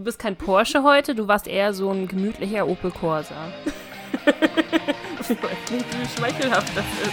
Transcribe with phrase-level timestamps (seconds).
[0.00, 3.34] Du bist kein Porsche heute, du warst eher so ein gemütlicher Opel Corsa.
[5.28, 7.12] wie schmeichelhaft das ist.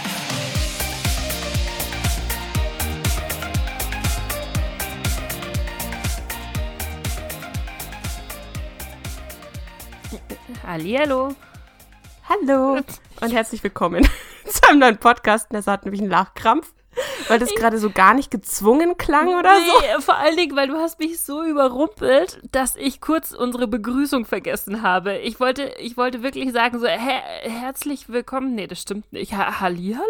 [10.66, 11.34] Hallihallo.
[12.26, 12.80] Hallo
[13.20, 14.08] und herzlich willkommen
[14.46, 15.48] zu einem neuen Podcast.
[15.50, 16.72] Das hat nämlich einen Lachkrampf,
[17.26, 19.66] weil das gerade so gar nicht gezwungen klang oder nee,
[19.96, 20.00] so.
[20.02, 24.82] vor allen Dingen, weil du hast mich so überrumpelt, dass ich kurz unsere Begrüßung vergessen
[24.82, 25.18] habe.
[25.18, 28.54] Ich wollte, ich wollte wirklich sagen so, her herzlich willkommen.
[28.54, 29.32] Nee, das stimmt nicht.
[29.34, 30.02] Ha Hallihallo?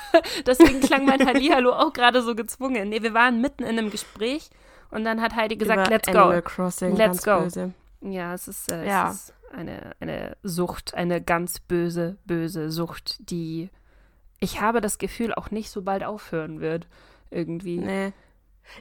[0.46, 2.88] Deswegen klang mein Hallihallo auch gerade so gezwungen.
[2.90, 4.50] Nee, wir waren mitten in einem Gespräch
[4.90, 6.48] und dann hat Heidi gesagt, Über let's Animal go.
[6.48, 7.40] Crossing, Let's go.
[7.40, 7.72] böse.
[8.02, 9.10] Ja, es ist, äh, Ja.
[9.10, 13.70] es ist eine, eine Sucht, eine ganz böse, böse Sucht, die
[14.42, 16.86] ich habe das Gefühl auch nicht so bald aufhören wird.
[17.30, 17.78] Irgendwie.
[17.78, 18.12] Nee.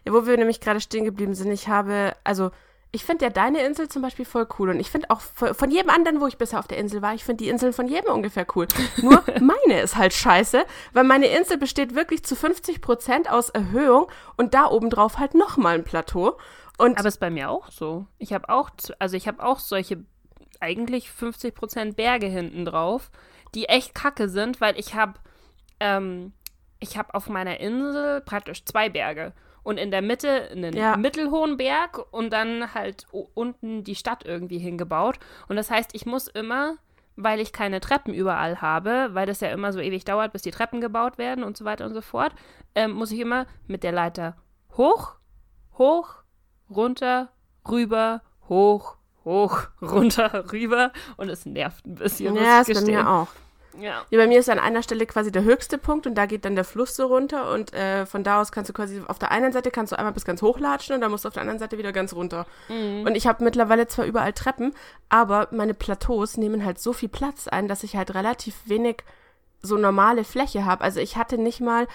[0.05, 2.51] Ja, wo wir nämlich gerade stehen geblieben sind, ich habe, also
[2.91, 5.89] ich finde ja deine Insel zum Beispiel voll cool und ich finde auch von jedem
[5.89, 8.45] anderen, wo ich bisher auf der Insel war, ich finde die Inseln von jedem ungefähr
[8.55, 8.67] cool.
[9.01, 14.07] Nur meine ist halt scheiße, weil meine Insel besteht wirklich zu 50 Prozent aus Erhöhung
[14.35, 16.37] und da obendrauf halt nochmal ein Plateau.
[16.77, 18.05] Und Aber ist bei mir auch so.
[18.17, 20.03] Ich habe auch, also ich habe auch solche
[20.59, 23.09] eigentlich 50% Berge hinten drauf,
[23.53, 25.13] die echt kacke sind, weil ich habe,
[25.81, 26.31] ähm,
[26.79, 29.33] ich habe auf meiner Insel praktisch zwei Berge.
[29.63, 30.95] Und in der Mitte einen Ja.
[30.97, 35.19] mittelhohen Berg und dann halt unten die Stadt irgendwie hingebaut.
[35.49, 36.77] Und das heißt, ich muss immer,
[37.15, 40.49] weil ich keine Treppen überall habe, weil das ja immer so ewig dauert, bis die
[40.49, 42.33] Treppen gebaut werden und so weiter und so fort,
[42.73, 44.35] ähm, muss ich immer mit der Leiter
[44.77, 45.13] hoch,
[45.77, 46.15] hoch,
[46.69, 47.29] runter,
[47.69, 50.91] rüber, hoch, hoch, runter, rüber.
[51.17, 52.35] Und es nervt ein bisschen.
[52.35, 53.27] ja, ich ist bei mir auch.
[53.79, 54.05] Ja.
[54.09, 56.55] Ja, bei mir ist an einer Stelle quasi der höchste Punkt und da geht dann
[56.55, 59.51] der Fluss so runter und äh, von da aus kannst du quasi auf der einen
[59.53, 61.59] Seite kannst du einmal bis ganz hoch latschen und dann musst du auf der anderen
[61.59, 62.45] Seite wieder ganz runter.
[63.05, 64.73] Und ich habe mittlerweile zwar überall Treppen,
[65.09, 69.03] aber meine Plateaus nehmen halt so viel Platz ein, dass ich halt relativ wenig
[69.61, 70.83] so normale Fläche habe.
[70.83, 71.87] Also ich hatte nicht mal,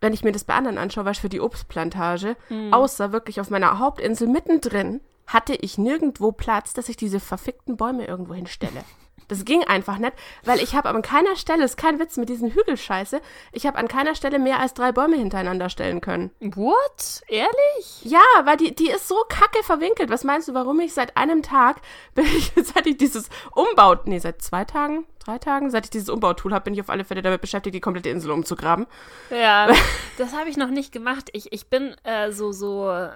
[0.00, 2.36] wenn ich mir das bei anderen anschaue, was für die Obstplantage,
[2.70, 8.06] außer wirklich auf meiner Hauptinsel mittendrin, hatte ich nirgendwo Platz, dass ich diese verfickten Bäume
[8.06, 8.84] irgendwo hinstelle.
[9.28, 10.12] Das ging einfach nicht,
[10.44, 13.20] weil ich habe an keiner Stelle, ist kein Witz mit diesen Hügelscheiße,
[13.52, 16.30] ich habe an keiner Stelle mehr als drei Bäume hintereinander stellen können.
[16.40, 17.22] What?
[17.28, 18.02] Ehrlich?
[18.02, 20.10] Ja, weil die, die ist so kacke verwinkelt.
[20.10, 21.76] Was meinst du, warum ich seit einem Tag,
[22.14, 26.08] bin ich, seit ich dieses Umbau, nee, seit zwei Tagen, drei Tagen, seit ich dieses
[26.08, 28.86] Umbautool habe, bin ich auf alle Fälle damit beschäftigt, die komplette Insel umzugraben.
[29.30, 29.68] Ja,
[30.18, 31.30] das habe ich noch nicht gemacht.
[31.32, 33.08] Ich, ich bin äh, so, so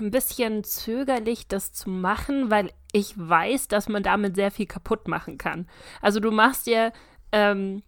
[0.00, 5.08] ein bisschen zögerlich, das zu machen, weil ich weiß, dass man damit sehr viel kaputt
[5.08, 5.68] machen kann.
[6.00, 6.92] Also du machst ja,
[7.32, 7.82] ähm,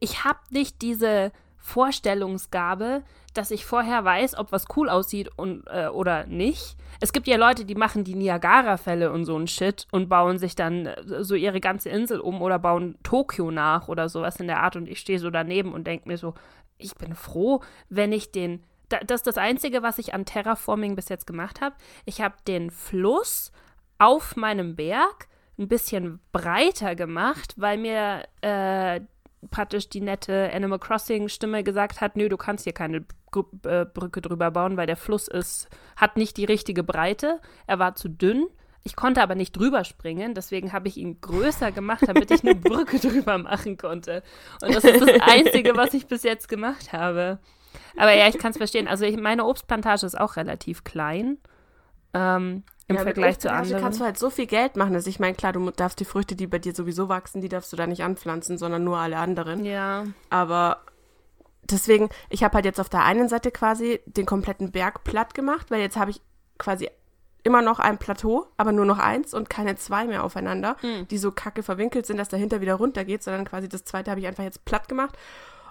[0.00, 3.02] ich habe nicht diese Vorstellungsgabe,
[3.34, 6.76] dass ich vorher weiß, ob was cool aussieht und, äh, oder nicht.
[7.00, 10.54] Es gibt ja Leute, die machen die Niagara-Fälle und so ein Shit und bauen sich
[10.54, 14.62] dann äh, so ihre ganze Insel um oder bauen Tokio nach oder sowas in der
[14.62, 16.34] Art und ich stehe so daneben und denke mir so,
[16.78, 18.64] ich bin froh, wenn ich den.
[18.88, 21.76] Da, das ist das Einzige, was ich an Terraforming bis jetzt gemacht habe.
[22.06, 23.52] Ich habe den Fluss
[23.98, 25.28] auf meinem Berg
[25.58, 29.00] ein bisschen breiter gemacht, weil mir äh,
[29.50, 33.84] praktisch die nette Animal Crossing Stimme gesagt hat, nö, du kannst hier keine Gr- äh,
[33.84, 37.40] Brücke drüber bauen, weil der Fluss ist, hat nicht die richtige Breite.
[37.66, 38.46] Er war zu dünn.
[38.84, 42.54] Ich konnte aber nicht drüber springen, deswegen habe ich ihn größer gemacht, damit ich eine
[42.54, 44.22] Brücke drüber machen konnte.
[44.62, 47.38] Und das ist das Einzige, was ich bis jetzt gemacht habe.
[47.96, 48.88] Aber ja, ich kann es verstehen.
[48.88, 51.38] Also ich, meine Obstplantage ist auch relativ klein
[52.14, 53.82] ähm, im Ja, Vergleich zu anderen.
[53.82, 54.94] kannst du halt so viel Geld machen.
[54.94, 57.72] Also ich meine, klar, du darfst die Früchte, die bei dir sowieso wachsen, die darfst
[57.72, 59.64] du da nicht anpflanzen, sondern nur alle anderen.
[59.64, 60.78] ja, Aber
[61.62, 65.70] deswegen, ich habe halt jetzt auf der einen Seite quasi den kompletten Berg platt gemacht,
[65.70, 66.20] weil jetzt habe ich
[66.56, 66.88] quasi
[67.44, 71.06] immer noch ein Plateau, aber nur noch eins und keine zwei mehr aufeinander, Hm.
[71.08, 74.26] die so kacke verwinkelt sind, dass dahinter wieder runtergeht, sondern quasi das zweite habe ich
[74.26, 75.16] einfach jetzt platt gemacht.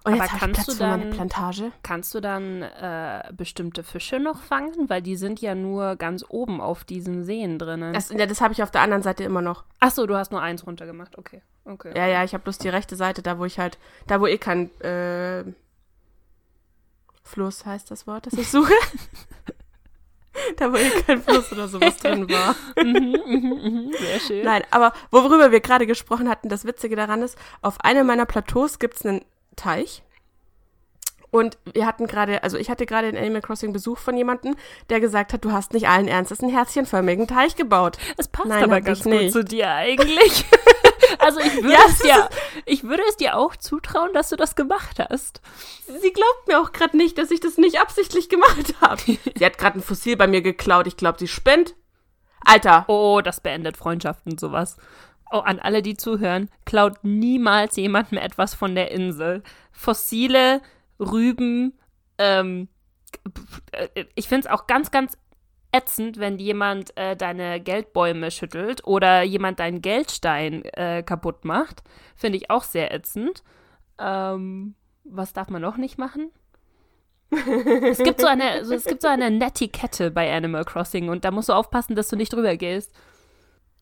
[0.07, 1.71] Und Aber jetzt ich kannst Platz du für meine dann- Plantage.
[1.83, 4.89] Kannst du dann äh, bestimmte Fische noch fangen?
[4.89, 7.93] Weil die sind ja nur ganz oben auf diesen Seen drinnen.
[7.93, 9.65] Das, ja, das habe ich auf der anderen Seite immer noch.
[9.81, 11.17] Ach so, du hast nur eins runtergemacht.
[11.17, 11.91] Okay, okay.
[11.93, 13.77] Ja, ja, ich habe bloß die rechte Seite, da wo ich halt,
[14.07, 15.43] da wo eh kein äh,
[17.23, 18.73] Fluss heißt das Wort, das ich suche.
[20.57, 22.55] da wo eh kein Fluss oder sowas drin war.
[22.81, 24.45] Mhm, Sehr schön.
[24.45, 28.79] Nein, aber worüber wir gerade gesprochen hatten, das Witzige daran ist, auf einem meiner Plateaus
[28.79, 29.25] gibt es einen
[29.57, 30.03] Teich.
[31.29, 34.55] Und wir hatten gerade, also ich hatte gerade in Animal Crossing Besuch von jemandem,
[34.89, 37.97] der gesagt hat, du hast nicht allen Ernstes einen herzchenförmigen Teich gebaut.
[38.15, 40.45] Es passt Nein, aber ganz gut zu dir eigentlich.
[41.19, 42.29] also ich würde, Ja, es es dir,
[42.65, 45.41] ich würde es dir auch zutrauen, dass du das gemacht hast.
[46.01, 49.01] Sie glaubt mir auch gerade nicht, dass ich das nicht absichtlich gemacht habe.
[49.35, 50.87] sie hat gerade ein Fossil bei mir geklaut.
[50.87, 51.75] Ich glaube, sie spinnt.
[52.45, 52.85] Alter.
[52.87, 54.77] Oh, das beendet Freundschaften, sowas.
[55.31, 59.43] Oh, an alle, die zuhören, klaut niemals jemandem etwas von der Insel.
[59.71, 60.61] Fossile,
[60.99, 61.77] Rüben,
[62.17, 62.69] ähm,
[63.71, 65.17] äh, ich finde es auch ganz, ganz
[65.71, 71.83] ätzend, wenn jemand äh, deine Geldbäume schüttelt oder jemand deinen Geldstein äh, kaputt macht.
[72.15, 73.43] Finde ich auch sehr ätzend.
[73.99, 76.31] Ähm, was darf man noch nicht machen?
[77.31, 81.31] es gibt so eine, so, es gibt so eine Netiquette bei Animal Crossing und da
[81.31, 82.93] musst du aufpassen, dass du nicht drüber gehst.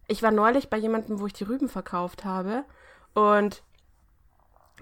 [0.07, 2.63] Ich war neulich bei jemandem, wo ich die Rüben verkauft habe
[3.13, 3.63] und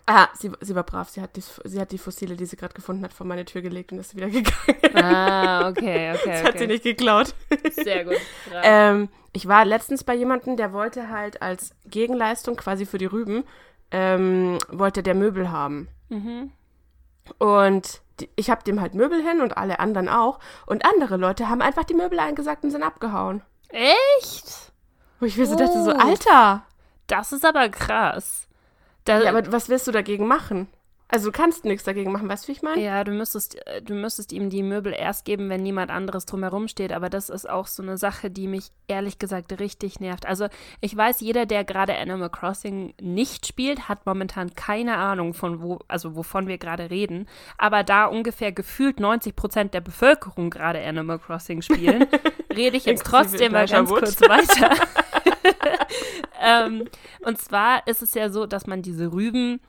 [0.06, 1.10] Ah, sie, sie war brav.
[1.10, 3.62] Sie hat, die, sie hat die Fossile, die sie gerade gefunden hat, vor meine Tür
[3.62, 4.96] gelegt und ist wieder gegangen.
[4.96, 6.22] Ah, okay, okay.
[6.26, 6.48] Das okay.
[6.48, 7.36] hat sie nicht geklaut.
[7.72, 8.18] Sehr gut.
[8.64, 13.46] Ähm, ich war letztens bei jemandem, der wollte halt als Gegenleistung quasi für die Rüben,
[13.92, 15.88] ähm, wollte der Möbel haben.
[16.10, 16.52] Mhm.
[17.38, 20.40] Und die, ich habe dem halt Möbel hin und alle anderen auch.
[20.66, 23.42] Und andere Leute haben einfach die Möbel eingesackt und sind abgehauen.
[23.70, 24.73] Echt?
[25.24, 25.98] Wo ich mir so dachte, so, Oh.
[25.98, 26.64] Alter.
[27.08, 28.50] Das ist aber krass.
[29.06, 30.68] Da, Ja, aber was willst du dagegen machen?
[31.08, 32.82] Also du kannst nichts dagegen machen, weißt du, wie ich meine?
[32.82, 36.68] Ja, du müsstest, äh, du müsstest ihm die Möbel erst geben, wenn niemand anderes drumherum
[36.68, 36.92] steht.
[36.92, 40.26] Aber das ist auch so eine Sache, die mich ehrlich gesagt richtig nervt.
[40.26, 40.48] Also
[40.82, 45.80] ich weiß, jeder, der gerade Animal Crossing nicht spielt, hat momentan keine Ahnung von wo,
[45.88, 47.30] also wovon wir gerade reden.
[47.58, 52.08] Aber da ungefähr gefühlt 90 Prozent der Bevölkerung gerade Animal Crossing spielen,
[52.54, 54.76] rede ich jetzt trotzdem mal ganz kurz weiter.
[56.42, 56.88] ähm,
[57.26, 59.60] und zwar ist es ja so, dass man diese Rüben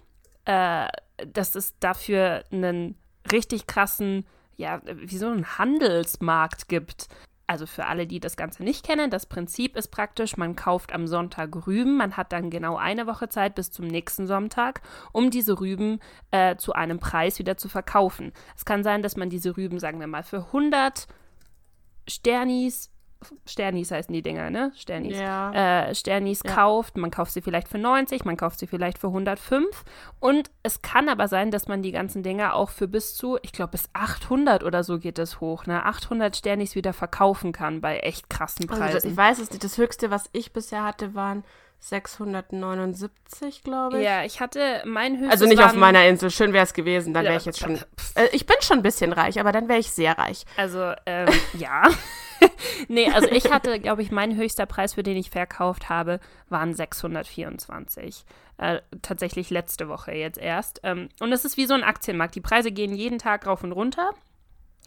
[0.45, 2.97] äh, dass es dafür einen
[3.31, 7.09] richtig krassen, ja, wie so einen Handelsmarkt gibt.
[7.47, 11.07] Also für alle, die das Ganze nicht kennen, das Prinzip ist praktisch, man kauft am
[11.07, 14.81] Sonntag Rüben, man hat dann genau eine Woche Zeit bis zum nächsten Sonntag,
[15.13, 18.33] um diese Rüben äh, zu einem Preis wieder zu verkaufen.
[18.57, 21.07] Es kann sein, dass man diese Rüben, sagen wir mal, für 100
[22.09, 22.91] Sternis,
[23.47, 24.73] Sternis heißen die Dinger, ne?
[24.77, 25.53] Sternis Ja.
[25.89, 26.55] äh, Sternis Ja.
[26.55, 26.97] kauft.
[26.97, 29.85] Man kauft sie vielleicht für 90, man kauft sie vielleicht für 105.
[30.21, 33.53] Und es kann aber sein, dass man die ganzen Dinger auch für bis zu, ich
[33.53, 35.85] glaube, bis 800 oder so geht es hoch, ne?
[35.85, 39.11] 800 Sternis wieder verkaufen kann bei echt krassen Also Preisen.
[39.11, 39.65] ich weiß es nicht.
[39.65, 41.45] Das höchste, was ich bisher hatte, waren
[41.85, 44.05] 679, glaube ich.
[44.05, 46.31] ja, ich hatte mein höchstes Also nicht auf meiner Insel.
[46.31, 47.13] Schön wäre es gewesen.
[47.13, 47.77] Dann wäre ich jetzt schon.
[48.15, 50.47] Äh, ich bin schon ein bisschen reich, aber dann wäre ich sehr reich.
[50.57, 51.29] Also, ähm,
[51.59, 51.83] ja.
[52.89, 56.73] nee, also ich hatte, glaube ich, mein höchster Preis, für den ich verkauft habe, waren
[56.73, 58.25] 624.
[58.57, 60.81] Äh, tatsächlich letzte Woche jetzt erst.
[60.85, 62.35] Ähm, und es ist wie so ein Aktienmarkt.
[62.35, 64.15] Die Preise gehen jeden Tag rauf und runter.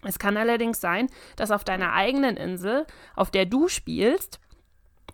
[0.04, 4.40] Es kann allerdings sein, dass auf deiner eigenen Insel, auf der du spielst,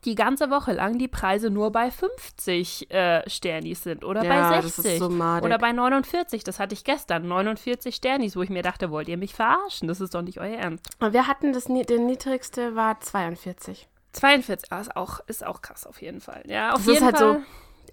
[0.05, 4.55] die ganze Woche lang die Preise nur bei 50 äh, Sternis sind oder Ja, bei
[4.61, 6.43] das 60 ist so oder bei 49.
[6.43, 9.87] Das hatte ich gestern, 49 Sternis, wo ich mir dachte, wollt ihr mich verarschen?
[9.87, 10.85] Das ist doch nicht euer Ernst.
[10.99, 13.87] Und wir hatten das, der niedrigste war 42.
[14.13, 16.43] 42, ah, ist auch, ist auch krass auf jeden Fall.
[16.45, 17.33] Ja, auf Das ist jeden halt Fall.
[17.37, 17.41] so-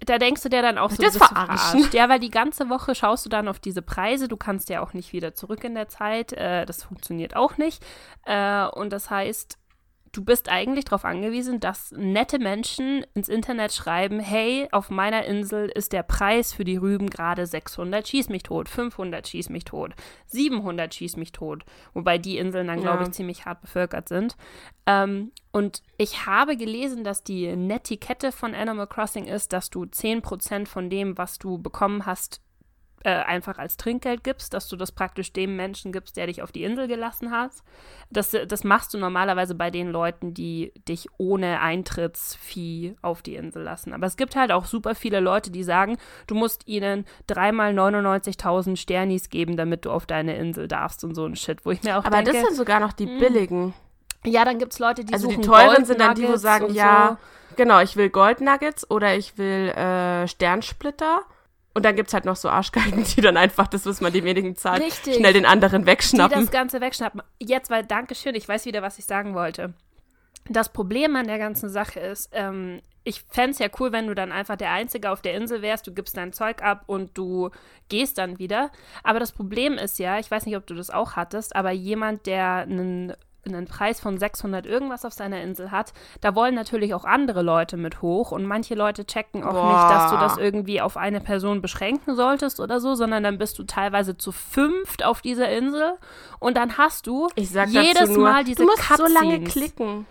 [0.05, 1.79] Da denkst du dir dann auch so, das verarschen?
[1.79, 1.93] verarscht.
[1.93, 4.27] Ja, weil die ganze Woche schaust du dann auf diese Preise.
[4.27, 6.33] Du kannst ja auch nicht wieder zurück in der Zeit.
[6.33, 7.83] Äh, das funktioniert auch nicht.
[8.25, 9.57] Äh, und das heißt,
[10.11, 15.69] du bist eigentlich darauf angewiesen, dass nette Menschen ins Internet schreiben, hey, auf meiner Insel
[15.69, 19.93] ist der Preis für die Rüben gerade 600, schieß mich tot, 500, schieß mich tot,
[20.27, 21.63] 700, schieß mich tot.
[21.93, 23.07] Wobei die Inseln dann, glaube Ja.
[23.07, 24.35] ich, ziemlich hart bevölkert sind.
[24.85, 30.67] Ähm, und ich habe gelesen, dass die Netiquette von Animal Crossing ist, dass du 10%
[30.67, 32.41] von dem, was du bekommen hast,
[33.03, 36.51] äh, einfach als Trinkgeld gibst, dass du das praktisch dem Menschen gibst, der dich auf
[36.51, 37.51] die Insel gelassen hat.
[38.09, 43.63] Das, das machst du normalerweise bei den Leuten, die dich ohne Eintrittsvieh auf die Insel
[43.63, 43.93] lassen.
[43.93, 48.75] Aber es gibt halt auch super viele Leute, die sagen, du musst ihnen dreimal 99.000
[48.75, 51.97] Sternis geben, damit du auf deine Insel darfst und so ein Shit, wo ich mir
[51.97, 53.73] auch Aber denke, das sind sogar noch die billigen.
[54.25, 56.41] ja, dann gibt es Leute, die Also die suchen teuren sind dann die, wo Goldnuggets
[56.41, 57.17] sagen, ja,
[57.55, 61.21] genau, ich will Goldnuggets oder ich will äh, Sternsplitter.
[61.73, 64.23] Und dann gibt es halt noch so Arschgeigen, die dann einfach, das wissen wir, die
[64.23, 65.15] wenigen zahlen, Richtig.
[65.15, 66.41] schnell den anderen die wegschnappen.
[66.41, 67.21] das Ganze wegschnappen.
[67.39, 69.73] Jetzt, weil, Dankeschön, ich weiß wieder, was ich sagen wollte.
[70.49, 74.15] Das Problem an der ganzen Sache ist, ähm, ich fände es ja cool, wenn du
[74.15, 77.49] dann einfach der Einzige auf der Insel wärst, du gibst dein Zeug ab und du
[77.89, 78.71] gehst dann wieder.
[79.03, 82.25] Aber das Problem ist ja, ich weiß nicht, ob du das auch hattest, aber jemand,
[82.25, 83.13] der einen
[83.45, 87.77] einen Preis von 600 irgendwas auf seiner Insel hat, da wollen natürlich auch andere Leute
[87.77, 89.73] mit hoch und manche Leute checken auch Boah.
[89.73, 93.57] nicht, dass du das irgendwie auf eine Person beschränken solltest oder so, sondern dann bist
[93.59, 95.93] du teilweise zu fünft auf dieser Insel
[96.39, 99.51] und dann hast du Ich jedes nur, Mal diese du musst so lange Cutscenes.
[99.53, 100.05] klicken.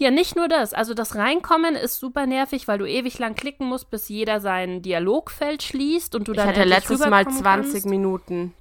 [0.00, 0.74] Ja, nicht nur das.
[0.74, 4.80] Also das Reinkommen ist super nervig, weil du ewig lang klicken musst, bis jeder sein
[4.80, 7.86] Dialogfeld schließt und du Ich dann hatte endlich letztes Mal rüberkommen 20 kannst.
[7.86, 8.54] Minuten.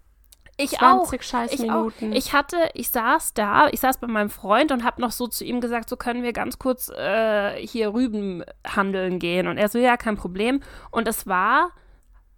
[0.59, 1.23] Ich 20 auch.
[1.23, 1.91] scheiß Ich auch.
[2.01, 5.45] Ich hatte, ich saß da, ich saß bei meinem Freund und habe noch so zu
[5.45, 9.47] ihm gesagt, so können wir ganz kurz äh, hier Rüben handeln gehen.
[9.47, 10.61] Und er so, ja, kein Problem.
[10.89, 11.69] Und es war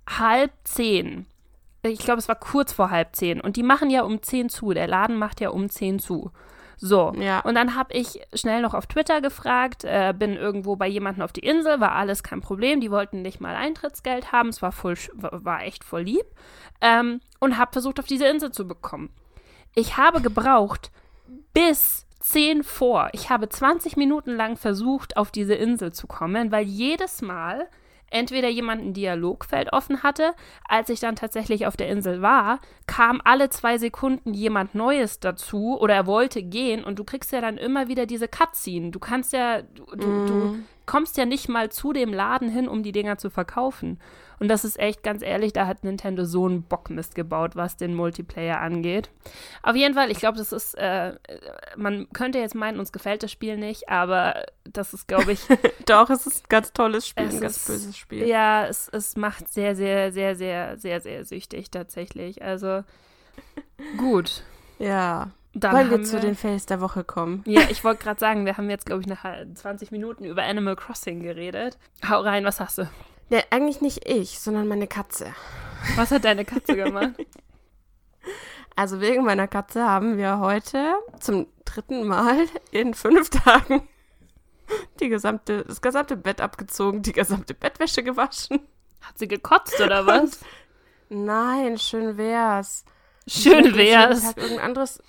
[0.07, 1.27] halb zehn.
[1.81, 3.39] Ich glaube, es war kurz vor halb zehn.
[3.39, 4.73] Und die machen ja um zehn zu.
[4.73, 6.31] Der Laden macht ja um zehn zu.
[6.81, 7.41] So, Ja.
[7.41, 11.33] und dann habe ich schnell noch auf Twitter gefragt, äh, bin irgendwo bei jemandem auf
[11.33, 14.95] die Insel, war alles kein Problem, die wollten nicht mal Eintrittsgeld haben, es war, voll,
[15.13, 16.23] war echt voll lieb
[16.79, 19.09] ähm, und habe versucht, auf diese Insel zu bekommen.
[19.75, 20.91] Ich habe gebraucht
[21.53, 23.09] bis 10 vor.
[23.13, 27.67] Ich habe 20 Minuten lang versucht, auf diese Insel zu kommen, weil jedes Mal
[28.11, 30.33] entweder jemand ein Dialogfeld offen hatte,
[30.67, 35.77] als ich dann tatsächlich auf der Insel war, kam alle zwei Sekunden jemand Neues dazu
[35.79, 38.91] oder er wollte gehen und du kriegst ja dann immer wieder diese Cutscene.
[38.91, 42.83] Du kannst ja, du, du, du kommst ja nicht mal zu dem Laden hin, um
[42.83, 43.99] die Dinger zu verkaufen.
[44.39, 47.93] Und das ist echt, ganz ehrlich, da hat Nintendo so einen Bockmist gebaut, was den
[47.93, 49.09] Multiplayer angeht.
[49.63, 51.13] Auf jeden Fall, ich glaube, das ist, äh,
[51.75, 55.41] man könnte jetzt meinen, uns gefällt das Spiel nicht, aber das ist, glaube ich,
[55.85, 58.27] Doch, es ist ein ganz tolles Spiel, ein ganz ist- böses Spiel.
[58.27, 62.41] ja, es, es macht sehr, sehr, sehr, sehr, sehr, sehr süchtig tatsächlich.
[62.43, 62.83] Also
[63.97, 64.43] gut.
[64.77, 65.31] Ja.
[65.53, 67.43] Dann Wollen wir zu den Fails der Woche kommen?
[67.47, 70.75] Ja, ich wollte gerade sagen, wir haben jetzt, glaube ich, nach 20 Minuten über Animal
[70.75, 71.77] Crossing geredet.
[72.07, 72.87] Hau rein, was hast du?
[73.29, 75.33] Nee, eigentlich nicht ich, sondern meine Katze.
[75.95, 77.13] Was hat deine Katze gemacht?
[78.75, 83.89] Also wegen meiner Katze haben wir heute zum dritten Mal in fünf Tagen
[84.99, 88.59] die gesamte, das gesamte Bett abgezogen, die gesamte Bettwäsche gewaschen.
[89.01, 90.39] Hat sie gekotzt oder was?
[91.09, 92.85] Nein, schön wär's.
[93.27, 94.23] Schön wär's.
[94.23, 95.01] Tag irgendein anderes.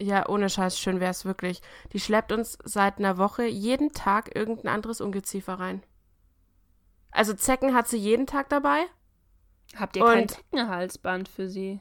[0.00, 1.60] Ja, ohne Scheiß, schön wär's wirklich.
[1.92, 5.82] Die schleppt uns seit einer Woche jeden Tag irgendein anderes Ungeziefer rein.
[7.12, 8.84] Also Zecken hat sie jeden Tag dabei.
[9.76, 11.80] Habt ihr kein Und- Zeckenhalsband für sie?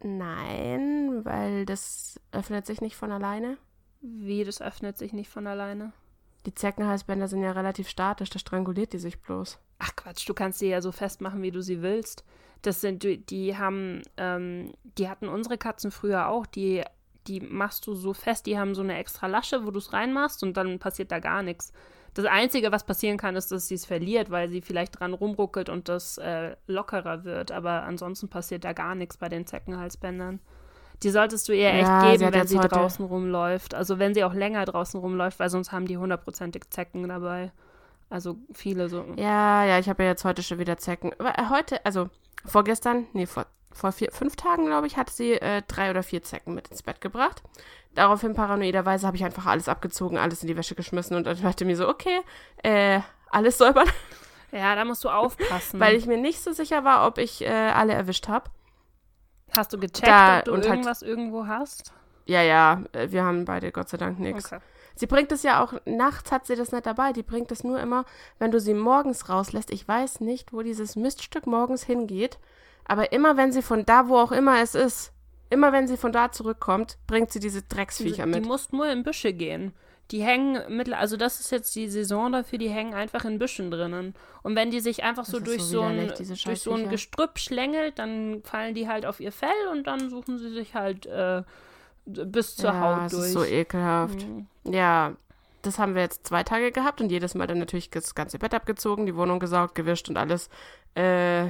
[0.00, 3.58] Nein, weil das öffnet sich nicht von alleine.
[4.00, 5.92] Wie, das öffnet sich nicht von alleine?
[6.46, 9.58] Die Zeckenhalsbänder sind ja relativ statisch, da stranguliert die sich bloß.
[9.80, 12.24] Ach Quatsch, du kannst sie ja so festmachen, wie du sie willst.
[12.62, 16.82] Das sind, die, die haben, ähm, die hatten unsere Katzen früher auch, die,
[17.26, 20.42] die machst du so fest, die haben so eine extra Lasche, wo du es reinmachst
[20.42, 21.72] und dann passiert da gar nichts.
[22.18, 25.68] Das Einzige, was passieren kann, ist, dass sie es verliert, weil sie vielleicht dran rumruckelt
[25.68, 27.52] und das äh, lockerer wird.
[27.52, 30.40] Aber ansonsten passiert da gar nichts bei den Zeckenhalsbändern.
[31.04, 33.72] Die solltest du ihr echt Ja, sie geben, hat wenn sie heute- draußen rumläuft.
[33.72, 37.52] Also wenn sie auch länger draußen rumläuft, weil sonst haben die hundertprozentig Zecken dabei.
[38.10, 39.04] Also viele so.
[39.16, 41.12] Ja, ja, ich habe ja jetzt heute schon wieder Zecken.
[41.20, 42.10] Aber äh, heute, also
[42.44, 43.46] vorgestern, nee, vor,
[43.78, 46.82] vor vier, fünf Tagen, glaube ich, hatte sie äh, drei oder vier Zecken mit ins
[46.82, 47.42] Bett gebracht.
[47.94, 51.64] Daraufhin paranoiderweise habe ich einfach alles abgezogen, alles in die Wäsche geschmissen und dann dachte
[51.64, 52.20] mir so, okay,
[52.62, 53.88] äh, alles säubern,
[54.52, 55.78] Ja, da musst du aufpassen.
[55.80, 58.50] weil ich mir nicht so sicher war, ob ich äh, alle erwischt habe.
[59.52, 61.92] Hast du gecheckt, Da- ob du und halt- irgendwas irgendwo hast?
[62.26, 64.46] Ja, ja, äh, wir haben beide Gott sei Dank nichts.
[64.52, 64.60] Okay.
[64.94, 67.12] Sie bringt es ja auch, nachts hat sie das nicht dabei.
[67.12, 68.04] Die bringt es nur immer,
[68.38, 69.70] wenn du sie morgens rauslässt.
[69.70, 72.38] Ich weiß nicht, wo dieses Miststück morgens hingeht.
[72.88, 75.12] Aber immer wenn sie von da, wo auch immer es ist,
[75.50, 78.46] immer wenn sie von da zurückkommt, bringt sie diese Drecksviecher Die mit.
[78.46, 79.72] musst nur in Büsche gehen.
[80.10, 83.70] Die hängen mit, also das ist jetzt die Saison dafür, die hängen einfach in Büschen
[83.70, 84.14] drinnen.
[84.42, 86.88] Und wenn die sich einfach so durch so so, ein, durch so ein.
[86.88, 91.04] Gestrüpp schlängelt, dann fallen die halt auf ihr Fell und dann suchen sie sich halt
[91.04, 91.42] äh,
[92.06, 93.26] bis zur ja, Haut es durch.
[93.26, 94.26] ist so ekelhaft.
[94.26, 94.46] Mhm.
[94.64, 95.12] Ja,
[95.60, 98.54] das haben wir jetzt zwei Tage gehabt und jedes Mal dann natürlich das ganze Bett
[98.54, 100.48] abgezogen, die Wohnung gesaugt, gewischt und alles
[100.94, 101.48] äh,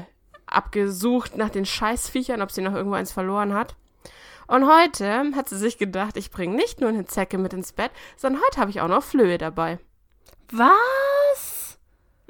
[0.52, 3.76] abgesucht nach den Scheißviechern, ob sie noch irgendwo eins verloren hat.
[4.46, 7.90] Und heute hat sie sich gedacht, ich bringe nicht nur eine Zecke mit ins Bett,
[8.16, 9.78] sondern heute habe ich auch noch Flöhe dabei.
[10.50, 11.78] Was?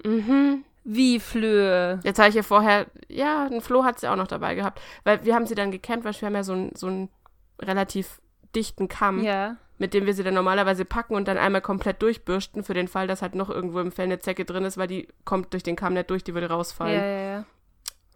[0.05, 0.65] Mhm.
[0.85, 2.01] Wie Flöhe?
[2.03, 4.81] Jetzt habe ich ihr vorher, ja, einen Floh hat sie auch noch dabei gehabt.
[5.05, 7.09] Weil wir haben sie dann gekämmt, weil wir haben ja so einen so einen
[7.61, 8.21] relativ
[8.55, 9.57] dichten Kamm, Ja.
[9.77, 13.07] mit dem wir sie dann normalerweise packen und dann einmal komplett durchbürsten, für den Fall,
[13.07, 15.77] dass halt noch irgendwo im Fell eine Zecke drin ist, weil die kommt durch den
[15.77, 16.95] Kamm nicht durch, die würde Ja, rausfallen.
[17.01, 17.07] ja,
[17.39, 17.45] ja.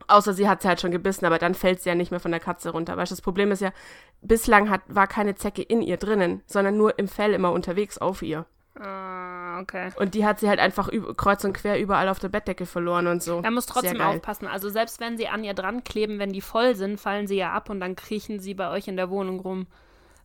[0.09, 2.31] Außer sie hat sie halt schon gebissen, aber dann fällt sie ja nicht mehr von
[2.31, 2.97] der Katze runter.
[2.97, 3.73] Weißt du, das Problem ist ja,
[4.21, 8.23] bislang hat, war keine Zecke in ihr drinnen, sondern nur im Fell immer unterwegs auf
[8.23, 8.47] ihr.
[8.81, 9.91] Ah, okay.
[9.97, 13.23] Und die hat sie halt einfach kreuz und quer überall auf der Bettdecke verloren und
[13.23, 13.41] so.
[13.43, 14.47] Er muss trotzdem aufpassen.
[14.49, 17.53] Also selbst wenn sie an ihr dran kleben, wenn die voll sind, fallen sie ja
[17.53, 19.67] ab und dann kriechen sie bei euch in der Wohnung rum.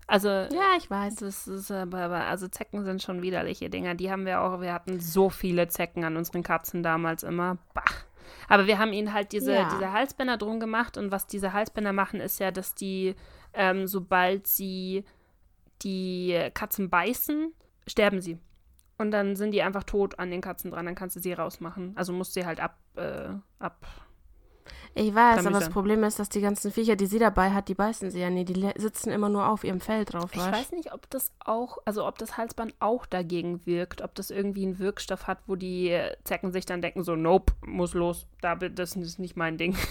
[0.08, 1.16] Also Ja, ich weiß.
[1.16, 3.96] das ist aber, aber also Zecken sind schon widerliche Dinger.
[3.96, 4.62] Die haben wir auch.
[4.62, 7.58] Wir hatten so viele Zecken an unseren Katzen damals immer.
[7.74, 7.84] Bah.
[8.48, 9.70] Aber wir haben ihnen halt diese, Ja.
[9.74, 13.16] diese Halsbänder drum gemacht und was diese Halsbänder machen, ist ja, dass die,
[13.54, 15.04] ähm, sobald sie
[15.84, 17.54] die Katzen beißen,
[17.88, 18.40] sterben sie.
[18.98, 21.94] Und dann sind die einfach tot an den Katzen dran, dann kannst du sie rausmachen.
[21.96, 23.30] Also musst du sie halt ab, äh,
[23.60, 23.86] ab
[25.00, 25.70] Ich weiß, aber das.
[25.70, 28.46] Problem ist, dass die ganzen Viecher, die sie dabei hat, die beißen sie ja nie.
[28.46, 32.08] Die sitzen immer nur auf ihrem Fell drauf, Ich weiß nicht, ob das auch, also
[32.08, 36.52] ob das Halsband auch dagegen wirkt, ob das irgendwie einen Wirkstoff hat, wo die Zecken
[36.52, 39.78] sich dann denken, so, nope, muss los, da, das ist nicht mein Ding.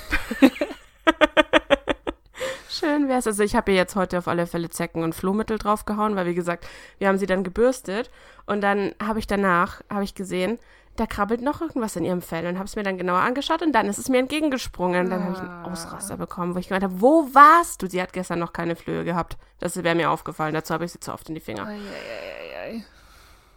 [2.69, 3.27] Schön wär's.
[3.27, 6.35] Also ich habe ihr jetzt heute auf alle Fälle Zecken- und Flohmittel draufgehauen, weil wie
[6.35, 6.67] gesagt,
[6.99, 8.11] wir haben sie dann gebürstet
[8.45, 10.59] und dann habe ich danach, habe ich gesehen,
[10.97, 13.73] da krabbelt noch irgendwas in ihrem Fell und habe es mir dann genauer angeschaut und
[13.73, 15.65] dann ist es mir entgegengesprungen und dann habe ich einen Ah.
[15.71, 17.87] Ausraster bekommen, wo ich gemeint habe, wo warst du?
[17.89, 19.37] Sie hat gestern noch keine Flöhe gehabt.
[19.61, 21.67] Das wäre mir aufgefallen, dazu habe ich sie zu oft in die Finger.
[21.67, 22.85] Eieieiei.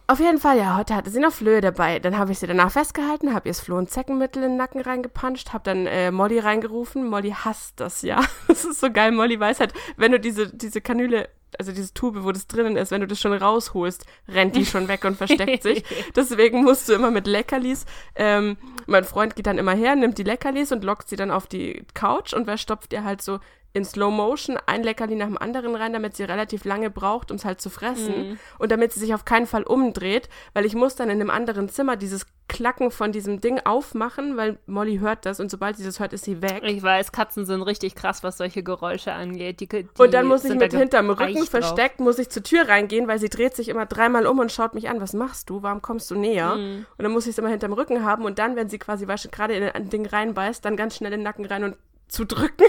[0.06, 2.00] Auf jeden Fall, ja, heute hatte sie noch Flöhe dabei.
[2.00, 4.80] Dann habe ich sie danach festgehalten, habe ihr das Floh- und Zeckenmittel in den Nacken
[4.80, 7.08] reingepanscht, habe dann äh, Molly reingerufen.
[7.08, 8.20] Molly hasst das, ja.
[8.48, 9.12] Das ist so geil.
[9.12, 11.28] Molly weiß halt, wenn du diese, diese Kanüle,
[11.58, 14.88] also diese Tube, wo das drinnen ist, wenn du das schon rausholst, rennt die schon
[14.88, 15.84] weg und versteckt sich.
[16.16, 20.22] Deswegen musst du immer mit Leckerlis, ähm, mein Freund geht dann immer her, nimmt die
[20.22, 23.40] Leckerlis und lockt sie dann auf die Couch und wer stopft ihr halt so
[23.72, 27.36] in Slow Motion ein Leckerli nach dem anderen rein, damit sie relativ lange braucht, um
[27.36, 28.38] es halt zu fressen.
[28.58, 31.68] Und damit sie sich auf keinen Fall umdreht, weil ich muss dann in einem anderen
[31.68, 36.00] Zimmer dieses Klacken von diesem Ding aufmachen, weil Molly hört das und sobald sie das
[36.00, 36.62] hört, ist sie weg.
[36.64, 39.60] Ich weiß, Katzen sind richtig krass, was solche Geräusche angeht.
[39.60, 41.48] Die, die und dann muss ich mit hinterm Rücken drauf.
[41.48, 44.74] versteckt, muss ich zur Tür reingehen, weil sie dreht sich immer dreimal um und schaut
[44.74, 45.00] mich an.
[45.00, 45.62] Was machst du?
[45.62, 46.56] Warum kommst du näher?
[46.56, 46.86] Mhm.
[46.98, 49.54] Und dann muss ich es immer hinterm Rücken haben und dann, wenn sie quasi gerade
[49.54, 51.76] in ein Ding reinbeißt, dann ganz schnell in den Nacken rein und
[52.08, 52.66] zudrücken.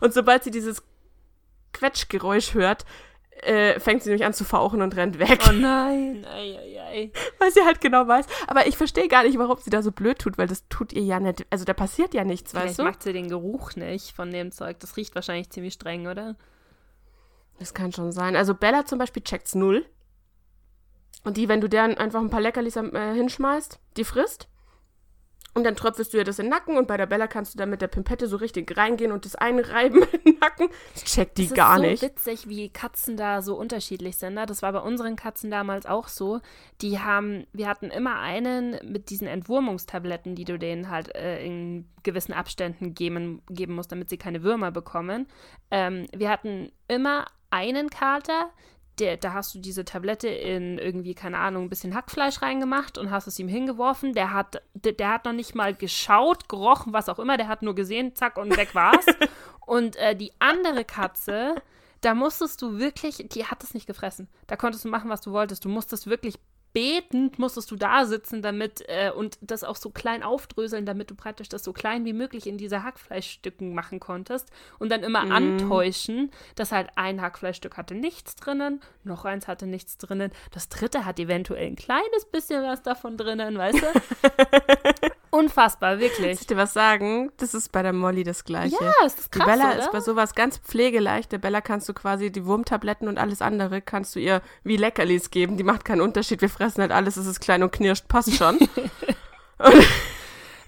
[0.00, 0.82] Und sobald sie dieses
[1.72, 2.84] Quetschgeräusch hört,
[3.42, 5.40] äh, fängt sie nämlich an zu fauchen und rennt weg.
[5.48, 7.12] Oh nein, ei, ei, ei.
[7.38, 8.26] weil sie halt genau weiß.
[8.46, 11.02] Aber ich verstehe gar nicht, warum sie da so blöd tut, weil das tut ihr
[11.02, 11.46] ja nicht.
[11.50, 12.82] Also da passiert ja nichts, Vielleicht weißt du?
[12.84, 14.78] mag sie den Geruch nicht von dem Zeug.
[14.80, 16.36] Das riecht wahrscheinlich ziemlich streng, oder?
[17.58, 18.36] Das kann schon sein.
[18.36, 19.86] Also Bella zum Beispiel checkt's null.
[21.24, 24.48] Und die, wenn du deren einfach ein paar Leckerlis äh, hinschmeißt, die frisst.
[25.52, 27.58] Und dann tröpfelst du ihr das in den Nacken und bei der Bella kannst du
[27.58, 30.68] dann mit der Pimpette so richtig reingehen und das einreiben in den Nacken.
[30.94, 32.02] Das checkt die Es gar ist so nicht.
[32.02, 34.34] witzig, wie Katzen da so unterschiedlich sind.
[34.34, 34.46] Ne?
[34.46, 36.40] Das war bei unseren Katzen damals auch so.
[36.82, 41.88] Die haben, wir hatten immer einen mit diesen Entwurmungstabletten, die du denen halt äh, in
[42.02, 45.26] gewissen Abständen geben, geben musst, damit sie keine Würmer bekommen.
[45.70, 48.50] Ähm, wir hatten immer einen Kater,
[49.00, 53.10] der, da hast du diese Tablette in irgendwie, keine Ahnung, ein bisschen Hackfleisch reingemacht und
[53.10, 54.12] hast es ihm hingeworfen.
[54.12, 57.36] Der hat, der, der hat noch nicht mal geschaut, gerochen, was auch immer.
[57.36, 59.06] Der hat nur gesehen, zack, und weg war's.
[59.66, 61.56] und äh, die andere Katze,
[62.02, 64.28] da musstest du wirklich, die hat es nicht gefressen.
[64.46, 65.64] Da konntest du machen, was du wolltest.
[65.64, 66.36] Du musstest wirklich
[66.72, 71.14] betend, musstest du da sitzen, damit äh, und das auch so klein aufdröseln, damit du
[71.14, 75.32] praktisch das so klein wie möglich in diese Hackfleischstücken machen konntest und dann immer Mhm.
[75.32, 81.04] antäuschen, dass halt ein Hackfleischstück hatte nichts drinnen, noch eins hatte nichts drinnen, das dritte
[81.04, 83.86] hat eventuell ein kleines bisschen was davon drinnen, weißt du?
[85.30, 86.40] Unfassbar, Soll wirklich.
[86.40, 87.30] ich dir was sagen?
[87.36, 88.76] Das ist bei der Molly das Gleiche.
[88.80, 89.78] Ja, ist das Die krass, Bella oder?
[89.78, 91.30] ist bei sowas ganz pflegeleicht.
[91.30, 95.30] Der Bella kannst du quasi die Wurmtabletten und alles andere kannst du ihr wie Leckerlis
[95.30, 95.56] geben.
[95.56, 96.40] Die macht keinen Unterschied.
[96.42, 98.58] Wir fressen halt alles, es ist klein und knirscht, passt schon.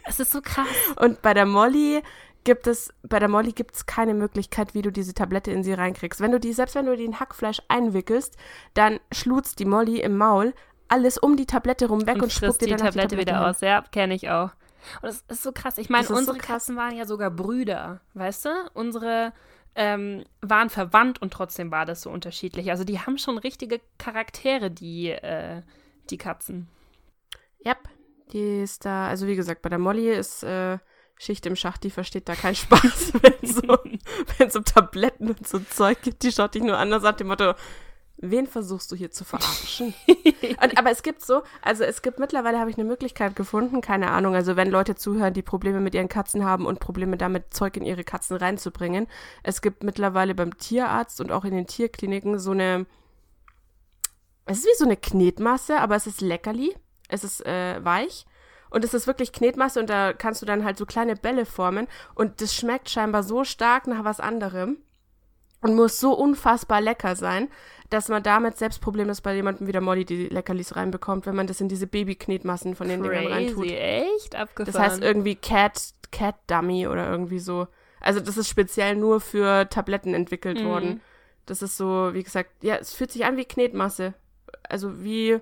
[0.06, 0.66] es ist so krass.
[1.00, 2.02] und bei der Molly
[2.44, 5.72] gibt es, bei der Molly gibt es keine Möglichkeit, wie du diese Tablette in sie
[5.74, 6.20] reinkriegst.
[6.20, 8.36] Wenn du die, selbst wenn du die in Hackfleisch einwickelst,
[8.74, 10.54] dann schlutzt die Molly im Maul
[10.92, 13.38] alles um die Tablette rum weg und, und spuckt dir die dann auf Tablette wieder
[13.38, 13.42] hin.
[13.44, 13.60] aus.
[13.60, 14.50] Ja, kenne ich auch.
[15.00, 15.78] Und das ist so krass.
[15.78, 16.64] Ich meine, so unsere krass.
[16.64, 18.50] Katzen waren ja sogar Brüder, weißt du?
[18.74, 19.32] Unsere
[19.74, 22.70] ähm, waren verwandt und trotzdem war das so unterschiedlich.
[22.70, 25.62] Also die haben schon richtige Charaktere, die, äh,
[26.10, 26.68] die Katzen.
[27.64, 27.78] Yep,
[28.32, 30.78] die ist da, also wie gesagt, bei der Molly ist äh,
[31.16, 33.78] Schicht im Schacht, die versteht da keinen Spaß, wenn so,
[34.38, 36.22] wenn so Tabletten und so Zeug gibt.
[36.22, 37.54] Die schaut dich nur an und sagt dem Motto,
[38.22, 39.92] wen versuchst du hier zu verarschen?
[40.62, 44.10] und, aber es gibt so, also es gibt mittlerweile, habe ich eine Möglichkeit gefunden, keine
[44.10, 47.76] Ahnung, also wenn Leute zuhören, die Probleme mit ihren Katzen haben und Probleme damit, Zeug
[47.76, 49.08] in ihre Katzen reinzubringen,
[49.42, 52.86] es gibt mittlerweile beim Tierarzt und auch in den Tierkliniken so eine,
[54.46, 56.74] es ist wie so eine Knetmasse, aber es ist Leckerli,
[57.08, 58.24] es ist äh, weich.
[58.70, 61.88] Und es ist wirklich Knetmasse und da kannst du dann halt so kleine Bälle formen.
[62.14, 64.78] Und das schmeckt scheinbar so stark nach was anderem
[65.62, 67.48] und muss so unfassbar lecker sein,
[67.92, 71.46] dass man damit selbst problemlos bei jemandem wie der Molly die Leckerlis reinbekommt, wenn man
[71.46, 73.66] das in diese Babyknetmassen von den Dingern reintut.
[73.70, 74.34] Echt?
[74.34, 74.72] Abgefahren.
[74.72, 77.68] Das heißt irgendwie Cat, Cat Dummy oder irgendwie so.
[78.00, 80.64] Also das ist speziell nur für Tabletten entwickelt Mhm.
[80.64, 81.00] worden.
[81.46, 84.14] Das ist so, wie gesagt, ja, es fühlt sich an wie Knetmasse.
[84.68, 85.38] Also wie,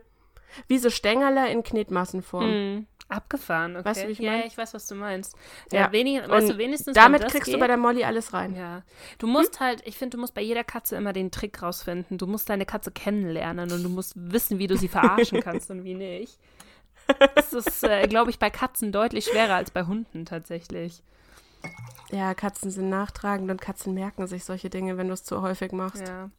[0.66, 2.50] wie so Stängerler in Knetmassenform.
[2.50, 2.86] Mhm.
[3.10, 3.84] Abgefahren, okay.
[3.84, 4.46] Weißt du, wie ich ja, mein?
[4.46, 5.36] ich weiß, was du meinst.
[5.72, 5.80] Ja.
[5.80, 8.54] Ja, wenig, weißt du, wenigstens Damit kriegst geht, du bei der Molly alles rein.
[8.54, 8.82] Ja.
[9.18, 12.18] Du musst halt, ich finde, du musst bei jeder Katze immer den Trick rausfinden.
[12.18, 15.84] Du musst deine Katze kennenlernen und du musst wissen, wie du sie verarschen kannst und
[15.84, 16.38] wie nicht.
[17.34, 21.02] Das ist, äh, glaube ich, bei Katzen deutlich schwerer als bei Hunden tatsächlich.
[22.12, 25.70] Ja, Katzen sind nachtragend und Katzen merken sich solche Dinge, wenn du es zu häufig
[25.72, 26.06] machst.
[26.08, 26.30] Ja.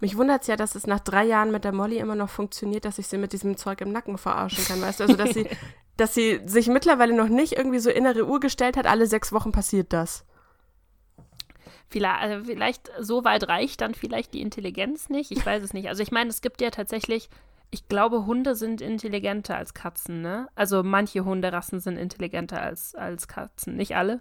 [0.00, 2.84] Mich wundert es ja, dass es nach drei Jahren mit der Molly immer noch funktioniert,
[2.84, 5.04] dass ich sie mit diesem Zeug im Nacken verarschen kann, weißt du?
[5.04, 5.46] Also, dass sie,
[5.96, 9.52] dass sie sich mittlerweile noch nicht irgendwie so innere Uhr gestellt hat, alle sechs Wochen
[9.52, 10.24] passiert das.
[11.88, 15.30] Vielleicht, also vielleicht so weit reicht dann vielleicht die Intelligenz nicht.
[15.30, 15.88] Ich weiß es nicht.
[15.88, 17.28] Also ich meine, es gibt ja tatsächlich,
[17.70, 20.48] ich glaube, Hunde sind intelligenter als Katzen, ne?
[20.54, 23.76] Also manche Hunderassen sind intelligenter als, als Katzen.
[23.76, 24.20] Nicht alle.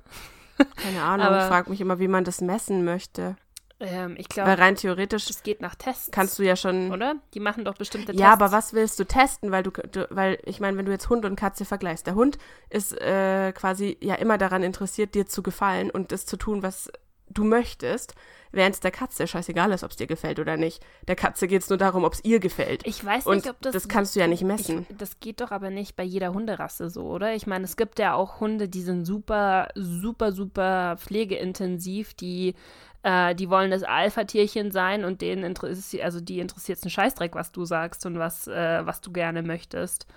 [0.75, 3.35] Keine Ahnung, Aber- ich frage mich immer, wie man das messen möchte.
[3.79, 6.09] Ähm, ich Weil glaube, rein theoretisch es geht nach Tests.
[6.11, 6.91] kannst du ja schon.
[6.91, 7.15] oder?
[7.33, 8.21] Die machen doch bestimmte Tests.
[8.21, 9.51] Ja, aber was willst du testen?
[9.51, 12.37] Weil du, du weil ich meine, wenn du jetzt Hund und Katze vergleichst, der Hund
[12.69, 16.91] ist äh, quasi ja immer daran interessiert, dir zu gefallen und das zu tun, was
[17.33, 18.15] du möchtest,
[18.51, 20.83] während es der Katze scheißegal ist, ob es dir gefällt oder nicht.
[21.07, 22.85] Der Katze geht es nur darum, ob es ihr gefällt.
[22.85, 23.73] Ich weiß und nicht, ob das.
[23.73, 24.85] das kannst du ja nicht messen.
[24.89, 27.33] Ich, das geht doch aber nicht bei jeder Hunderasse so, oder?
[27.35, 32.55] Ich meine, es gibt ja auch Hunde, die sind super, super, super pflegeintensiv, die,
[33.03, 37.35] äh, die wollen das Alpha-Tierchen sein und denen interessiert, also die interessiert es einen Scheißdreck,
[37.35, 40.07] was du sagst und was, äh, was du gerne möchtest.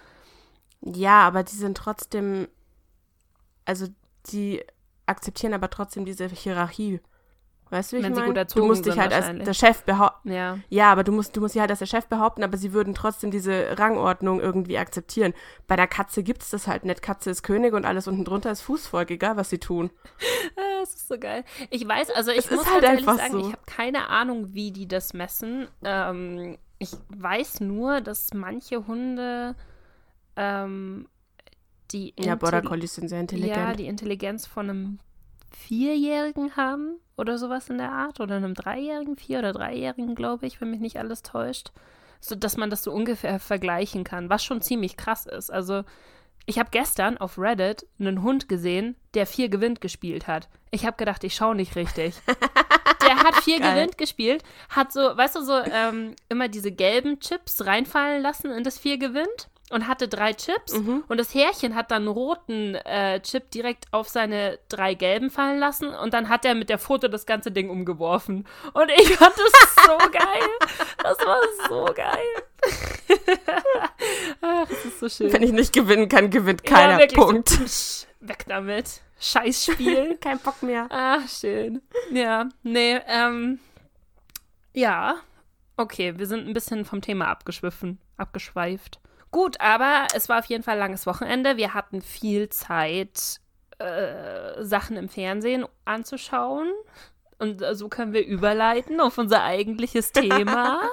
[0.80, 2.48] Ja, aber die sind trotzdem,
[3.64, 3.86] also
[4.30, 4.62] die
[5.06, 7.00] akzeptieren aber trotzdem diese Hierarchie.
[7.70, 8.44] Weißt du, wie ich Wenn sie meine?
[8.44, 10.30] Du musst dich halt als der Chef behaupten.
[10.30, 10.58] Ja.
[10.68, 12.94] Ja, aber du musst, du musst sie halt als der Chef behaupten, aber sie würden
[12.94, 15.32] trotzdem diese Rangordnung irgendwie akzeptieren.
[15.66, 17.02] Bei der Katze gibt's das halt nicht.
[17.02, 19.90] Katze ist König und alles unten drunter ist Fußvolk, egal was sie tun.
[20.56, 21.42] Ah, Das ist so geil.
[21.70, 23.38] Ich weiß, also ich Es muss halt halt ehrlich einfach sagen, so.
[23.40, 25.66] ich habe keine Ahnung, wie die das messen.
[25.82, 29.56] Ähm, ich weiß nur, dass manche Hunde
[30.36, 31.08] ähm,
[31.94, 33.78] die Ja, Border Intelli- Collies sind sehr Ja, intelligent.
[33.78, 34.98] die Intelligenz von einem
[35.50, 38.20] Vierjährigen haben oder sowas in der Art.
[38.20, 41.70] Oder einem Dreijährigen, Vier- oder Dreijährigen, glaube ich, wenn mich nicht alles täuscht.
[42.20, 45.50] So dass man das so ungefähr vergleichen kann, was schon ziemlich krass ist.
[45.50, 45.84] Also,
[46.46, 50.48] ich habe gestern auf Reddit einen Hund gesehen, der vier gewinnt gespielt hat.
[50.70, 52.14] Ich habe gedacht, ich schaue nicht richtig.
[53.06, 53.74] Der hat vier Geil.
[53.74, 58.64] gewinnt gespielt, hat so, weißt du, so ähm, immer diese gelben Chips reinfallen lassen in
[58.64, 61.04] das vier gewinnt und hatte drei Chips Mhm.
[61.08, 65.58] und das Härchen hat dann einen roten äh, Chip direkt auf seine drei gelben fallen
[65.58, 68.46] lassen und dann hat er mit der Foto das ganze Ding umgeworfen.
[68.74, 70.48] Und ich fand das so geil.
[71.02, 72.18] Das war so geil.
[74.40, 75.32] Ach, das ist so schön.
[75.32, 76.92] Wenn ich nicht gewinnen kann, gewinnt keiner.
[76.94, 77.48] ja, wirklich Punkt.
[77.66, 79.00] So, weg damit.
[79.20, 80.16] Scheiß Spiel.
[80.20, 80.86] Kein Bock mehr.
[80.90, 81.82] Ach, schön.
[82.10, 83.58] Ja, nee, ähm,
[84.72, 85.16] ja,
[85.76, 88.98] okay, wir sind ein bisschen vom Thema abgeschwiffen, abgeschweift.
[89.34, 91.56] Gut, aber es war auf jeden Fall ein langes Wochenende.
[91.56, 93.40] Wir hatten viel Zeit,
[93.78, 96.72] äh, Sachen im Fernsehen anzuschauen.
[97.40, 100.82] Und äh, so können wir überleiten auf unser eigentliches Thema.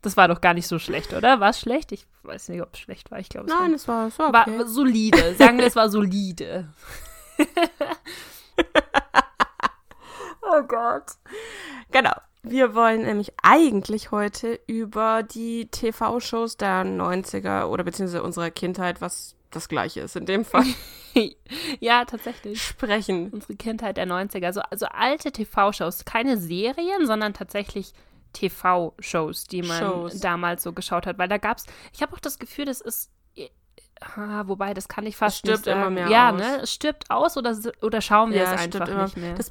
[0.00, 1.40] Das war doch gar nicht so schlecht, oder?
[1.40, 1.90] War es schlecht?
[1.90, 3.18] Ich weiß nicht, ob es schlecht war.
[3.18, 4.62] Ich glaube, es war Nein, es war, es war war okay.
[4.64, 5.34] solide.
[5.34, 6.68] Sagen wir, es war solide.
[10.40, 11.06] oh Gott.
[11.90, 12.14] Genau.
[12.42, 19.34] Wir wollen nämlich eigentlich heute über die TV-Shows der 90er oder beziehungsweise unserer Kindheit, was
[19.50, 20.64] das gleiche ist in dem Fall,
[21.80, 22.62] ja, tatsächlich.
[22.62, 23.30] sprechen.
[23.30, 24.44] Unsere Kindheit der 90er.
[24.46, 26.04] Also, also alte TV-Shows.
[26.04, 27.92] Keine Serien, sondern tatsächlich
[28.34, 30.20] TV-Shows, die man Shows.
[30.20, 31.18] damals so geschaut hat.
[31.18, 33.10] Weil da gab es, ich habe auch das Gefühl, das ist.
[34.00, 35.80] Ah, wobei, das kann ich fast stirbt nicht sagen.
[35.80, 36.36] immer mehr ja, aus.
[36.38, 36.60] ne?
[36.62, 39.34] Es stirbt aus oder, oder schauen wir Ja, es es einfach nicht mehr.
[39.34, 39.50] Das-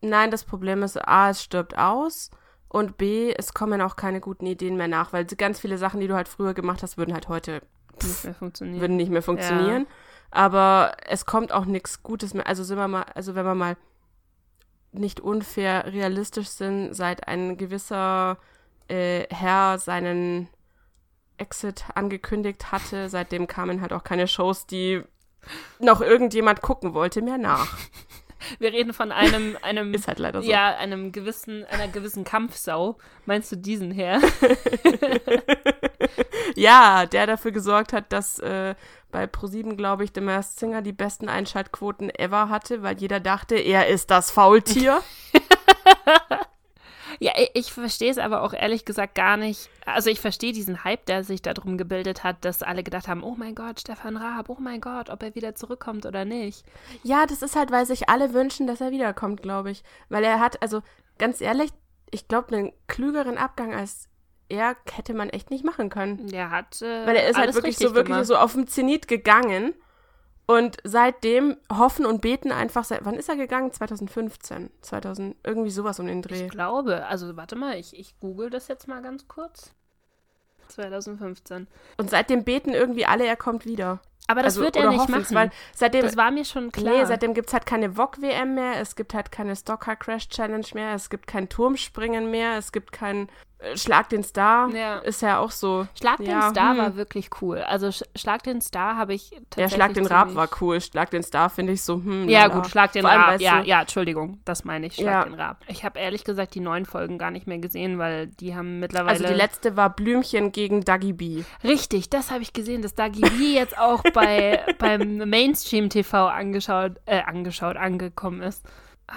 [0.00, 2.30] Nein, das Problem ist, A, es stirbt aus
[2.68, 6.08] und B, es kommen auch keine guten Ideen mehr nach, weil ganz viele Sachen, die
[6.08, 7.62] du halt früher gemacht hast, würden halt heute
[8.02, 8.80] nicht mehr funktioniert.
[8.80, 9.86] würden nicht mehr funktionieren.
[10.30, 12.46] Aber es kommt auch nichts Gutes mehr.
[12.46, 13.76] Also sind wir mal, also wenn wir mal
[14.92, 18.38] nicht unfair realistisch sind, seit ein gewisser
[18.88, 20.48] äh, Herr seinen
[21.38, 25.02] Exit angekündigt hatte, seitdem kamen halt auch keine Shows, die
[25.78, 27.76] noch irgendjemand gucken wollte, mehr nach.
[28.58, 30.50] Wir reden von einem, einem Ist halt leider so.
[30.50, 32.98] Ja, einem gewissen, einer gewissen Kampfsau.
[33.24, 34.20] Meinst du diesen her?
[36.54, 38.74] Ja, der dafür gesorgt hat, dass äh,
[39.10, 43.56] bei ProSieben, glaube ich, der Masked Singer die besten Einschaltquoten ever hatte, weil jeder dachte,
[43.56, 45.02] er ist das Faultier.
[47.18, 49.70] Ja, ich, verstehe es aber auch ehrlich gesagt gar nicht.
[49.84, 53.34] Also ich verstehe diesen Hype, der sich darum gebildet hat, dass alle gedacht haben, oh
[53.36, 56.64] mein Gott, Stefan Raab, oh mein Gott, ob er wieder zurückkommt oder nicht.
[57.02, 59.82] Ja, das ist halt, weil sich alle wünschen, dass er wiederkommt, glaube ich.
[60.08, 60.82] Weil er hat, also
[61.18, 61.70] ganz ehrlich,
[62.10, 64.08] ich glaube, einen klügeren Abgang als
[64.48, 66.28] er hätte man echt nicht machen können.
[66.28, 68.26] Der hat äh, Weil er ist halt wirklich so wirklich gemacht.
[68.26, 69.74] so auf dem Zenit gegangen.
[70.46, 73.72] Und seitdem hoffen und beten einfach, seit, wann ist er gegangen?
[73.72, 76.44] 2015, 2000, irgendwie sowas um den Dreh.
[76.44, 79.72] Ich glaube, also warte mal, ich, ich google das jetzt mal ganz kurz.
[80.68, 81.66] 2015.
[81.96, 84.00] Und seitdem beten irgendwie alle, er kommt wieder.
[84.28, 85.34] Aber das also, wird er nicht machen.
[85.34, 86.98] Weil seitdem, das war mir schon klar.
[86.98, 90.66] Nee, seitdem gibt es halt keine VOG-WM mehr, es gibt halt keine Stocker Crash Challenge
[90.74, 93.28] mehr, es gibt kein Turmspringen mehr, es gibt kein
[93.74, 94.70] Schlag den Star.
[94.70, 94.98] Ja.
[94.98, 95.86] Ist ja auch so.
[95.98, 96.78] Schlag den ja, Star hm.
[96.78, 97.58] war wirklich cool.
[97.58, 100.80] Also Sch Schlag den Star habe ich tatsächlich Ja, Schlag den Rab war cool.
[100.80, 102.28] Schlag den Star finde ich so, hm.
[102.28, 102.54] Ja, lala.
[102.54, 103.40] gut, Schlag den allem, Rab.
[103.40, 105.24] Ja, ja, Entschuldigung, das meine ich, Schlag Ja.
[105.24, 105.64] den Rab.
[105.68, 109.10] Ich habe ehrlich gesagt die neuen Folgen gar nicht mehr gesehen, weil die haben mittlerweile.
[109.10, 111.44] Also die letzte war Blümchen gegen Dagi B.
[111.64, 117.22] Richtig, das habe ich gesehen, dass Dagi B jetzt auch bei, beim Mainstream-TV angeschaut, äh,
[117.22, 118.64] angeschaut, angekommen ist.
[119.08, 119.14] Ah,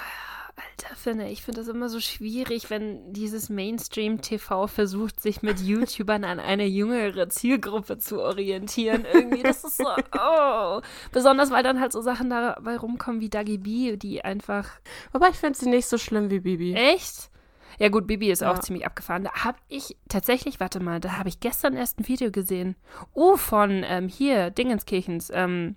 [0.84, 6.24] Alter, finde ich finde das immer so schwierig, wenn dieses Mainstream-TV versucht, sich mit YouTubern
[6.24, 9.06] an eine jüngere Zielgruppe zu orientieren.
[9.12, 9.86] Irgendwie, das ist so,
[10.18, 10.82] oh.
[11.12, 14.70] Besonders, weil dann halt so Sachen dabei rumkommen wie Dagi B, die einfach
[15.12, 16.74] Wobei ich finde sie nicht so schlimm wie Bibi.
[16.74, 17.30] Echt?
[17.78, 18.60] Ja gut, Bibi ist auch Ja.
[18.62, 19.24] ziemlich abgefahren.
[19.24, 22.76] Da habe ich tatsächlich, warte mal, da habe ich gestern erst ein Video gesehen.
[23.14, 25.76] Oh, von ähm, hier, Dingenskirchens, ähm,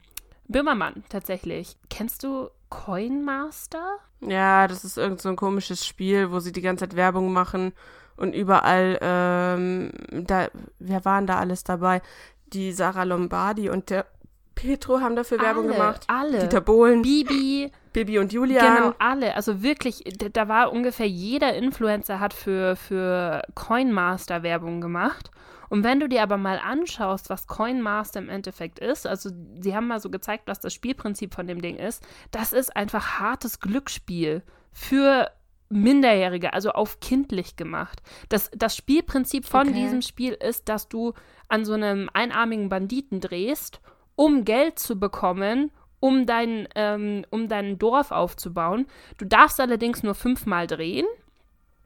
[0.49, 1.77] Böhmermann tatsächlich.
[1.91, 3.99] Kennst du Coinmaster?
[4.21, 7.73] Ja, das ist irgend so ein komisches Spiel, wo sie die ganze Zeit Werbung machen
[8.17, 12.01] und überall, ähm, da, wer waren da alles dabei?
[12.47, 14.07] Die Sarah Lombardi und der
[14.55, 16.05] Petro haben dafür Werbung Alle, gemacht.
[16.09, 16.39] alle.
[16.39, 18.77] Dieter Bohlen, Bibi, Bibi und Julian.
[18.77, 19.37] genau, alle.
[19.37, 25.31] Also wirklich, da, da war ungefähr jeder Influencer hat für, für Coinmaster Werbung gemacht.
[25.73, 29.87] Und wenn du dir aber mal anschaust, was Coinmaster im Endeffekt ist, also sie haben
[29.87, 34.43] mal so gezeigt, was das Spielprinzip von dem Ding ist, das ist einfach hartes Glücksspiel
[34.71, 35.31] für
[35.71, 38.03] Minderjährige, also auf kindlich gemacht.
[38.29, 39.73] Das, das Spielprinzip von Okay.
[39.73, 41.15] diesem Spiel ist, dass du
[41.49, 43.81] an so einem einarmigen Banditen drehst,
[44.15, 48.85] um Geld zu bekommen, um dein, ähm, um dein Dorf aufzubauen.
[49.17, 51.07] Du darfst allerdings nur fünfmal drehen,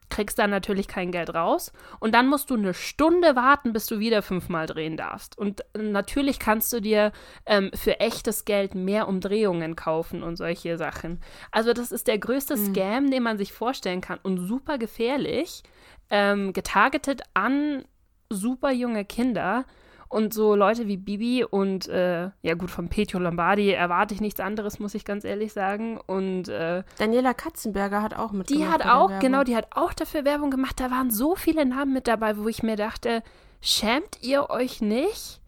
[0.09, 3.99] kriegst dann natürlich kein Geld raus und dann musst du eine Stunde warten, bis du
[3.99, 5.37] wieder fünfmal drehen darfst.
[5.37, 7.11] Und natürlich kannst du dir
[7.45, 11.19] ähm, für echtes Geld mehr Umdrehungen kaufen und solche Sachen.
[11.51, 15.63] Also das ist der größte Scam, den man sich vorstellen kann und super gefährlich,
[16.09, 17.83] ähm, getargetet an
[18.29, 19.65] super junge Kinder.
[20.09, 24.39] Und so Leute wie Bibi und äh, ja gut, von Petro Lombardi erwarte ich nichts
[24.39, 25.99] anderes, muss ich ganz ehrlich sagen.
[26.05, 28.49] Und äh, Daniela Katzenberger hat auch mitgemacht.
[28.49, 30.79] die hat auch, genau, die hat auch dafür Werbung gemacht.
[30.79, 33.21] Da waren so viele Namen mit dabei, wo ich mir dachte,
[33.61, 35.41] schämt ihr euch nicht,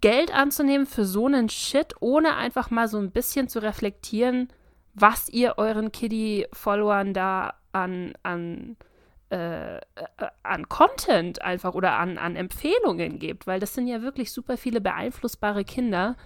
[0.00, 4.48] Geld anzunehmen für so einen Shit, ohne einfach mal so ein bisschen zu reflektieren,
[4.94, 8.76] was ihr euren Kiddie-Followern da an, an,
[9.30, 9.80] äh, äh,
[10.42, 14.80] an Content einfach oder an, an Empfehlungen gebt, weil das sind ja wirklich super viele
[14.80, 16.16] beeinflussbare Kinder,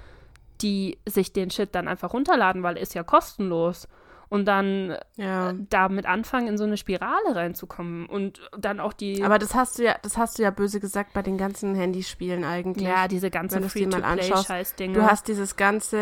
[0.61, 3.89] die sich den Shit dann einfach runterladen, weil er ist ja kostenlos.
[4.31, 5.55] Und dann Ja.
[5.71, 9.85] damit anfangen, in so eine Spirale reinzukommen und dann auch die, Aber das hast du
[9.85, 12.87] ja, das hast du ja böse gesagt bei den ganzen Handyspielen eigentlich.
[12.87, 14.95] ja, diese ganzen Free-to-Play-Scheißdinge.
[14.95, 15.99] Du hast dieses ganze,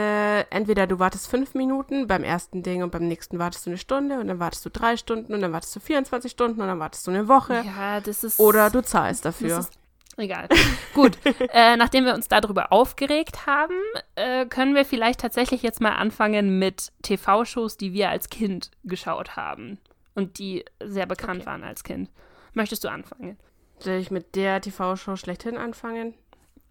[0.51, 4.19] entweder du wartest fünf Minuten beim ersten Ding und beim nächsten wartest du eine Stunde
[4.19, 7.07] und dann wartest du drei Stunden und dann wartest du 24 Stunden und dann wartest
[7.07, 7.63] du eine Woche.
[7.65, 9.59] ja, das ist Oder du zahlst das dafür.
[9.61, 9.73] ist
[10.17, 10.49] egal.
[10.95, 11.19] Gut,
[11.53, 13.75] äh, nachdem wir uns darüber aufgeregt haben,
[14.15, 19.37] äh, können wir vielleicht tatsächlich jetzt mal anfangen mit TV-Shows, die wir als Kind geschaut
[19.37, 19.79] haben
[20.15, 21.47] und die sehr bekannt Okay.
[21.47, 22.11] waren als Kind.
[22.55, 23.37] Möchtest du anfangen?
[23.79, 26.15] Soll ich mit der TV-Show schlechthin anfangen?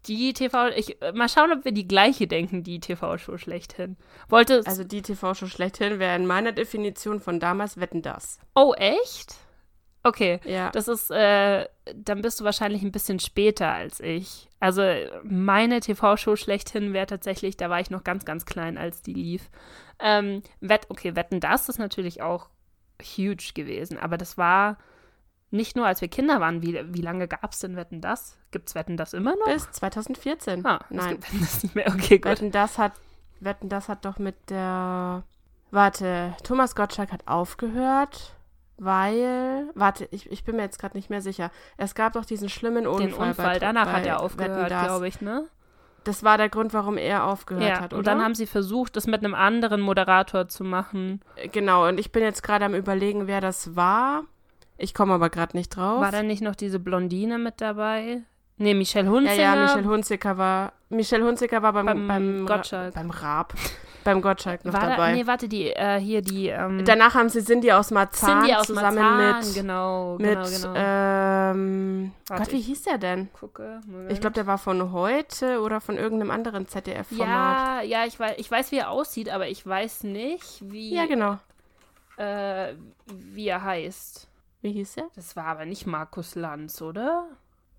[0.07, 3.97] Die TV, ich, äh, mal schauen, ob wir die gleiche denken, die TV-Show schlechthin.
[4.29, 8.39] Wollte Also die TV-Show schlechthin wäre in meiner Definition von damals Wetten das.
[8.55, 9.35] Oh, echt?
[10.05, 10.39] Okay.
[10.45, 10.69] Ja.
[10.69, 14.49] Das ist, äh, dann bist du wahrscheinlich ein bisschen später als ich.
[14.59, 14.83] Also
[15.23, 19.49] meine TV-Show schlechthin wäre tatsächlich, da war ich noch ganz, ganz klein, als die lief.
[19.99, 22.49] Ähm, Wett, okay, Wetten, das ist natürlich auch
[23.01, 24.77] huge gewesen, aber das war
[25.49, 26.61] nicht nur, als wir Kinder waren.
[26.61, 28.37] Wie, wie lange gab es denn Wetten, das?
[28.51, 29.51] Gibt es Wetten, das immer noch?
[29.51, 30.65] Bis 2014.
[30.67, 31.11] Ah, Nein.
[31.11, 31.87] gibt Wetten, das nicht mehr.
[31.87, 32.31] Okay, gut.
[32.31, 32.93] Wetten das hat,
[33.39, 35.23] Wetten das hat doch mit der,
[35.71, 38.34] warte, Thomas Gottschalk hat aufgehört,
[38.77, 41.51] weil, warte, ich, ich bin mir jetzt gerade nicht mehr sicher.
[41.77, 43.07] Es gab doch diesen schlimmen Unfall.
[43.07, 45.45] Den Unfall, bei, danach bei hat er aufgehört, glaube ich, ne?
[46.03, 48.11] Das war der Grund, warum er aufgehört Ja, hat, und oder?
[48.11, 51.21] dann haben sie versucht, das mit einem anderen Moderator zu machen.
[51.51, 54.23] genau, und ich bin jetzt gerade am überlegen, wer das war.
[54.77, 56.01] Ich komme aber gerade nicht drauf.
[56.01, 58.21] War da nicht noch diese Blondine mit dabei?
[58.57, 59.41] Nee, Michelle ja, Hunziker.
[59.41, 62.93] ja, Michelle Hunziker war, Michelle Hunziker war beim, Beim beim, Gottschalk.
[62.93, 63.53] beim Raab,
[64.05, 65.13] beim Gottschalk noch war da, dabei.
[65.13, 68.67] Nee, warte, die, äh, hier die, ähm, Danach haben sie Cindy aus Marzahn Cindy aus
[68.67, 70.73] zusammen Marzahn, mit, genau, mit genau, genau.
[70.75, 73.33] ähm, Warte, Gott, wie hieß der denn?
[73.33, 73.81] Gucke.
[74.09, 77.27] Ich glaube, der war von heute oder von irgendeinem anderen ZDF-Format.
[77.27, 81.07] ja, ja, ich weiß, ich weiß, wie er aussieht, aber ich weiß nicht, wie, Ja,
[81.07, 81.39] genau.
[82.17, 82.75] äh,
[83.07, 84.27] wie er heißt.
[84.61, 85.09] Wie hieß er?
[85.15, 87.25] Das war aber nicht Markus Lanz, oder?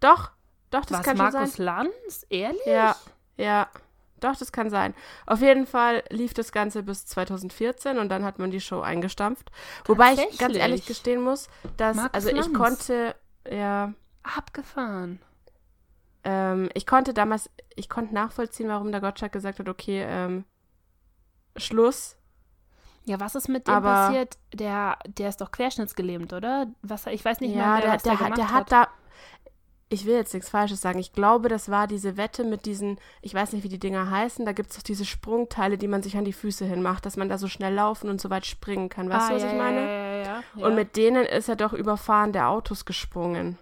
[0.01, 0.31] Doch,
[0.71, 1.65] doch, das Was kann Markus sein.
[1.67, 2.27] Lanz?
[2.29, 2.67] Ehrlich?
[2.67, 2.97] Ja,
[3.37, 3.69] ja.
[4.21, 4.95] Doch, das kann sein.
[5.27, 9.51] Auf jeden Fall lief das Ganze bis 2014 und dann hat man die Show eingestampft.
[9.85, 12.55] Wobei ich ganz ehrlich gestehen muss, dass, Markus also ich Lanz.
[12.55, 13.15] konnte,
[13.51, 15.21] ja, Abgefahren.
[16.25, 20.45] ähm, ich konnte damals, ich konnte nachvollziehen, warum der Gottschalk gesagt hat, okay, ähm,
[21.57, 22.17] Schluss.
[23.05, 24.37] Ja, was ist mit dem Aber- passiert?
[24.53, 26.67] Der, der ist doch querschnittsgelähmt, oder?
[26.83, 28.55] Was, ich weiß nicht ja, mehr, wer, der, was der, der, hat, der hat.
[28.55, 28.89] hat da,
[29.89, 33.33] ich will jetzt nichts Falsches sagen, ich glaube, das war diese Wette mit diesen, ich
[33.33, 36.17] weiß nicht, wie die Dinger heißen, da gibt es doch diese Sprungteile, die man sich
[36.17, 39.09] an die Füße hinmacht, dass man da so schnell laufen und so weit springen kann.
[39.09, 39.81] Weißt ah, du, was ja, ich meine?
[39.81, 40.67] Ja, ja, ja.
[40.67, 43.59] Und mit denen ist er doch überfahren der Autos gesprungen.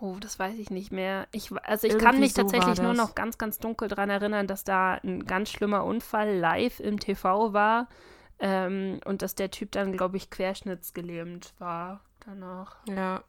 [0.00, 1.28] Oh, das weiß ich nicht mehr.
[1.30, 4.48] Ich, also ich Irgendwie kann mich so tatsächlich nur noch ganz, ganz dunkel daran erinnern,
[4.48, 7.86] dass da ein ganz schlimmer Unfall live im TV war
[8.40, 12.78] ähm, und dass der Typ dann, glaube ich, querschnittsgelähmt war danach.
[12.88, 13.22] Ja.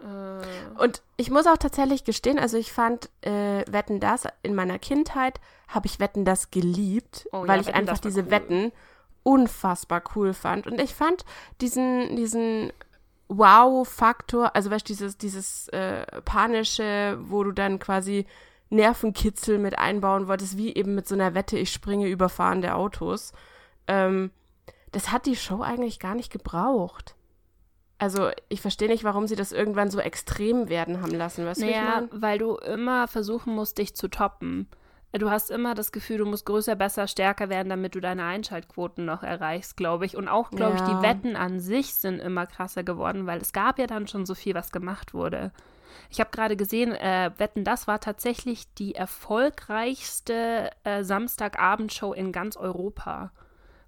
[0.00, 4.78] Äh, Und ich muss auch tatsächlich gestehen, also ich fand äh, Wetten das in meiner
[4.78, 8.30] Kindheit, habe ich Wetten das geliebt, Oh ja, weil ich Wetten, einfach diese cool.
[8.30, 8.72] Wetten
[9.22, 10.66] unfassbar cool fand.
[10.66, 11.24] Und ich fand
[11.60, 12.72] diesen, diesen
[13.28, 18.26] Wow-Faktor, also weißt du, dieses, dieses äh, panische, wo du dann quasi
[18.70, 23.32] Nervenkitzel mit einbauen wolltest, wie eben mit so einer Wette, ich springe über fahrende Autos.
[23.86, 24.30] Ähm,
[24.92, 27.14] das hat die Show eigentlich gar nicht gebraucht.
[27.98, 31.44] Also ich verstehe nicht, warum sie das irgendwann so extrem werden haben lassen.
[31.44, 32.08] Weißt wie ich naja, meine?
[32.12, 34.68] weil du immer versuchen musst, dich zu toppen.
[35.12, 39.06] Du hast immer das Gefühl, du musst größer, besser, stärker werden, damit du deine Einschaltquoten
[39.06, 40.16] noch erreichst, glaube ich.
[40.16, 40.98] Und auch, glaube ich, Ja.
[40.98, 44.34] die Wetten an sich sind immer krasser geworden, weil es gab ja dann schon so
[44.34, 45.50] viel, was gemacht wurde.
[46.10, 52.56] Ich habe gerade gesehen, äh, Wetten, das war tatsächlich die erfolgreichste äh, Samstagabendshow in ganz
[52.56, 53.30] Europa.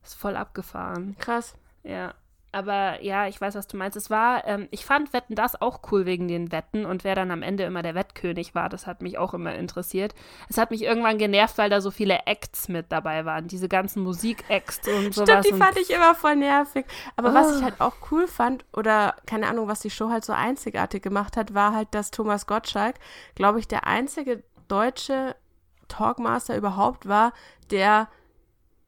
[0.02, 1.16] Ist voll abgefahren.
[1.18, 1.54] Krass.
[1.82, 2.14] Ja.
[2.52, 3.96] Aber ja, ich weiß, was du meinst.
[3.96, 7.30] Es war, ähm, ich fand Wetten das auch cool wegen den Wetten und wer dann
[7.30, 10.14] am Ende immer der Wettkönig war, das hat mich auch immer interessiert.
[10.48, 14.02] Es hat mich irgendwann genervt, weil da so viele Acts mit dabei waren, diese ganzen
[14.02, 15.28] Musik-Acts und sowas.
[15.28, 16.86] Stimmt, die fand ich immer voll nervig.
[17.16, 17.66] Aber was ich Ah.
[17.66, 21.54] halt auch cool fand, oder keine Ahnung, was die Show halt so einzigartig gemacht hat,
[21.54, 22.96] war halt, dass Thomas Gottschalk,
[23.36, 25.36] glaube ich, der einzige deutsche
[25.88, 27.32] Talkmaster überhaupt war,
[27.70, 28.08] der,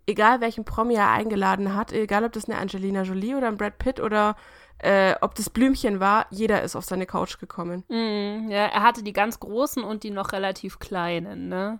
[0.07, 3.79] egal welchen Promi er eingeladen hat, egal ob das eine Angelina Jolie oder ein Brad
[3.79, 4.37] Pitt oder
[4.79, 7.85] äh, ob das Blümchen war, jeder ist auf seine Couch gekommen.
[7.89, 11.79] Mm, ja, er hatte die ganz großen und die noch relativ kleinen, ne?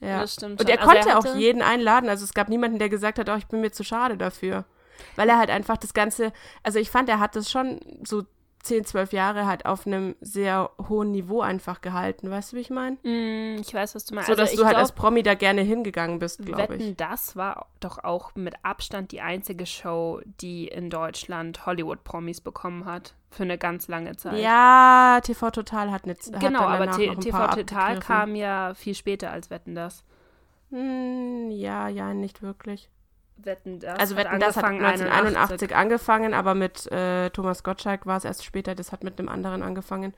[0.00, 0.20] Ja.
[0.20, 0.70] Das stimmt Und schon.
[0.78, 2.08] er Also konnte auch hatte- jeden einladen.
[2.08, 4.64] Also es gab niemanden, der gesagt hat, oh, ich bin mir zu schade dafür.
[5.16, 8.22] Weil er halt einfach das Ganze, also ich fand, er hat das schon so
[8.60, 12.30] 10, 12 Jahre halt auf einem sehr hohen Niveau einfach gehalten.
[12.30, 12.96] Weißt du, wie ich meine?
[13.02, 14.28] Mm, ich weiß, was du meinst.
[14.28, 16.96] So, dass also du halt glaub, als Promi da gerne hingegangen bist, glaube Wetten, ich.
[16.96, 23.14] das war doch auch mit Abstand die einzige Show, die in Deutschland Hollywood-Promis bekommen hat.
[23.30, 24.40] Für eine ganz lange Zeit.
[24.40, 26.32] Ja, TV Total hat nicht.
[26.32, 30.02] hat genau, aber TV Total kam ja viel später als Wetten, das.
[30.70, 32.90] Hm, ja, ja, nicht wirklich.
[33.38, 38.06] Wetten, das Also hat Wetten, das hat angefangen 1981 angefangen, aber mit äh, Thomas Gottschalk
[38.06, 38.74] war es erst später.
[38.74, 40.14] Das hat mit einem anderen angefangen.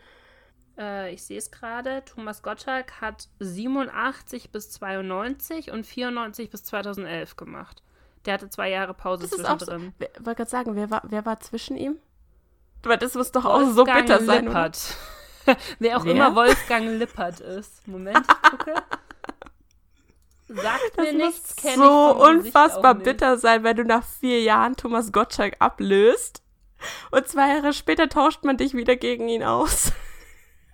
[0.78, 2.02] Äh, ich sehe es gerade.
[2.04, 7.82] Thomas Gottschalk hat 87 bis 92 und 94 bis 2011 gemacht.
[8.24, 9.66] Der hatte zwei Jahre Pause Das ist auch so.
[9.66, 9.94] zwischendrin.
[10.20, 11.96] Wollte gerade sagen, wer war, wer war zwischen ihm?
[12.84, 14.44] Aber das muss doch auch so Wolfgang bitter sein.
[14.46, 14.96] Lippert.
[15.78, 16.12] Wer auch Wer?
[16.12, 17.86] immer Wolfgang Lippert ist.
[17.88, 18.74] Moment, ich gucke.
[20.54, 24.76] Sagt Das mir nichts, kenn so ich unfassbar bitter sein, wenn du nach vier Jahren
[24.76, 26.42] Thomas Gottschalk ablöst
[27.10, 29.92] und zwei Jahre später tauscht man dich wieder gegen ihn aus.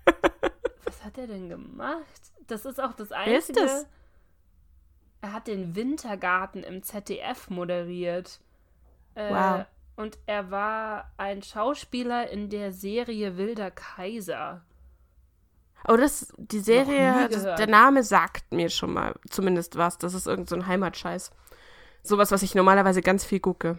[0.84, 2.04] Was hat er denn gemacht?
[2.46, 3.60] Das ist auch das Wer ist Einzige.
[3.60, 3.86] das?
[5.20, 8.40] Er hat den Wintergarten im ZDF moderiert.
[9.14, 9.64] Äh, Wow.
[9.96, 14.62] Und er war ein Schauspieler in der Serie Wilder Kaiser.
[15.84, 19.98] Aber das, die Serie, das, der Name sagt mir schon mal zumindest was.
[19.98, 21.30] Das ist irgend so ein Heimatscheiß.
[22.02, 23.78] Sowas, was ich normalerweise ganz viel gucke.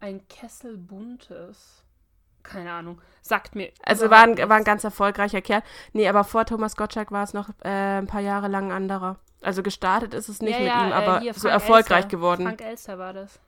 [0.00, 1.84] Ein Kessel Buntes.
[2.42, 3.00] Keine Ahnung.
[3.22, 3.70] Sagt mir.
[3.82, 5.62] Also war ein, war ein ganz erfolgreicher Kerl.
[5.92, 9.18] Nee, aber vor Thomas Gottschalk war es noch äh, ein paar Jahre lang ein anderer.
[9.42, 12.08] Also gestartet ist es nicht Ja, mit ja, ihm, äh, aber hier so erfolgreich Elster.
[12.08, 12.44] geworden.
[12.44, 13.40] Frank Elster war das.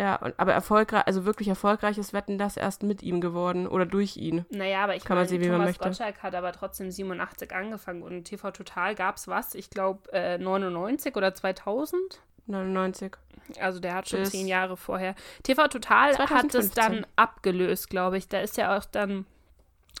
[0.00, 4.16] Ja, und, aber erfolgreich, also wirklich erfolgreiches Wetten das erst mit ihm geworden oder durch
[4.16, 4.46] ihn.
[4.48, 5.84] Naja, aber ich Kann man meine, sehen, wie man Thomas möchte.
[5.84, 9.54] Gottschalk hat aber trotzdem 87 angefangen und TV Total gab es was?
[9.54, 12.22] Ich glaube äh, 99 oder 2000?
[12.46, 13.12] 99.
[13.60, 15.14] Also der hat schon Bis zehn Jahre vorher.
[15.42, 16.72] TV Total hat es 2015.
[16.74, 18.26] dann abgelöst, glaube ich.
[18.26, 19.26] Da ist ja auch dann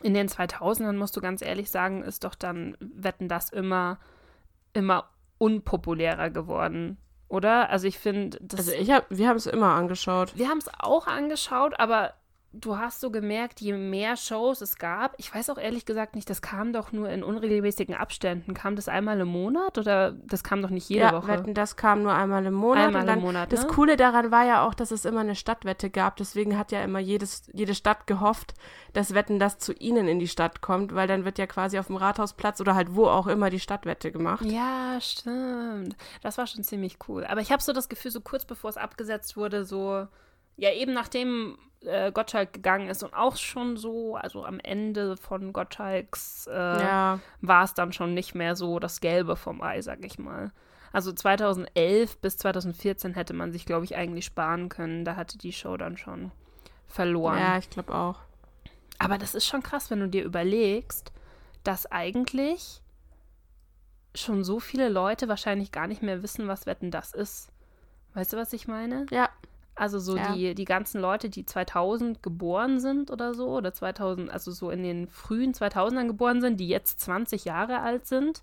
[0.02, 3.98] in den 2000ern, musst du ganz ehrlich sagen, ist doch dann Wetten das immer,
[4.72, 6.96] immer unpopulärer geworden,
[7.30, 7.70] oder?
[7.70, 10.36] Also ich finde, das Also ich hab, wir haben es immer angeschaut.
[10.36, 12.12] wir haben es auch angeschaut, aber
[12.52, 16.28] du hast so gemerkt, je mehr Shows es gab, ich weiß auch ehrlich gesagt nicht,
[16.28, 18.54] das kam doch nur in unregelmäßigen Abständen.
[18.54, 21.28] Kam das einmal im Monat oder das kam doch nicht jede ja, Woche?
[21.28, 22.88] Wetten, das kam nur einmal im Monat.
[22.88, 23.68] Einmal dann, im Monat, Das ne?
[23.68, 26.16] Coole daran war ja auch, dass es immer eine Stadtwette gab.
[26.16, 28.54] Deswegen hat ja immer jedes, jede Stadt gehofft,
[28.92, 31.86] dass Wetten das zu ihnen in die Stadt kommt, weil dann wird ja quasi auf
[31.86, 34.44] dem Rathausplatz oder halt wo auch immer die Stadtwette gemacht.
[34.44, 35.96] Ja, stimmt.
[36.22, 37.24] Das war schon ziemlich cool.
[37.24, 40.08] Aber ich habe so das Gefühl, so kurz bevor es abgesetzt wurde, so,
[40.56, 45.52] ja, eben nachdem äh, Gottschalk gegangen ist und auch schon so, also am Ende von
[45.52, 47.20] Gottschalks äh, Ja.
[47.40, 50.52] war es dann schon nicht mehr so das Gelbe vom Ei, sag ich mal.
[50.92, 55.04] Also 2011 bis 2014 hätte man sich, glaube ich, eigentlich sparen können.
[55.04, 56.32] Da hatte die Show dann schon
[56.86, 57.38] verloren.
[57.38, 58.16] Ja, ich glaube auch.
[58.98, 61.12] Aber das ist schon krass, wenn du dir überlegst,
[61.64, 62.82] dass eigentlich
[64.14, 67.50] schon so viele Leute wahrscheinlich gar nicht mehr wissen, was Wetten das ist.
[68.14, 69.06] Weißt du, was ich meine?
[69.10, 69.28] Ja.
[69.80, 70.34] Also so Ja.
[70.34, 74.82] die, die ganzen Leute, die 2000 geboren sind oder so, oder 2000, also so in
[74.82, 78.42] den frühen 2000ern geboren sind, die jetzt 20 Jahre alt sind,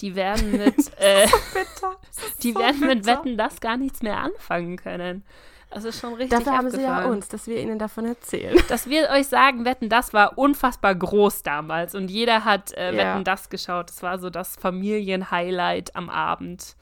[0.00, 1.96] die werden mit, äh, Bitter.
[2.42, 3.18] die so werden mit bitter.
[3.18, 5.24] Wetten das gar nichts mehr anfangen können.
[5.70, 8.56] Das ist schon richtig Dafür haben sie ja uns, dass wir ihnen davon erzählen.
[8.70, 12.96] Dass wir euch sagen, Wetten, das war unfassbar groß damals und jeder hat äh, Ja.
[13.16, 13.90] Wetten, das geschaut.
[13.90, 16.74] Das war so das Familienhighlight am Abend,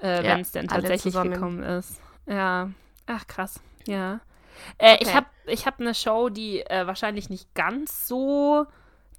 [0.00, 2.00] äh, Ja, wenn es denn tatsächlich gekommen ist.
[2.26, 2.70] Ja,
[3.08, 4.20] ach krass, ja.
[4.78, 5.14] Äh, Ich Okay.
[5.14, 8.66] habe ich hab eine Show, die äh, wahrscheinlich nicht ganz so,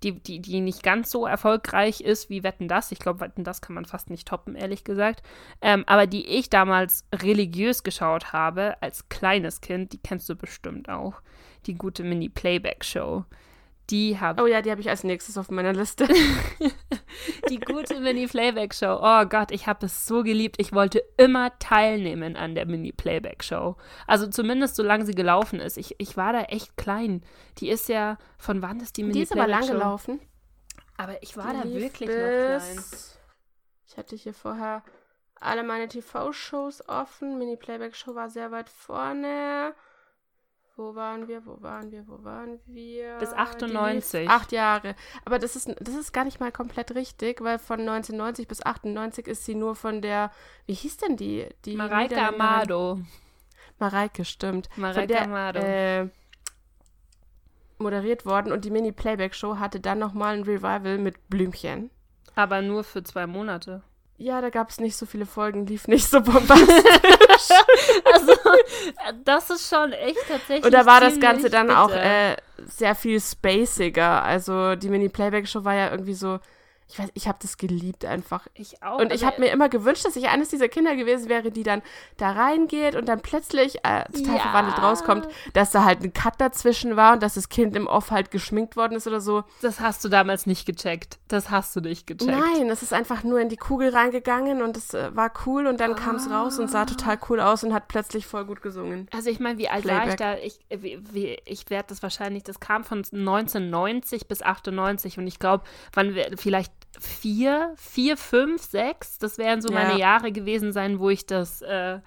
[0.04, 2.92] die, die, die nicht ganz so erfolgreich ist wie Wetten, das.
[2.92, 5.24] Ich glaube, Wetten, das kann man fast nicht toppen, ehrlich gesagt.
[5.62, 10.88] Ähm, aber die ich damals religiös geschaut habe, als kleines Kind, die kennst du bestimmt
[10.90, 11.22] auch.
[11.66, 13.26] Die gute Mini-Playback-Show.
[13.90, 16.08] Die habe Oh ja, die habe ich als nächstes auf meiner Liste.
[17.50, 19.00] die gute Mini-Playback-Show.
[19.02, 20.58] Oh Gott, ich habe es so geliebt.
[20.60, 23.78] Ich wollte immer teilnehmen an der Mini-Playback-Show.
[24.06, 25.78] Also zumindest solange sie gelaufen ist.
[25.78, 27.24] Ich, ich war da echt klein.
[27.58, 29.74] Die ist ja, von wann ist die Die ist aber lang Mini-Playback-Show?
[29.74, 30.20] gelaufen.
[30.98, 32.84] Aber ich war Die da wirklich noch klein.
[33.88, 34.84] Ich hatte hier vorher
[35.40, 37.40] alle meine TV-Shows offen.
[37.40, 39.74] Mini-Playback-Show war sehr weit vorne.
[40.80, 41.46] Wo waren wir?
[41.46, 42.08] Wo waren wir?
[42.08, 43.18] Wo waren wir?
[43.18, 44.22] Bis Die 98.
[44.22, 44.96] lief Acht Jahre.
[45.26, 49.28] Aber das ist, das ist gar nicht mal komplett richtig, weil von 1990 bis 98
[49.28, 50.32] ist sie nur von der,
[50.68, 51.48] wie hieß denn die?
[51.66, 52.26] die Mareike?
[52.26, 53.02] Amado.
[53.78, 54.70] Mareike, stimmt.
[54.78, 55.60] Mareike der, Amado.
[55.60, 56.08] Äh,
[57.78, 61.90] moderiert worden und die Mini-Playback-Show hatte dann nochmal ein Revival mit Blümchen.
[62.36, 63.84] Aber nur für zwei Monate.
[64.22, 66.70] Ja, da gab es nicht so viele Folgen, lief nicht so bombastisch.
[68.14, 68.34] Also,
[69.24, 70.66] das ist schon echt tatsächlich.
[70.66, 72.32] Und da war das Ganze dann auch bitter.
[72.32, 72.36] äh,
[72.68, 74.22] sehr viel spaciger.
[74.24, 76.40] Also die Mini-Playback-Show war ja irgendwie so,
[76.90, 78.48] ich weiß, ich habe das geliebt einfach.
[78.56, 78.98] ich auch.
[79.00, 81.62] Und ich also, habe mir immer gewünscht, dass ich eines dieser Kinder gewesen wäre, die
[81.64, 81.84] dann
[82.18, 84.40] da reingeht und dann plötzlich äh, total Ja.
[84.40, 88.10] verwandelt rauskommt, dass da halt ein Cut dazwischen war und dass das Kind im Off
[88.10, 89.44] halt geschminkt worden ist oder so.
[89.62, 91.20] Das hast du damals nicht gecheckt.
[91.28, 92.32] Das hast du nicht gecheckt.
[92.32, 95.80] Nein, es ist einfach nur in die Kugel reingegangen und es äh, war cool und
[95.80, 99.08] dann kam es raus und sah total cool aus und hat plötzlich voll gut gesungen.
[99.14, 100.18] Also ich meine, wie alt war ich Playback.
[100.18, 100.38] da?
[100.38, 105.38] Ich, wie, wie, ich werde das wahrscheinlich, das kam von 1990 bis 98 und ich
[105.40, 105.64] glaube,
[105.94, 109.84] wann wir vielleicht vier, vier, fünf, sechs, das wären so Ja.
[109.84, 112.00] meine Jahre gewesen sein, wo ich das, äh,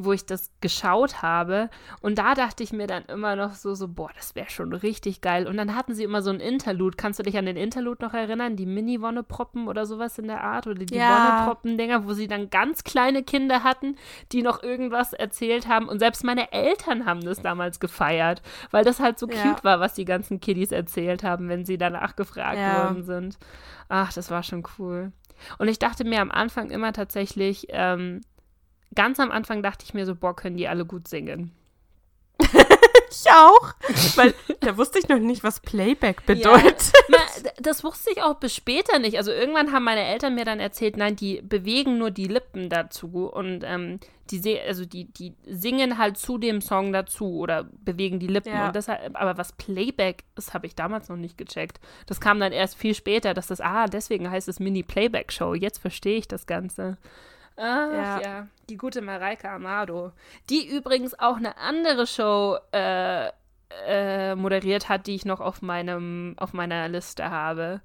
[0.00, 1.70] wo ich das geschaut habe.
[2.00, 5.20] Und da dachte ich mir dann immer noch so, so, boah, das wäre schon richtig
[5.20, 5.48] geil.
[5.48, 6.96] Und dann hatten sie immer so ein Interlude.
[6.96, 8.54] Kannst du dich an den Interlude noch erinnern?
[8.54, 10.68] Die Mini-Wonneproppen oder sowas in der Art?
[10.68, 11.08] Oder die Ja.
[11.16, 13.96] Wonneproppen-Dinger, wo sie dann ganz kleine Kinder hatten,
[14.30, 15.88] die noch irgendwas erzählt haben.
[15.88, 18.40] Und selbst meine Eltern haben das damals gefeiert,
[18.70, 19.42] weil das halt so Ja.
[19.42, 22.74] cute war, was die ganzen Kiddies erzählt haben, wenn sie danach gefragt Ja.
[22.74, 23.36] worden sind.
[23.88, 25.10] Ach, das war schon cool.
[25.58, 28.20] Und ich dachte mir am Anfang immer tatsächlich, ähm,
[28.94, 31.52] ganz am Anfang dachte ich mir so, boah, können die alle gut singen.
[33.10, 33.72] Ich auch,
[34.16, 36.92] weil da wusste ich noch nicht, was Playback bedeutet.
[37.08, 39.16] D- das wusste ich auch bis später nicht.
[39.16, 43.30] Also irgendwann haben meine Eltern mir dann erzählt, nein, die bewegen nur die Lippen dazu
[43.32, 43.98] und ähm,
[44.30, 48.52] die, also die, die singen halt zu dem Song dazu oder bewegen die Lippen.
[48.52, 48.66] Ja.
[48.66, 51.80] Und deshalb, aber was Playback ist, habe ich damals noch nicht gecheckt.
[52.06, 55.54] Das kam dann erst viel später, dass das, ah, deswegen heißt es Mini-Playback-Show.
[55.54, 56.98] Jetzt verstehe ich das Ganze.
[57.58, 58.20] Ach ja.
[58.20, 58.46] Ja.
[58.70, 60.12] die gute Mareike Amado.
[60.48, 63.28] Die übrigens auch eine andere Show äh,
[63.86, 67.80] äh, moderiert hat, die ich noch auf meinem auf meiner Liste habe.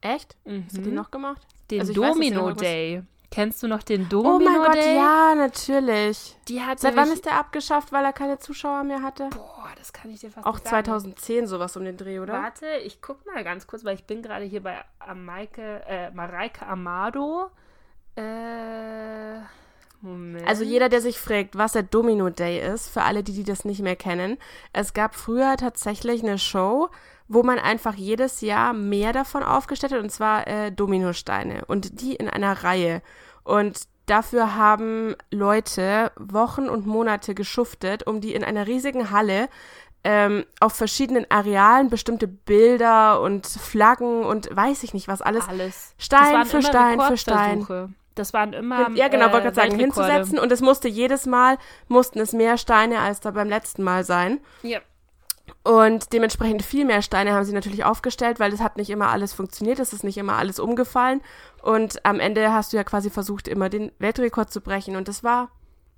[0.00, 0.36] Echt?
[0.44, 0.64] Mhm.
[0.66, 1.42] Hast du die noch gemacht?
[1.70, 3.02] Den Also weiß, Domino was- Day.
[3.28, 4.96] Kennst du noch den Oh Domino mein Gott, Day?
[4.96, 6.36] ja, natürlich.
[6.46, 9.28] Die hat Seit wann ist der abgeschafft, weil er keine Zuschauer mehr hatte?
[9.30, 10.84] Boah, das kann ich dir fast Auch nicht sagen.
[10.84, 12.34] 2010 sowas um den Dreh, oder?
[12.34, 16.66] Warte, ich guck mal ganz kurz, weil ich bin gerade hier bei Amaike, äh, Mareike
[16.66, 17.50] Amado.
[18.16, 19.40] Äh,
[20.00, 20.46] Moment.
[20.46, 23.64] Also jeder, der sich fragt, was der Domino Day ist, für alle, die, die das
[23.64, 24.38] nicht mehr kennen,
[24.72, 26.88] es gab früher tatsächlich eine Show,
[27.28, 32.14] wo man einfach jedes Jahr mehr davon aufgestellt hat, und zwar äh, Dominosteine und die
[32.14, 33.02] in einer Reihe.
[33.42, 39.48] Und dafür haben Leute Wochen und Monate geschuftet, um die in einer riesigen Halle
[40.04, 45.48] ähm, auf verschiedenen Arealen bestimmte Bilder und Flaggen und weiß ich nicht was alles.
[45.48, 45.94] Alles.
[45.98, 47.96] Stein für Stein für Stein.
[48.16, 48.90] Das waren immer.
[48.94, 50.12] Ja, genau, äh, wollte gerade sagen, Weltrekorde.
[50.12, 50.38] hinzusetzen.
[50.40, 54.40] Und es musste jedes Mal, mussten es mehr Steine als da beim letzten Mal sein.
[54.62, 54.80] Ja.
[55.62, 59.32] Und dementsprechend viel mehr Steine haben sie natürlich aufgestellt, weil es hat nicht immer alles
[59.32, 61.22] funktioniert, es ist nicht immer alles umgefallen.
[61.62, 64.96] Und am Ende hast du ja quasi versucht, immer den Weltrekord zu brechen.
[64.96, 65.50] Und das war,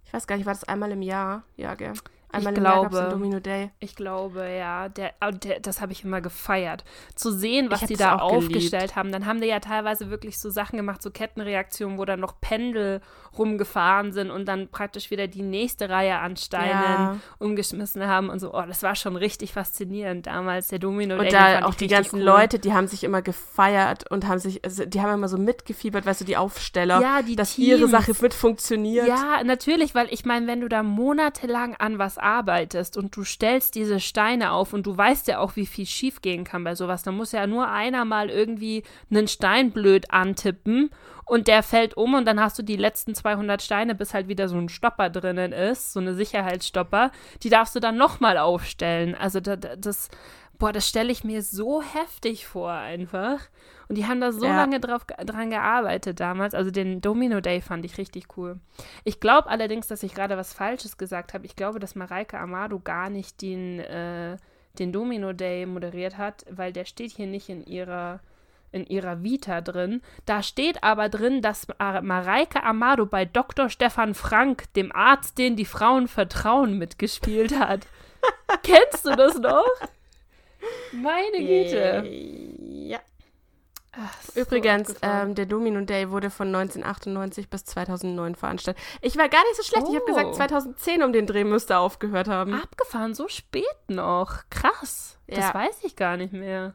[0.05, 1.45] ich weiß gar nicht, war das einmal im Jahr?
[1.57, 1.93] Ja, gell?
[2.31, 3.09] Einmal gab's glaube.
[3.11, 3.71] Domino Day.
[3.81, 4.89] Ich glaube, ja.
[4.89, 6.85] Der, ah, der, das habe ich immer gefeiert.
[7.15, 8.47] Zu sehen, was Ich die da auch geliebt.
[8.57, 9.13] aufgestellt haben.
[9.13, 13.01] Dann haben die ja teilweise wirklich so Sachen gemacht, so Kettenreaktionen, wo dann noch Pendel
[13.39, 17.17] rumgefahren sind und dann praktisch wieder die nächste Reihe an Steinen Ja.
[17.39, 18.53] umgeschmissen haben und so.
[18.53, 21.27] Oh, das war schon richtig faszinierend damals, der Domino Day.
[21.27, 22.23] Und da auch ich die ganzen cool.
[22.25, 26.05] Leute, die haben sich immer gefeiert und haben sich, also die haben immer so mitgefiebert,
[26.05, 27.91] weißt du, die Aufsteller, Ja, die dass ihre Teams.
[27.91, 29.07] Sache mit funktioniert.
[29.07, 33.75] Ja, natürlich, weil ich meine, wenn du da monatelang an was arbeitest und du stellst
[33.75, 37.03] diese Steine auf und du weißt ja auch, wie viel schief gehen kann bei sowas,
[37.03, 40.91] dann muss ja nur einer mal irgendwie einen Stein blöd antippen
[41.25, 44.49] und der fällt um und dann hast du die letzten 200 Steine, bis halt wieder
[44.49, 47.13] so ein Stopper drinnen ist, so eine Sicherheitsstopper,
[47.43, 49.15] die darfst du dann nochmal aufstellen.
[49.15, 50.09] Also da, da, das,
[50.59, 53.41] boah, das stelle ich mir so heftig vor einfach.
[53.89, 54.57] Und die haben da so Ja.
[54.57, 56.55] lange drauf, dran gearbeitet damals.
[56.55, 58.59] Also den Domino Day fand ich richtig cool.
[59.05, 61.47] Ich glaube allerdings, dass ich gerade was Falsches gesagt habe.
[61.47, 64.37] Ich glaube, dass Mareike Amado gar nicht den, äh,
[64.79, 68.21] den Domino Day moderiert hat, weil der steht hier nicht in ihrer
[68.71, 70.03] in ihrer Vita drin.
[70.27, 73.71] Da steht aber drin, dass Mar- Mareike Amado bei Dr.
[73.71, 77.87] Stefan Frank, dem Arzt, den die Frauen vertrauen, mitgespielt hat.
[78.63, 79.65] Kennst du das noch?
[80.93, 82.05] Meine Güte.
[82.05, 82.58] Ja.
[84.01, 85.29] Ach, so Übrigens, abgefahren.
[85.31, 88.83] ähm, der Domino Day wurde von 1998 bis 2009 veranstaltet.
[89.01, 89.87] Ich war gar nicht so schlecht.
[89.89, 90.15] Ich habe Oh.
[90.15, 92.55] gesagt, 2010 um den Dreh müsste aufgehört haben.
[92.55, 94.43] abgefahren, so spät noch.
[94.51, 95.19] Krass.
[95.27, 95.55] Das Ja.
[95.55, 96.75] weiß ich gar nicht mehr.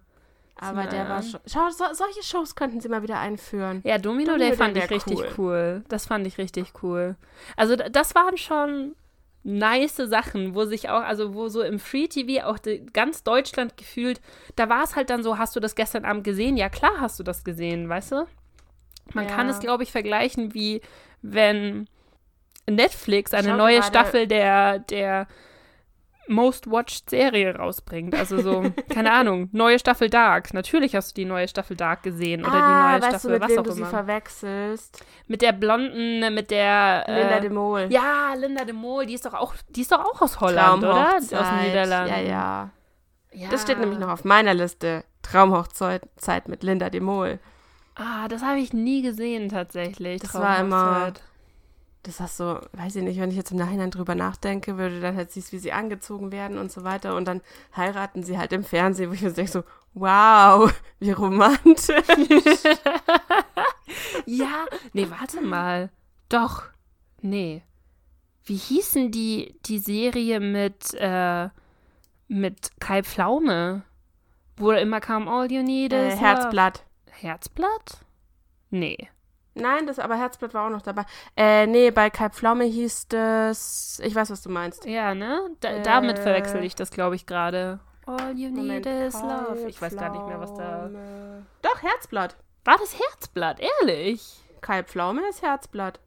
[0.59, 1.39] Aber der war schon.
[1.45, 3.81] Schau, so, solche Shows könnten sie mal wieder einführen.
[3.83, 5.29] Ja, Domino, Domino Day fand Day ich richtig cool.
[5.37, 5.83] cool.
[5.89, 7.15] Das fand ich richtig cool.
[7.57, 8.95] Also das waren schon
[9.43, 12.57] nice Sachen, wo sich auch, also wo so im Free TV auch
[12.93, 14.21] ganz Deutschland gefühlt,
[14.55, 16.57] da war es halt dann so, hast du das gestern Abend gesehen?
[16.57, 18.27] Ja, klar hast du das gesehen, weißt du?
[19.13, 19.51] Man kann Ja.
[19.53, 20.81] es, glaube ich, vergleichen wie
[21.21, 21.87] wenn
[22.69, 25.27] Netflix eine Schau neue Staffel der, der
[26.27, 28.15] Most Watched Serie rausbringt.
[28.15, 30.53] Also so, keine Ahnung, neue Staffel Dark.
[30.53, 33.33] Natürlich hast du die neue Staffel Dark gesehen oder ah, die neue weißt Staffel, du,
[33.33, 33.89] mit was wem auch du sie immer.
[33.89, 35.05] verwechselst?
[35.27, 37.87] Mit der blonden, mit der Linda äh, de Mol.
[37.89, 41.15] Ja, Linda de Mol, die ist doch auch, die ist doch auch aus Holland, oder?
[41.17, 41.67] Aus den.
[41.67, 42.13] Niederlanden.
[42.13, 42.69] Ja, ja,
[43.33, 43.49] ja.
[43.49, 45.03] Das steht nämlich noch auf meiner Liste.
[45.23, 47.39] Traumhochzeit Zeit mit Linda de Mol.
[47.95, 50.21] Ah, das habe ich nie gesehen tatsächlich.
[50.21, 51.21] Das war immer- Traumhochzeit.
[52.03, 55.15] Das hast so, weiß ich nicht, wenn ich jetzt im Nachhinein drüber nachdenke, würde dann
[55.15, 57.41] halt siehst, wie sie angezogen werden und so weiter und dann
[57.75, 61.95] heiraten sie halt im Fernsehen, wo ich mir denke so, wow, wie romantisch.
[64.25, 65.89] Ja, nee, warte mal.
[66.29, 66.63] Doch.
[67.21, 67.63] Nee.
[68.45, 71.49] Wie hießen die, die Serie mit, äh,
[72.27, 73.83] mit Kai Pflaume?
[74.57, 76.25] Wo immer kam All You Need äh, is Love.
[76.25, 76.85] Herzblatt.
[77.09, 78.05] Herzblatt?
[78.69, 79.09] Nee.
[79.55, 81.03] Nein, das aber Herzblatt war auch noch dabei.
[81.37, 84.85] Äh, nee, bei Kai Pflaume hieß das, ich weiß, was du meinst.
[84.85, 85.49] Ja, ne?
[85.59, 87.79] Da, Äh, damit verwechsel ich das, glaube ich, gerade.
[88.05, 89.65] All You Moment, Need is Love.
[89.67, 90.89] Ich weiß gar nicht mehr, was da.
[91.61, 92.35] Doch, Herzblatt.
[92.65, 93.59] War das Herzblatt?
[93.59, 94.41] Ehrlich?
[94.61, 95.99] Kai Pflaume ist Herzblatt.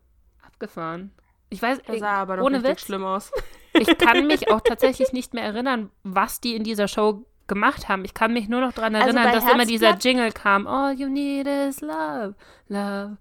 [0.47, 1.13] Abgefahren.
[1.49, 2.81] Ich weiß, Das sah aber noch ohne Witz.
[2.83, 3.31] schlimm aus.
[3.73, 8.05] ich kann mich auch tatsächlich nicht mehr erinnern, was die in dieser Show gemacht haben.
[8.05, 10.67] Ich kann mich nur noch daran Also erinnern, bei dass immer dieser Herzblatt- Jingle kam.
[10.67, 12.35] All you need is love,
[12.69, 13.17] love.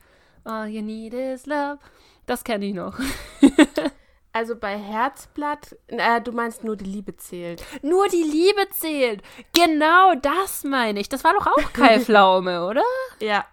[0.46, 1.80] All you need is love.
[2.26, 2.98] Das kenne ich noch.
[4.36, 7.64] Also bei Herzblatt, äh, du meinst nur die Liebe zählt.
[7.82, 9.24] Nur die Liebe zählt.
[9.54, 11.08] Genau das meine ich.
[11.08, 12.84] Das war doch auch Kai Pflaume, oder?
[13.22, 13.46] Ja.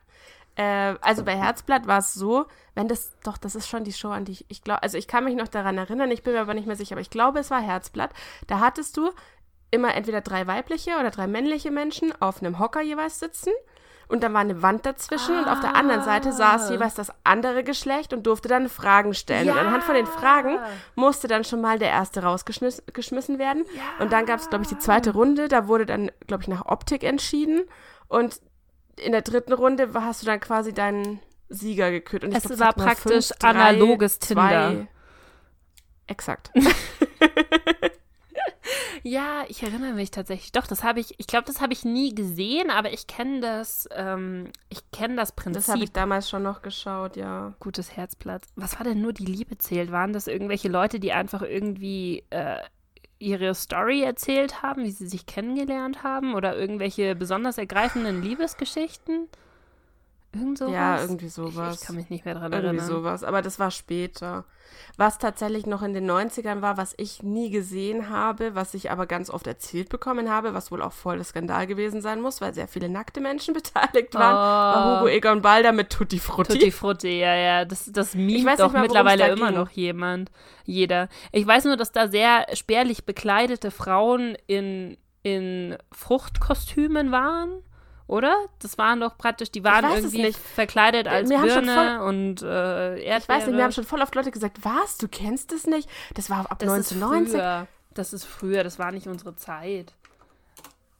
[0.56, 4.08] Äh, also bei Herzblatt war es so, wenn das, doch, das ist schon die Show,
[4.08, 6.40] an die ich, ich glaube, also ich kann mich noch daran erinnern, ich bin mir
[6.40, 8.10] aber nicht mehr sicher, aber ich glaube, es war Herzblatt.
[8.48, 9.12] Da hattest du
[9.70, 13.52] immer entweder drei weibliche oder drei männliche Menschen auf einem Hocker jeweils sitzen.
[14.08, 16.72] Und dann war eine Wand dazwischen und auf der anderen Seite saß Ah.
[16.72, 19.48] jeweils das andere Geschlecht und durfte dann Fragen stellen.
[19.50, 20.58] Und anhand von den Fragen
[20.94, 23.64] musste dann schon mal der erste rausgeschmissen werden.
[24.00, 25.48] Und dann gab es, glaube ich, die zweite Runde.
[25.48, 27.62] Da wurde dann, glaube ich, nach Optik entschieden.
[28.08, 28.40] Und
[28.96, 32.24] in der dritten Runde hast du dann quasi deinen Sieger gekürt.
[32.24, 34.86] Und Es glaub, war praktisch fünf, drei, analoges zwei- Tinder.
[36.06, 36.50] Exakt.
[39.02, 40.52] Ja, ich erinnere mich tatsächlich.
[40.52, 43.88] Doch, das habe ich, ich glaube, das habe ich nie gesehen, aber ich kenne das,
[43.94, 45.62] ähm, ich kenne das Prinzip.
[45.62, 47.54] Das habe ich damals schon noch geschaut, ja.
[47.60, 48.42] Gutes Herzblatt.
[48.56, 49.90] Was war denn nur die Liebe zählt?
[49.90, 52.58] Waren das irgendwelche Leute, die einfach irgendwie äh,
[53.18, 56.34] ihre Story erzählt haben, wie sie sich kennengelernt haben?
[56.34, 59.28] Oder irgendwelche besonders ergreifenden Liebesgeschichten?
[60.34, 60.72] Irgend sowas?
[60.72, 61.80] Ja, irgendwie Ich, sowas.
[61.80, 62.86] ich kann mich nicht mehr dran Irgendwie erinnern.
[62.86, 63.22] sowas.
[63.22, 64.44] Aber das war später.
[64.96, 69.06] Was tatsächlich noch in den 90ern war, was ich nie gesehen habe, was ich aber
[69.06, 72.54] ganz oft erzählt bekommen habe, was wohl auch voll der Skandal gewesen sein muss, weil
[72.54, 75.00] sehr viele nackte Menschen beteiligt waren, war Oh.
[75.00, 76.54] Hugo Egon Balder mit Tutti Frutti.
[76.54, 77.64] Tutti Frutti, ja, ja.
[77.66, 79.56] Das, das mimt doch mal, mittlerweile immer ging.
[79.56, 80.30] noch jemand.
[80.64, 81.08] Jeder.
[81.32, 87.62] Ich weiß nur, dass da sehr spärlich bekleidete Frauen in, in Fruchtkostümen waren.
[88.12, 88.36] Oder?
[88.58, 90.38] Das waren doch praktisch, die waren irgendwie nicht.
[90.38, 93.16] verkleidet als Mir Birne und äh, Erdbeere.
[93.18, 95.88] Ich weiß nicht, mir haben schon voll oft Leute gesagt, was, du kennst es nicht?
[96.12, 97.28] Das war ab das 1990.
[97.28, 97.66] Ist früher.
[97.94, 99.94] Das ist früher, das war nicht unsere Zeit.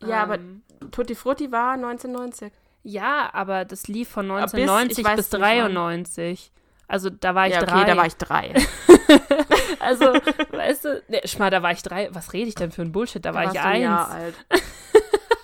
[0.02, 2.50] Ja, aber Ähm, Tutti Frutti war 1990.
[2.82, 5.40] Ja, aber das lief von bis- 1990 ich weiß bis wann.
[5.42, 6.50] 93.
[6.88, 7.84] Also da war ich ja, okay, drei.
[7.84, 8.54] da war ich drei.
[9.80, 10.04] Also,
[10.52, 12.08] weißt du, ne, schmal, da war ich drei.
[12.14, 13.22] Was rede ich denn für ein Bullshit?
[13.22, 14.34] Da war warst ich du ein Jahr eins.
[14.48, 14.62] alt.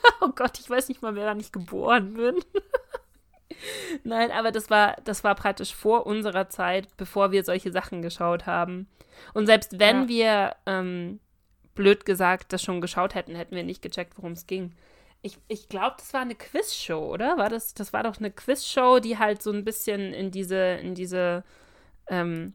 [0.20, 2.36] Oh Gott, ich weiß nicht mal, wer da nicht geboren bin.
[4.04, 8.46] Nein, aber das war, das war praktisch vor unserer Zeit, bevor wir solche Sachen geschaut
[8.46, 8.88] haben.
[9.34, 10.08] Und selbst wenn Ja.
[10.08, 11.20] wir, ähm,
[11.74, 14.74] blöd gesagt, das schon geschaut hätten, hätten wir nicht gecheckt, worum es ging.
[15.22, 17.38] Ich, ich glaube, das war eine Quizshow, oder?
[17.38, 20.94] War das, das war doch eine Quizshow, die halt so ein bisschen in diese, in
[20.94, 21.44] diese
[22.08, 22.54] ähm,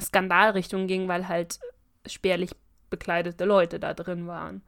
[0.00, 1.58] Skandalrichtung ging, weil halt
[2.06, 2.52] spärlich
[2.90, 4.62] bekleidete Leute da drin waren.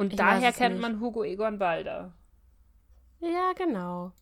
[0.00, 0.82] Und Ich daher kennt nicht.
[0.82, 2.12] man Hugo Egon Balder.
[3.20, 4.12] Ja, genau.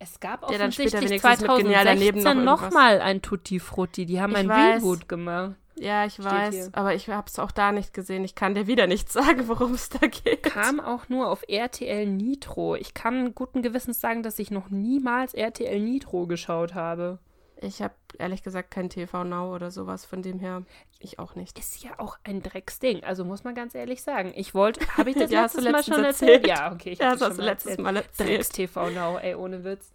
[0.00, 3.60] Es gab Der offensichtlich wenigstens mit genial daneben 2016 noch noch irgendwas- mal ein Tutti
[3.60, 4.06] Frutti.
[4.06, 4.50] Die haben Ich ein.
[4.50, 5.54] Reboot gemacht.
[5.76, 6.68] Ja, ich Steht weiß, hier.
[6.72, 8.24] aber ich habe es auch da nicht gesehen.
[8.24, 10.42] Ich kann dir wieder nicht sagen, worum es da geht.
[10.42, 12.74] Kam auch nur auf RTL Nitro.
[12.76, 17.18] Ich kann guten Gewissens sagen, dass ich noch niemals RTL Nitro geschaut habe.
[17.60, 20.62] Ich habe ehrlich gesagt kein TV Now oder sowas, von dem her
[20.98, 21.58] ich auch nicht.
[21.58, 23.04] Ist ja auch ein Drecksding.
[23.04, 24.32] Also muss man ganz ehrlich sagen.
[24.36, 26.44] Ich wollte, habe ich das Ja, letztes Mal schon erzählt?
[26.44, 26.46] erzählt.
[26.46, 26.90] Ja, okay.
[26.90, 27.84] Ich Ja, das hast du letztes erzählt.
[27.84, 28.28] Mal erzählt.
[28.30, 29.92] Drecks TV Now, ey, ohne Witz.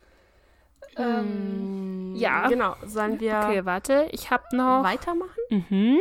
[0.98, 2.48] Ähm, ja.
[2.48, 4.08] Genau, sollen wir okay, warte.
[4.12, 4.84] Ich habe noch.
[4.84, 5.40] weitermachen?
[5.50, 6.00] Mhm.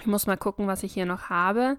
[0.00, 1.76] Ich muss mal gucken, was ich hier noch habe.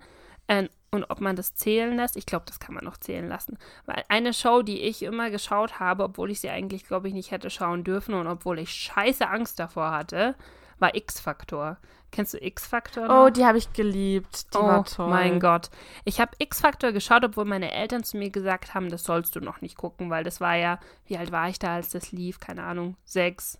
[0.48, 2.18] Ähm, und ob man das zählen lässt.
[2.18, 3.58] Ich glaube, das kann man noch zählen lassen.
[3.86, 7.32] Weil eine Show, die ich immer geschaut habe, obwohl ich sie eigentlich, glaube ich, nicht
[7.32, 10.36] hätte schauen dürfen und obwohl ich scheiße Angst davor hatte,
[10.80, 11.78] war X-Factor.
[12.12, 13.08] Kennst du X-Factor?
[13.08, 13.26] noch?
[13.26, 14.54] Oh, die habe ich geliebt.
[14.54, 15.10] Die oh war toll.
[15.10, 15.70] mein Gott.
[16.06, 19.62] Ich habe X-Factor geschaut, obwohl meine Eltern zu mir gesagt haben, das sollst du noch
[19.62, 22.40] nicht gucken, weil das war ja, wie alt war ich da, als das lief?
[22.40, 23.60] Keine Ahnung, sechs,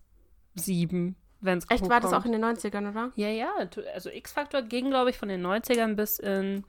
[0.56, 3.12] sieben, wenn es Echt, war das auch in den 90ern, oder?
[3.16, 3.52] ja, ja.
[3.94, 6.64] Also X-Factor ging, glaube ich, von den 90ern bis in.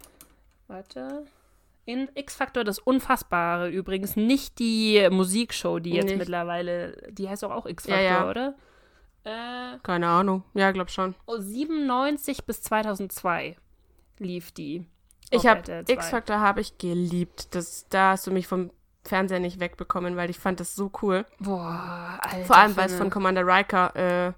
[0.71, 1.25] Warte.
[1.85, 4.15] In X-Factor das Unfassbare übrigens.
[4.17, 6.19] Nicht die Musikshow, die jetzt Nicht.
[6.19, 6.97] mittlerweile.
[7.11, 8.31] Die heißt auch, auch X-Factor, Ja, ja.
[8.31, 8.55] oder?
[9.25, 10.45] Äh, Keine Ahnung.
[10.55, 11.15] Ja, glaub schon.
[11.27, 13.57] oh, 97 bis 2002
[14.19, 14.87] lief die.
[15.31, 15.93] Ich habe RTL 2.
[15.93, 17.55] X-Factor habe ich geliebt.
[17.55, 18.71] Das, da hast du mich vom
[19.05, 21.25] Fernseher nicht wegbekommen, weil ich fand das so cool.
[21.39, 22.45] Boah, Alter.
[22.47, 24.33] Vor allem, weil es von Commander Riker äh,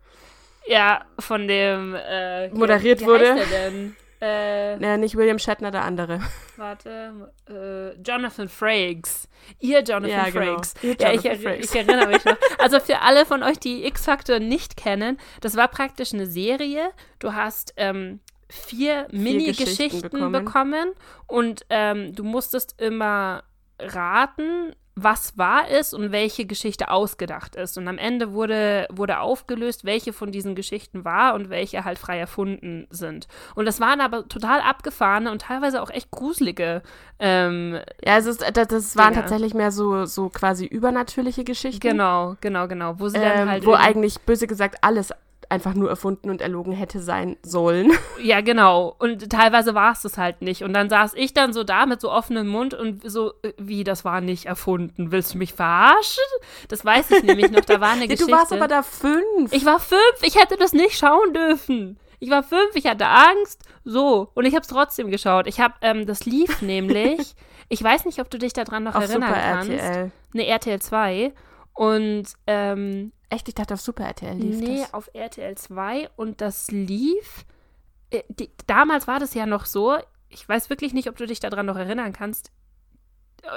[0.73, 1.95] Ja, von dem.
[1.95, 3.35] Äh, Moderiert wie wurde.
[3.35, 3.97] Heißt der denn?
[4.23, 6.21] Äh, äh, nicht William Shatner, der andere.
[6.57, 9.29] Warte, äh, Jonathan Frakes.
[9.59, 10.55] Ihr Jonathan Ja, genau.
[10.55, 10.75] Frakes.
[10.83, 11.71] Ihr ja, ich, Jonathan Frakes.
[11.71, 12.37] ich erinnere mich noch.
[12.59, 16.91] Also für alle von euch, die X-Factor nicht kennen, das war praktisch eine Serie.
[17.19, 20.45] Du hast ähm, vier Mini-Geschichten Geschichten bekommen.
[20.45, 20.93] bekommen.
[21.27, 23.43] und ähm, du musstest immer
[23.81, 27.79] raten, was wahr ist und welche Geschichte ausgedacht ist.
[27.79, 32.19] Und am Ende wurde, wurde aufgelöst, welche von diesen Geschichten wahr und welche halt frei
[32.19, 33.27] erfunden sind.
[33.55, 36.83] Und das waren aber total abgefahrene und teilweise auch echt gruselige
[37.19, 41.81] ähm, Ja, es ist, das, das waren tatsächlich mehr so, so quasi übernatürliche Geschichten.
[41.81, 42.99] Genau, genau, genau.
[42.99, 43.65] Wo sie dann Ähm, halt.
[43.67, 45.13] wo eigentlich, böse gesagt, alles
[45.53, 47.93] einfach nur erfunden und erlogen hätte sein sollen.
[48.23, 48.95] Ja, genau.
[49.01, 50.63] Und teilweise war es das halt nicht.
[50.63, 53.83] Und dann saß ich dann so da mit so offenem Mund und so, äh, wie,
[53.83, 55.11] das war nicht erfunden.
[55.11, 56.23] Willst du mich verarschen?
[56.69, 57.63] Das weiß ich nämlich noch.
[57.63, 58.27] Da war eine Geschichte.
[58.27, 59.53] du warst aber da fünf.
[59.53, 60.01] ich war fünf.
[60.23, 61.99] Ich hätte das nicht schauen dürfen.
[62.21, 63.63] Ich war fünf, ich hatte Angst.
[63.85, 64.31] So.
[64.35, 65.49] Und ich habe es trotzdem geschaut.
[65.49, 67.35] Ich habe, ähm, das lief nämlich.
[67.69, 69.71] Ich weiß nicht, ob du dich daran noch auf erinnern Super kannst.
[69.71, 70.13] RTL.
[70.33, 71.33] Eine RTL 2.
[71.75, 74.93] Und, ähm, Echt, ich dachte auf Super RTL lief Nee, das.
[74.95, 77.47] auf RTL 2 und das lief.
[78.11, 79.97] Äh, die, damals war das ja noch so,
[80.29, 82.53] ich weiß wirklich nicht, ob du dich daran noch erinnern kannst.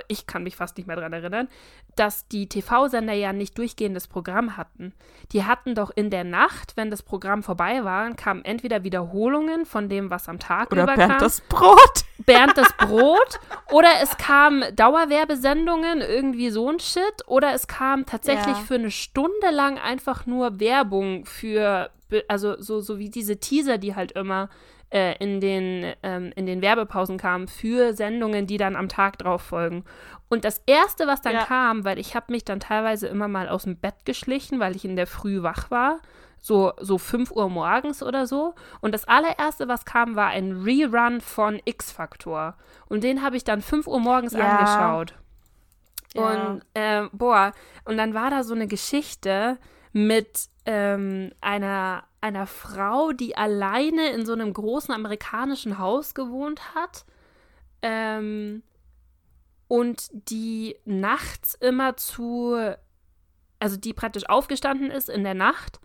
[0.08, 1.48] ich kann mich fast nicht mehr daran erinnern,
[1.96, 4.94] dass die TV-Sender ja nicht durchgehendes Programm hatten.
[5.32, 9.88] Die hatten doch in der Nacht, wenn das Programm vorbei war, kamen entweder Wiederholungen von
[9.90, 12.05] dem, was am Tag Oder über Bernd das Brot.
[12.20, 13.40] Bernd das Brot
[13.72, 18.64] oder es kam Dauerwerbesendungen, irgendwie so ein Shit oder es kam tatsächlich Ja.
[18.64, 21.90] für eine Stunde lang einfach nur Werbung für,
[22.28, 24.50] also so, so wie diese Teaser, die halt immer
[24.92, 29.42] äh, in, den, ähm, in den Werbepausen kamen für Sendungen, die dann am Tag drauf
[29.42, 29.84] folgen.
[30.30, 31.44] Und das Erste, was dann Ja.
[31.44, 34.86] kam, weil ich habe mich dann teilweise immer mal aus dem Bett geschlichen, weil ich
[34.86, 36.00] in der Früh wach war,
[36.46, 38.54] so, so 5 Uhr morgens oder so.
[38.80, 42.56] Und das allererste, was kam, war ein Rerun von X-Factor.
[42.88, 44.46] Und den habe ich dann 5 Uhr morgens Ja.
[44.46, 45.16] angeschaut.
[46.14, 46.52] Ja.
[46.52, 47.52] Und äh, boah,
[47.86, 49.58] und dann war da so eine Geschichte
[49.92, 57.06] mit ähm, einer, einer Frau, die alleine in so einem großen amerikanischen Haus gewohnt hat.
[57.82, 58.62] Ähm,
[59.68, 62.56] und die nachts immer zu,
[63.58, 65.80] also die praktisch aufgestanden ist in der Nacht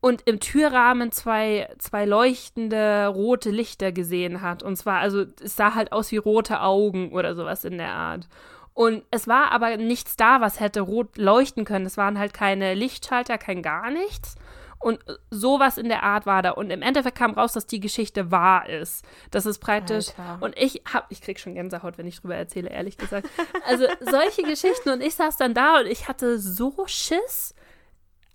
[0.00, 4.62] und im Türrahmen zwei, zwei leuchtende rote Lichter gesehen hat.
[4.62, 8.28] Und zwar, also es sah halt aus wie rote Augen oder sowas in der Art.
[8.74, 11.84] Und es war aber nichts da, was hätte rot leuchten können.
[11.84, 14.36] Es waren halt keine Lichtschalter, kein gar nichts.
[14.78, 16.50] Und sowas in der Art war da.
[16.50, 19.04] Und im Endeffekt kam raus, dass die Geschichte wahr ist.
[19.32, 20.10] Das ist praktisch.
[20.10, 20.38] Alter.
[20.40, 23.28] Und ich hab, ich krieg schon Gänsehaut, wenn ich drüber erzähle, ehrlich gesagt.
[23.66, 24.90] Also solche Geschichten.
[24.90, 27.56] Und ich saß dann da und ich hatte so Schiss,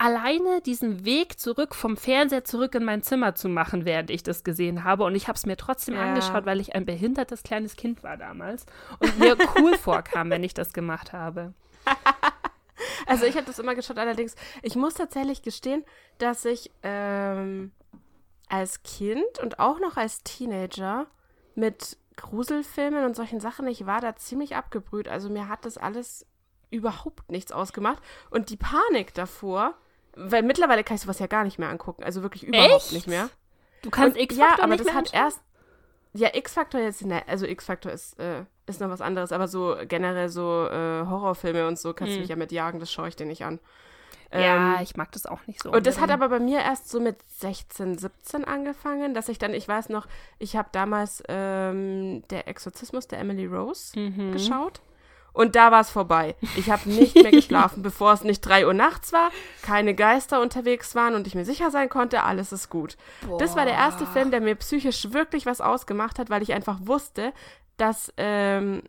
[0.03, 4.43] alleine diesen Weg zurück vom Fernseher zurück in mein Zimmer zu machen, während ich das
[4.43, 5.03] gesehen habe.
[5.05, 6.01] Und ich habe es mir trotzdem Ja.
[6.01, 8.65] angeschaut, weil ich ein behindertes kleines Kind war damals
[8.99, 11.53] und mir cool vorkam, wenn ich das gemacht habe.
[13.05, 15.85] Also ich habe das immer geschaut, allerdings, ich muss tatsächlich gestehen,
[16.17, 17.71] dass ich ähm,
[18.49, 21.07] als Kind und auch noch als Teenager
[21.55, 25.07] mit Gruselfilmen und solchen Sachen, ich war da ziemlich abgebrüht.
[25.07, 26.25] Also mir hat das alles
[26.71, 28.01] überhaupt nichts ausgemacht.
[28.31, 29.75] Und die Panik davor,
[30.15, 32.03] weil mittlerweile kann ich sowas ja gar nicht mehr angucken.
[32.03, 32.93] Also wirklich überhaupt Echt?
[32.93, 33.29] nicht mehr.
[33.81, 35.19] Du kannst X-Factor Ja, aber das hat anschauen?
[35.23, 35.41] erst.
[36.13, 40.29] Ja, X-Factor jetzt, ne, also X-Factor ist, äh, ist noch was anderes, aber so generell
[40.29, 42.21] so äh, Horrorfilme und so kannst du Hm.
[42.21, 43.59] mich ja mit jagen, das schaue ich dir nicht an.
[44.35, 45.71] Ja, Ähm, ich mag das auch nicht so.
[45.71, 49.53] und das hat aber bei mir erst so mit 16, 17 angefangen, dass ich dann,
[49.53, 50.07] ich weiß noch,
[50.39, 54.31] ich habe damals ähm, der Exorzismus der Emily Rose Mhm.
[54.31, 54.81] geschaut.
[55.33, 56.35] Und da war es vorbei.
[56.55, 59.31] Ich habe nicht mehr geschlafen, bevor es nicht 3 Uhr nachts war,
[59.63, 62.97] keine Geister unterwegs waren und ich mir sicher sein konnte, alles ist gut.
[63.39, 66.77] Das war der erste Film, der mir psychisch wirklich was ausgemacht hat, weil ich einfach
[66.83, 67.33] wusste,
[67.77, 68.83] dass ähm,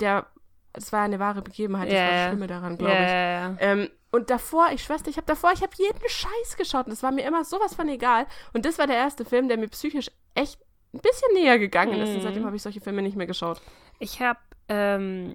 [0.00, 0.26] der,
[0.72, 2.26] es war eine wahre Begebenheit, das Ja, war das.
[2.28, 3.10] Schlimme daran, glaube ich.
[3.10, 3.56] ja, ja.
[3.60, 7.02] Ähm, und davor, ich schwester, ich habe davor, ich habe jeden Scheiß geschaut und es
[7.02, 8.26] war mir immer sowas von egal.
[8.52, 10.60] Und das war der erste Film, der mir psychisch echt
[10.92, 12.10] ein bisschen näher gegangen ist.
[12.10, 12.22] Und Mhm.
[12.22, 13.60] seitdem habe ich solche Filme nicht mehr geschaut.
[13.98, 14.38] Ich habe,
[14.68, 15.34] ähm,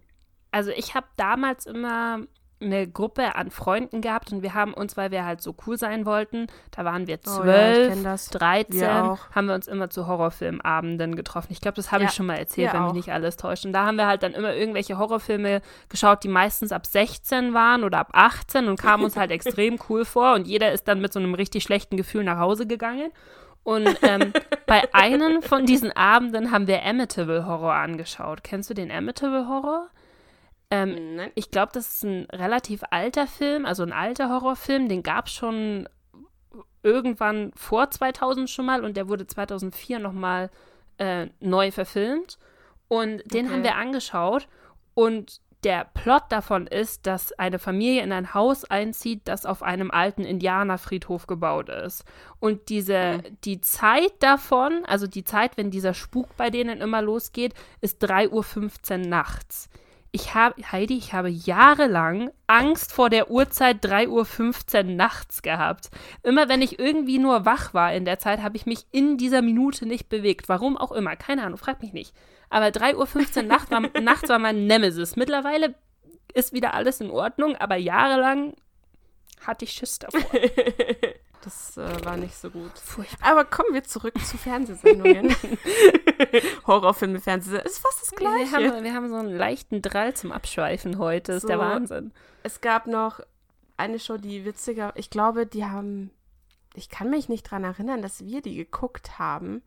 [0.52, 2.20] also ich habe damals immer
[2.62, 6.06] eine Gruppe an Freunden gehabt und wir haben uns, weil wir halt so cool sein
[6.06, 8.26] wollten, da waren wir Oh ja, zwölf, kenn das.
[8.32, 9.32] 13, Wir auch.
[9.32, 11.54] haben wir uns immer zu Horrorfilmabenden getroffen.
[11.54, 12.96] Ich glaube, das habe Ja, ich schon mal erzählt, wir wenn mich auch.
[12.96, 13.66] nicht alles täuscht.
[13.66, 17.86] Und da haben wir halt dann immer irgendwelche Horrorfilme geschaut, die meistens ab 16 waren
[17.86, 21.14] oder ab 18 und kamen uns halt extrem cool vor und jeder ist dann mit
[21.14, 23.10] so einem richtig schlechten Gefühl nach Hause gegangen.
[23.64, 24.34] Und ähm,
[24.66, 28.44] bei einem von diesen Abenden haben wir Amityville Horror angeschaut.
[28.44, 29.88] Kennst du den Amityville Horror?
[30.72, 31.32] Ähm, Nein.
[31.36, 34.88] ich glaube, das ist ein relativ alter Film, also ein alter Horrorfilm.
[34.88, 35.90] Den gab es schon
[36.84, 40.50] irgendwann vor 2000 schon mal und der wurde 2004 nochmal
[40.98, 42.38] äh, neu verfilmt.
[42.88, 43.54] Und den Okay.
[43.56, 44.48] haben wir angeschaut
[44.94, 49.92] und der Plot davon ist, dass eine Familie in ein Haus einzieht, das auf einem
[49.92, 52.06] alten Indianerfriedhof gebaut ist.
[52.40, 53.38] Und diese, Mhm.
[53.44, 59.02] die Zeit davon, also die Zeit, wenn dieser Spuk bei denen immer losgeht, ist 3.15
[59.02, 59.70] Uhr nachts.
[60.12, 65.92] Ich habe, Heidi, ich habe jahrelang Angst vor der Uhrzeit 3.15 Uhr nachts gehabt.
[66.24, 69.44] Immer wenn ich irgendwie nur wach war in der Zeit, habe ich mich in dieser
[69.44, 70.50] Minute nicht bewegt.
[70.50, 71.16] Warum auch immer.
[71.16, 72.16] Keine Ahnung, frag mich nicht.
[72.50, 75.16] Aber 3.15 Uhr nachts war, nachts war mein Nemesis.
[75.16, 75.76] Mittlerweile
[76.34, 78.54] ist wieder alles in Ordnung, aber jahrelang
[79.46, 80.22] hatte ich Schiss davor.
[81.42, 82.78] Das äh, war nicht so gut.
[82.78, 83.32] Furchtbar.
[83.32, 85.34] Aber kommen wir zurück zu Fernsehsendungen.
[86.68, 87.66] Horrorfilme, Fernsehsendungen.
[87.66, 88.52] Ist fast das Wir Gleiche.
[88.74, 91.34] haben, wir haben so einen leichten Drall zum Abschweifen heute.
[91.34, 91.64] Das ist der So.
[91.64, 92.12] Wahnsinn.
[92.44, 93.22] Es gab noch
[93.78, 96.12] eine Show, die witziger, ich glaube, die haben,
[96.76, 99.62] ich kann mich nicht dran erinnern, dass wir die geguckt haben,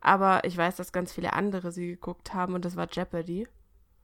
[0.00, 3.48] aber ich weiß, dass ganz viele andere sie geguckt haben und das war Jeopardy.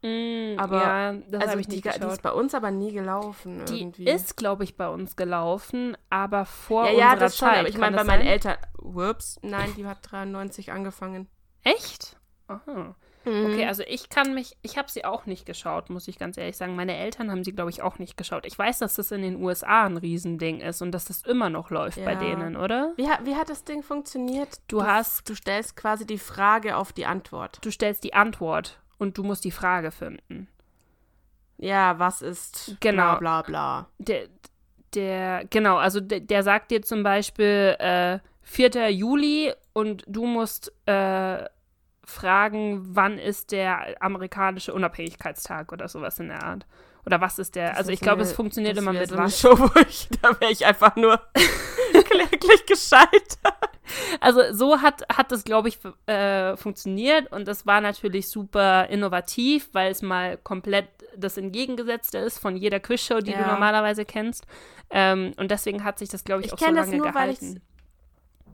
[0.07, 4.05] Mm, Aber- ja, das also die, die ist bei uns aber nie gelaufen Die irgendwie.
[4.07, 7.59] ist, glaube ich, bei uns gelaufen, aber vor ja, ja, unserer das schon, Zeit.
[7.61, 8.27] aber ich meine bei meinen?
[8.27, 11.27] Eltern, whoops, nein, die hat 93 angefangen.
[11.63, 12.17] Echt?
[12.49, 12.95] Aha.
[13.27, 16.59] Okay, also ich kann mich, ich habe sie auch nicht geschaut, muss ich ganz ehrlich
[16.59, 16.77] sagen.
[16.77, 18.45] Meine Eltern haben sie, glaube ich, auch nicht geschaut.
[18.45, 21.71] Ich weiß, dass das in den USA ein Riesending ist und dass das immer noch
[21.71, 22.19] läuft bei Ja.
[22.19, 22.93] denen, oder?
[22.97, 24.59] Wie, wie hat das Ding funktioniert?
[24.69, 27.61] Du hast- Du stellst quasi die Frage auf die Antwort.
[27.63, 30.49] Du stellst die Antwort und du musst die Frage finden.
[31.59, 33.17] Ja, was ist Genau.
[33.19, 33.89] bla bla bla.
[33.99, 34.29] Der,
[34.95, 38.91] der genau, also der, der sagt dir zum Beispiel äh, 4.
[38.91, 41.45] Juli und du musst äh,
[42.05, 46.67] fragen, wann ist der amerikanische Unabhängigkeitstag oder sowas in der Art.
[47.07, 47.71] Oder was ist der?
[47.71, 49.39] Das also ich glaube, es funktioniert immer mit so was.
[49.39, 51.21] Show, wo ich, da wäre ich einfach nur
[52.05, 53.39] kläglich gescheitert.
[54.21, 59.69] Also so hat, hat das, glaube ich, äh, funktioniert und das war natürlich super innovativ,
[59.73, 63.47] weil es mal komplett das Entgegengesetzte ist von jeder Quizshow, die du Ja.
[63.47, 64.47] normalerweise kennst.
[64.91, 67.13] Ähm, und deswegen hat sich das, glaube ich, Ich auch so kenn das lange nur,
[67.13, 67.61] gehalten.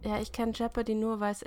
[0.02, 1.44] Ja, ich kenne Jeopardy nur, weil es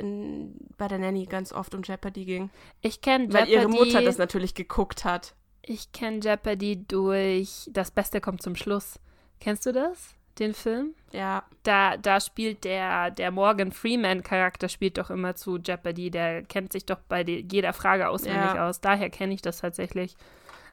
[0.78, 2.50] bei der Nanny ganz oft um Jeopardy ging.
[2.82, 5.34] Ich kenne Weil ihre Mutter Jeopardy, das natürlich geguckt hat.
[5.66, 9.00] Ich kenn Jeopardy durch Das Beste kommt zum Schluss.
[9.40, 10.16] Kennst du das?
[10.40, 10.96] Den Film?
[11.12, 11.44] Ja.
[11.62, 16.10] Da, da spielt der, der Morgan Freeman-Charakter spielt doch immer zu Jeopardy.
[16.10, 18.68] Der kennt sich doch bei die, jeder Frage auswendig Ja.
[18.68, 18.82] aus.
[18.82, 20.16] Daher kenne ich das tatsächlich.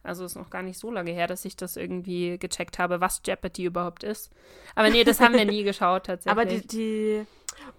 [0.02, 3.20] Also ist noch gar nicht so lange her, dass ich das irgendwie gecheckt habe, was
[3.24, 4.32] Jeopardy überhaupt ist.
[4.74, 6.32] Aber nee, das haben wir nie geschaut tatsächlich.
[6.32, 7.26] Aber die, die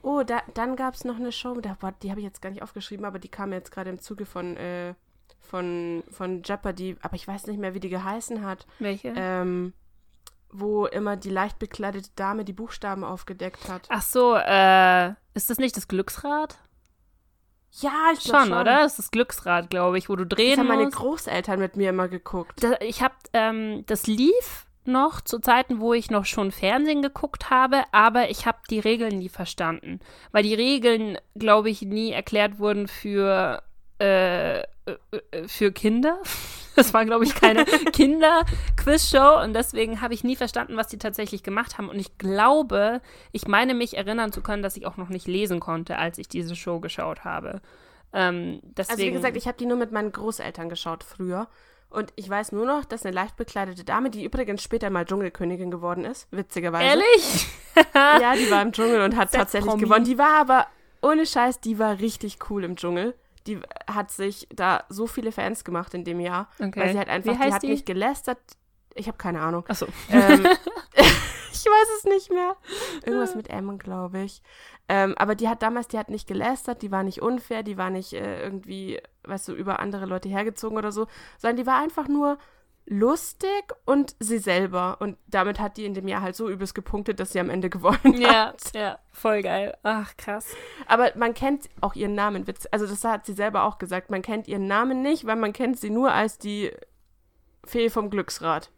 [0.03, 2.51] oh, da, dann gab es noch eine Show, da, boah, die habe ich jetzt gar
[2.51, 4.93] nicht aufgeschrieben, aber die kam jetzt gerade im Zuge von, äh,
[5.42, 9.14] von, von Jeopardy, aber ich weiß nicht mehr, wie die geheißen hat, Welche?
[9.16, 9.74] ähm,
[10.52, 13.88] wo immer die leicht bekleidete Dame die Buchstaben aufgedeckt hat.
[13.89, 16.58] Ach so, äh, ist das nicht das Glücksrad?
[17.80, 18.64] Ja, ich glaub Schon, oder?
[18.82, 20.98] Das ist das Glücksrad, glaube ich, wo du Das drehen haben meine musst.
[20.98, 22.62] Großeltern mit mir immer geguckt.
[22.64, 27.50] Da, ich habe, ähm, das lief noch zu Zeiten, wo ich noch schon Fernsehen geguckt
[27.50, 30.00] habe, aber ich habe die Regeln nie verstanden,
[30.32, 33.62] weil die Regeln, glaube ich, nie erklärt wurden für
[34.02, 34.64] äh, äh,
[35.32, 36.18] äh, für Kinder.
[36.74, 37.66] Das war, glaube ich, keine
[38.45, 41.89] Kinder-Quiz-Show und deswegen habe ich nie verstanden, was die tatsächlich gemacht haben.
[41.89, 43.02] Und ich glaube,
[43.34, 46.30] ich meine mich erinnern zu können, dass ich auch noch nicht lesen konnte, als ich
[46.30, 47.62] diese Show geschaut habe.
[48.14, 51.49] Ähm, Also wie gesagt, ich habe die nur mit meinen Großeltern geschaut früher.
[51.89, 55.72] Und ich weiß nur noch, dass eine leicht bekleidete Dame, die übrigens später mal Dschungelkönigin
[55.72, 56.86] geworden ist, witzigerweise.
[56.86, 57.47] ehrlich?
[57.93, 59.84] Ja, die war im Dschungel und hat tatsächlich Promi.
[59.84, 60.06] gewonnen.
[60.06, 60.68] Die war aber,
[61.02, 63.14] ohne Scheiß, die war richtig cool im Dschungel.
[63.48, 66.50] Die hat sich da so viele Fans gemacht in dem Jahr.
[66.60, 66.80] Okay.
[66.80, 67.68] Weil sie halt einfach, Wie die hat die?
[67.68, 68.39] nicht gelästert.
[68.94, 69.66] Ich habe keine Ahnung.
[69.68, 69.88] Achso.
[70.10, 70.46] ähm,
[71.52, 72.56] ich weiß es nicht mehr.
[73.06, 74.42] Irgendwas mit M, glaube ich.
[74.89, 77.89] Ähm, aber die hat damals, die hat nicht gelästert, die war nicht unfair, die war
[77.89, 82.08] nicht äh, irgendwie, weißt du, über andere Leute hergezogen oder so, sondern die war einfach
[82.08, 82.38] nur
[82.94, 84.98] lustig und sie selber.
[85.00, 87.70] Und damit hat die in dem Jahr halt so übelst gepunktet, dass sie am Ende
[87.70, 88.74] gewonnen Ja, hat.
[88.76, 89.78] ja, voll geil.
[89.84, 90.54] Ach, krass.
[90.88, 92.46] Aber man kennt auch ihren Namen.
[92.46, 94.10] Witz- Also das hat sie selber auch gesagt.
[94.12, 96.72] Man kennt ihren Namen nicht, weil man kennt sie nur als die
[97.64, 98.70] Fee vom Glücksrad.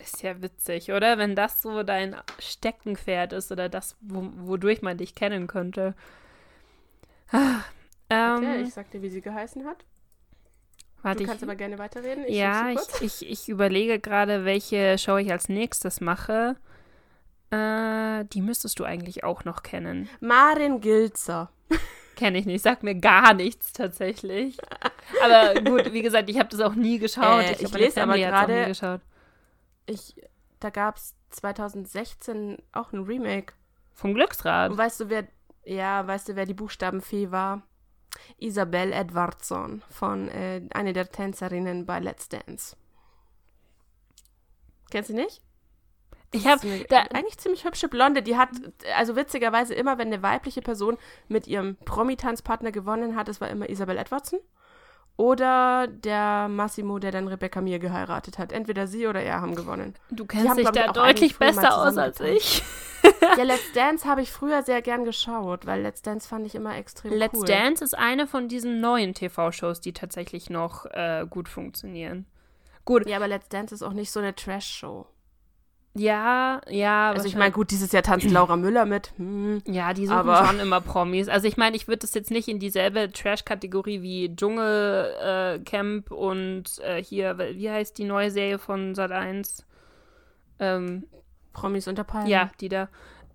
[0.00, 1.18] Ist ja witzig, oder?
[1.18, 5.94] Wenn das so dein Steckenpferd ist oder das, wo, wodurch man dich kennen könnte.
[7.32, 7.60] Ah,
[8.12, 9.84] Okay, ähm, ich sag dir, wie sie geheißen hat.
[11.02, 12.24] Warte, Du ich, kannst aber gerne weiterreden.
[12.28, 16.56] ja, suche sie ich, ich, ich überlege gerade, welche Show ich als nächstes mache.
[17.50, 20.08] Äh, die müsstest du eigentlich auch noch kennen.
[20.20, 21.50] Marin Gilzer.
[22.16, 24.58] Kenne ich nicht, sagt mir gar nichts tatsächlich.
[25.24, 27.42] Aber gut, wie gesagt, ich habe das auch nie geschaut.
[27.44, 29.00] Äh, ich ich lese aber gerade- geschaut.
[29.86, 30.14] Ich,
[30.60, 33.54] da gab es 2016 auch ein Remake.
[33.94, 34.70] Vom Glücksrad.
[34.70, 35.24] Und weißt du, wer,
[35.64, 37.62] ja, weißt du, wer die Buchstabenfee war?
[38.38, 42.76] Isabel Edwardsson von äh, eine der Tänzerinnen bei Let's Dance.
[44.90, 45.40] Kennst du nicht?
[46.32, 46.60] Ich habe
[47.12, 48.22] eigentlich ziemlich hübsche Blonde.
[48.22, 48.50] Die hat,
[48.96, 50.96] also witzigerweise immer, wenn eine weibliche Person
[51.28, 54.38] mit ihrem Promi-Tanzpartner gewonnen hat, das war immer Isabel Edwardson.
[55.16, 58.52] Oder der Massimo, der dann Rebecca Mir geheiratet hat.
[58.52, 59.94] Entweder sie oder er haben gewonnen.
[60.10, 62.62] du kennst haben, dich ich, da deutlich besser aus als ich.
[63.36, 66.76] Ja, Let's Dance habe ich früher sehr gern geschaut, weil Let's Dance fand ich immer
[66.76, 67.46] extrem Let's cool.
[67.46, 72.26] Dance ist eine von diesen neuen TV-Shows, die tatsächlich noch äh, gut funktionieren.
[72.84, 75.06] Gut, Ja, aber Let's Dance ist auch nicht so eine Trash-Show.
[75.94, 77.10] ja, ja.
[77.10, 79.12] Also ich meine, gut, dieses Jahr tanzt Laura Müller mit.
[79.16, 79.62] Hm.
[79.66, 81.28] Ja, die suchen schon immer Promis.
[81.28, 86.78] Also ich meine, ich würde das jetzt nicht in dieselbe Trash-Kategorie wie Dschungelcamp äh, und
[86.80, 89.64] äh, hier, wie heißt die neue Serie von Sat1?
[90.58, 91.04] Ähm,
[91.52, 92.28] Promis unter Palmen.
[92.28, 92.88] ja, die da.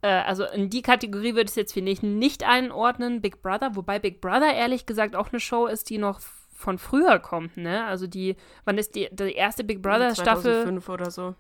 [0.06, 3.22] Äh, also in die Kategorie würde ich es jetzt, finde ich, nicht einordnen.
[3.22, 6.20] Big Brother, wobei Big Brother ehrlich gesagt auch eine Show ist, die noch
[6.54, 7.86] von früher kommt, ne?
[7.86, 8.36] Also die,
[8.66, 10.64] wann ist die, die erste Big Brother Staffel?
[10.64, 11.34] 2005 oder so.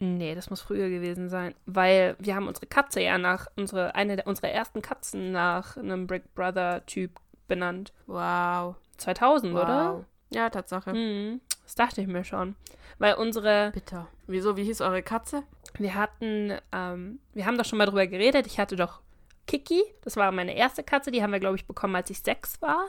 [0.00, 4.16] Nee, das muss früher gewesen sein, weil wir haben unsere Katze ja nach, unsere, eine
[4.16, 7.12] der, unserer ersten Katzen nach einem Big Brother-Typ
[7.46, 7.92] benannt.
[8.06, 8.74] Wow.
[8.96, 10.04] 2000, oder?
[10.30, 10.94] Ja, Tatsache.
[10.94, 11.40] Mhm.
[11.64, 12.56] Das dachte ich mir schon.
[12.98, 14.08] Weil unsere, Bitter.
[14.26, 14.56] Wieso?
[14.56, 15.44] Wie hieß eure Katze?
[15.78, 18.46] Wir hatten, ähm, wir haben doch schon mal drüber geredet.
[18.46, 19.00] Ich hatte doch
[19.46, 22.60] Kiki, das war meine erste Katze, die haben wir, glaube ich, bekommen, als ich sechs
[22.62, 22.86] war.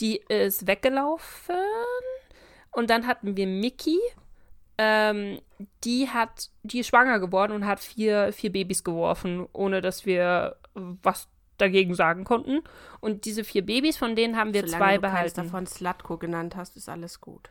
[0.00, 1.54] Die ist weggelaufen.
[2.72, 3.98] Und dann hatten wir Mickey.
[4.78, 5.40] Ähm,
[5.84, 10.56] die hat, die ist schwanger geworden und hat vier, vier Babys geworfen, ohne dass wir
[10.74, 11.28] was
[11.58, 12.62] dagegen sagen konnten.
[13.00, 15.36] Und diese vier Babys, von denen haben wir Solange zwei du behalten.
[15.36, 17.50] davon Slatko genannt hast, ist alles gut.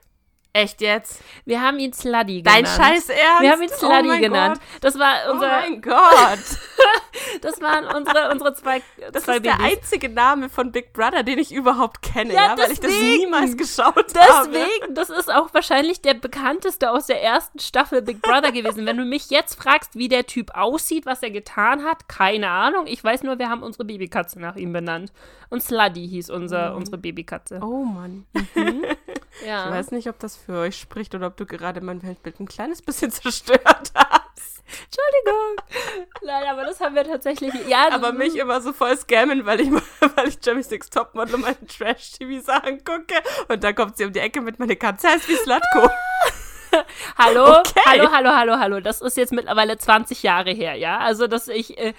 [0.52, 1.22] Echt jetzt?
[1.46, 2.82] Wir haben ihn Sluddy Dein genannt.
[2.82, 3.42] Scheiß Ernst?
[3.42, 4.60] Wir haben ihn Oh Sluddy mein genannt.
[4.82, 5.34] Das war Gott.
[5.36, 6.40] unser, Oh mein Gott.
[7.42, 8.82] das waren unsere, unsere zwei,
[9.12, 9.66] Das zwei ist der Babys.
[9.78, 13.18] einzige Name von Big Brother, den ich überhaupt kenne, Ja, ja, weil ich das deswegen.
[13.26, 14.50] niemals geschaut habe.
[14.52, 18.88] Deswegen, das ist auch wahrscheinlich der bekannteste aus der ersten Staffel Big Brother gewesen.
[18.88, 22.88] Wenn du mich jetzt fragst, wie der Typ aussieht, was er getan hat, keine Ahnung.
[22.88, 25.12] Ich weiß nur, wir haben unsere Babykatze nach ihm benannt.
[25.52, 27.60] Und Sluddy hieß unser, unsere Babykatze.
[27.62, 28.26] Oh Mann.
[29.46, 29.66] ja.
[29.66, 32.48] Ich weiß nicht, ob das für euch spricht oder ob du gerade mein Weltbild ein
[32.48, 34.64] kleines bisschen zerstört hast.
[34.86, 36.04] Entschuldigung.
[36.24, 37.52] Nein, aber das haben wir tatsächlich.
[37.68, 39.72] Ja, Aber mich immer so voll scammen, weil ich,
[40.16, 43.16] weil ich Jeremy Six Topmodel und meine Trash-TV-Sachen gucke.
[43.48, 45.90] Und dann kommt sie um die Ecke mit meiner Katze, heißt wie Slatko.
[47.18, 47.82] Hallo, Okay.
[47.84, 48.80] hallo, hallo, hallo, hallo.
[48.80, 51.00] Das ist jetzt mittlerweile 20 Jahre her, ja.
[51.00, 51.78] Also, dass ich.
[51.80, 51.94] Äh,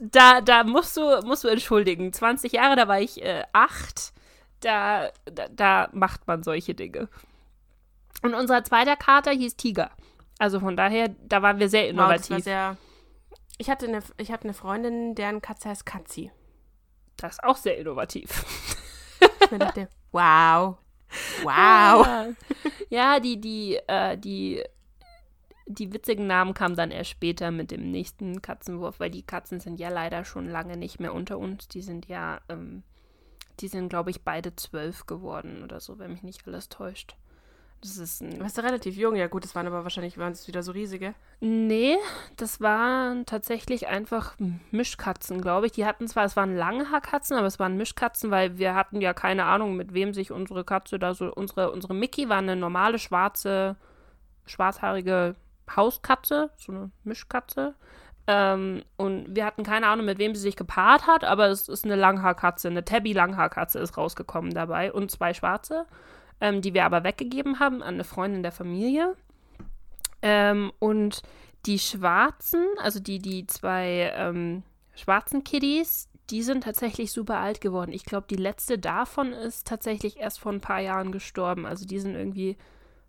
[0.00, 2.12] da, da musst du, musst du entschuldigen.
[2.12, 4.12] 20 Jahre, da war ich äh, acht.
[4.62, 7.08] Da, da, da macht man solche Dinge.
[8.22, 9.90] Und unser zweiter Kater hieß Tiger.
[10.38, 12.44] Also von daher, da waren wir sehr Wow, innovativ.
[12.44, 12.76] sehr...
[13.58, 16.32] Ich hatte, eine, ich hatte eine Freundin, deren Katze heißt Katzi.
[17.16, 18.44] das ist auch sehr innovativ.
[19.40, 20.78] Ich mir dachte, wow.
[21.42, 22.06] Wow.
[22.06, 22.28] Ja,
[22.88, 24.64] ja die, die, äh, die,
[25.66, 29.78] die witzigen Namen kamen dann erst später mit dem nächsten Katzenwurf, weil die Katzen sind
[29.78, 31.68] ja leider schon lange nicht mehr unter uns.
[31.68, 32.82] Die sind ja, ähm,
[33.60, 37.16] die sind, glaube ich, beide zwölf geworden oder so, wenn mich nicht alles täuscht.
[37.80, 38.40] Das ist Du ein.
[38.40, 39.16] warst ja relativ jung.
[39.16, 41.14] Ja gut, das waren aber wahrscheinlich waren es wieder so riesige.
[41.40, 41.96] Nee,
[42.36, 44.36] das waren tatsächlich einfach
[44.70, 45.72] Mischkatzen, glaube ich.
[45.72, 49.46] Die hatten zwar, es waren Langhaarkatzen, aber es waren Mischkatzen, weil wir hatten ja keine
[49.46, 51.34] Ahnung, mit wem sich unsere Katze da so.
[51.34, 53.74] Unsere, unsere Mickey war eine normale schwarze,
[54.46, 55.34] schwarzhaarige
[55.74, 57.74] Hauskatze, so eine Mischkatze.
[58.26, 61.84] Ähm, und wir hatten keine Ahnung, mit wem sie sich gepaart hat, aber es ist
[61.84, 65.86] eine Langhaarkatze, eine Tabby-Langhaarkatze ist rausgekommen dabei und zwei schwarze,
[66.40, 69.16] ähm, die wir aber weggegeben haben an eine Freundin der Familie.
[70.22, 71.22] Ähm, und
[71.66, 74.62] die schwarzen, also die, die zwei ähm,
[74.94, 77.92] schwarzen Kiddies, die sind tatsächlich super alt geworden.
[77.92, 81.66] Ich glaube, die letzte davon ist tatsächlich erst vor ein paar Jahren gestorben.
[81.66, 82.56] Also die sind irgendwie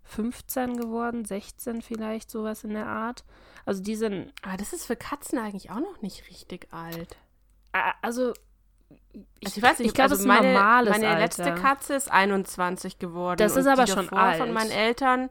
[0.04, 3.24] 15 geworden, 16 vielleicht, sowas in der Art.
[3.66, 7.16] Also die sind, Aber das ist für Katzen eigentlich auch noch nicht richtig alt.
[7.72, 8.32] also Also
[9.40, 11.20] ich weiß nicht, ich glaube, also das ist ein meine, normales meine Alter.
[11.20, 13.38] letzte Katze ist 21 geworden.
[13.38, 14.52] Das ist aber schon davor Von alt.
[14.52, 15.30] meinen Eltern,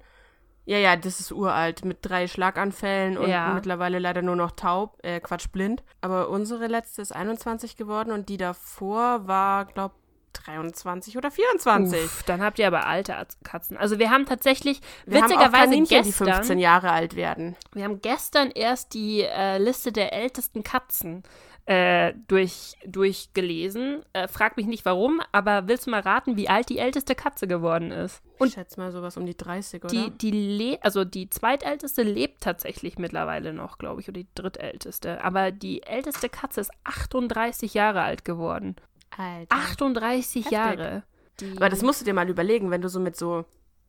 [0.65, 3.53] ja, ja, das ist uralt, mit drei Schlaganfällen und Ja.
[3.53, 5.83] mittlerweile leider nur noch taub, äh, Quatsch, blind.
[6.01, 9.91] Aber unsere letzte ist 21 geworden und die davor war, glaub
[10.33, 12.03] 23 oder 24.
[12.03, 13.77] Uff, dann habt ihr aber alte Katzen.
[13.77, 17.55] Also wir haben tatsächlich, Wir haben auch witzigerweise Kaninchen, die gestern, 15 Jahre alt werden.
[17.73, 21.23] Wir haben gestern erst die äh, Liste der ältesten Katzen
[21.65, 24.03] äh, durch, durchgelesen.
[24.13, 27.47] Äh, frag mich nicht warum, aber willst du mal raten, wie alt die älteste Katze
[27.47, 28.21] geworden ist?
[28.37, 29.93] Und ich schätze mal sowas um die 30, oder?
[29.93, 35.23] Die, die le also die zweitälteste lebt tatsächlich mittlerweile noch, glaube ich, oder die drittälteste.
[35.23, 38.75] Aber die älteste Katze ist 38 Jahre alt geworden.
[39.17, 39.55] Alter.
[39.55, 40.51] 38 Heftig.
[40.51, 41.03] Jahre.
[41.39, 43.45] Die, Aber das musst du dir mal überlegen, wenn du so mit so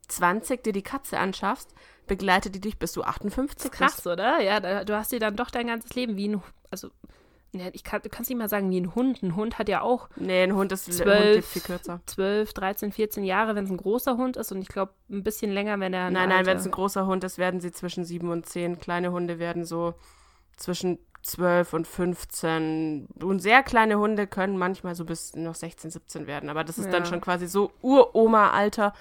[0.08, 1.74] 20 dir die Katze anschaffst,
[2.06, 3.72] begleitet die dich bis du 58 bist.
[3.72, 4.40] krass, oder?
[4.40, 6.88] Ja, da, du hast sie dann doch dein ganzes Leben wie ein, also,
[7.52, 9.22] ne, ich kann, du kannst nicht mal sagen wie ein Hund.
[9.22, 11.34] Ein Hund hat ja auch Nee, ein Hund ist ein Hund Zwölf.
[11.36, 12.00] lebt viel kürzer.
[12.06, 15.50] 12, 13, 14 Jahre, wenn es ein großer Hund ist und ich glaube ein bisschen
[15.52, 18.04] länger, wenn er ein Nein, nein, wenn es ein großer Hund ist, werden sie zwischen
[18.04, 18.78] 7 und 10.
[18.80, 19.94] Kleine Hunde werden so
[20.56, 23.08] zwischen 12 und 15.
[23.22, 26.50] Und sehr kleine Hunde können manchmal so bis noch 16, 17 werden.
[26.50, 27.08] Aber das ist dann Ja.
[27.08, 28.92] schon quasi so Uroma-Alter,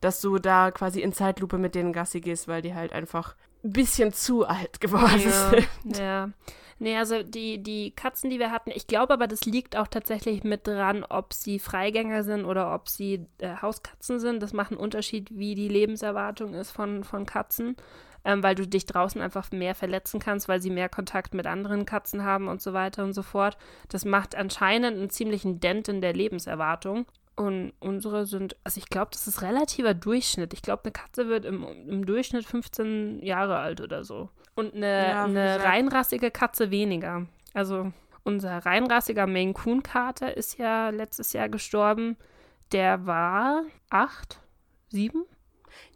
[0.00, 3.72] dass du da quasi in Zeitlupe mit denen Gassi gehst, weil die halt einfach ein
[3.72, 5.98] bisschen zu alt geworden ja, sind.
[5.98, 6.30] ja.
[6.78, 10.44] Nee, also die, die Katzen, die wir hatten, ich glaube aber, das liegt auch tatsächlich
[10.44, 14.42] mit dran, ob sie Freigänger sind oder ob sie äh, Hauskatzen sind.
[14.42, 17.76] Das macht einen Unterschied, wie die Lebenserwartung ist von, von Katzen,
[18.26, 21.86] ähm, weil du dich draußen einfach mehr verletzen kannst, weil sie mehr Kontakt mit anderen
[21.86, 23.56] Katzen haben und so weiter und so fort.
[23.88, 27.06] Das macht anscheinend einen ziemlichen Dent in der Lebenserwartung.
[27.36, 30.54] Und unsere sind, also ich glaube, das ist relativer Durchschnitt.
[30.54, 34.30] Ich glaube, eine Katze wird im, im Durchschnitt 15 Jahre alt oder so.
[34.56, 37.26] Und eine, Ja, eine reinrassige Katze weniger.
[37.54, 37.92] Also
[38.24, 42.16] unser reinrassiger Maine Coon Kater ist ja letztes Jahr gestorben.
[42.72, 44.40] Der war acht,
[44.88, 45.26] sieben?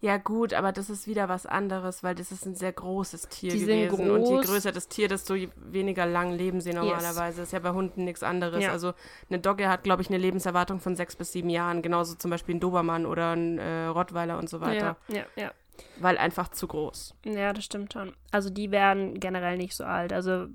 [0.00, 3.52] Ja, gut, aber das ist wieder was anderes, weil das ist ein sehr großes Tier
[3.52, 4.10] Die sind gewesen.
[4.10, 4.46] Und je groß.
[4.46, 7.42] größer das Tier, desto weniger lang leben sie normalerweise.
[7.42, 8.62] Ist ja bei Hunden nichts anderes.
[8.62, 8.72] Ja.
[8.72, 8.94] Also
[9.28, 11.82] eine Dogge hat, glaube ich, eine Lebenserwartung von sechs bis sieben Jahren.
[11.82, 14.96] Genauso zum Beispiel ein Dobermann oder ein äh, Rottweiler und so weiter.
[15.08, 15.52] Ja, ja, ja.
[15.98, 17.14] Weil einfach zu groß.
[17.24, 18.14] Ja, das stimmt schon.
[18.30, 20.12] Also die werden generell nicht so alt.
[20.12, 20.46] Also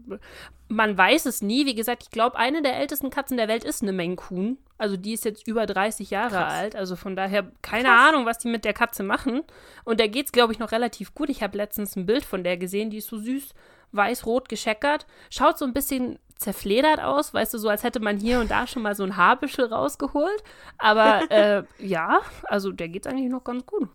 [0.67, 1.65] man weiß es nie.
[1.65, 4.57] Wie gesagt, ich glaube, eine der ältesten Katzen der Welt ist eine Maine Coon.
[4.78, 6.53] Also die ist jetzt über 30 Jahre Krass.
[6.53, 6.76] alt.
[6.76, 8.09] Also von daher keine Krass.
[8.09, 9.43] Ahnung, was die mit der Katze machen.
[9.84, 11.30] Und der geht's, glaube ich, noch relativ gut.
[11.30, 12.89] Ich habe letztens ein Bild von der gesehen.
[12.89, 13.53] Die ist so süß,
[13.91, 15.05] weiß-rot gescheckert.
[15.30, 18.67] Schaut so ein bisschen zerfledert aus, weißt du, so als hätte man hier und da
[18.67, 20.43] schon mal so ein Haarbüschel rausgeholt.
[20.77, 23.89] Aber äh, ja, also der geht's eigentlich noch ganz gut.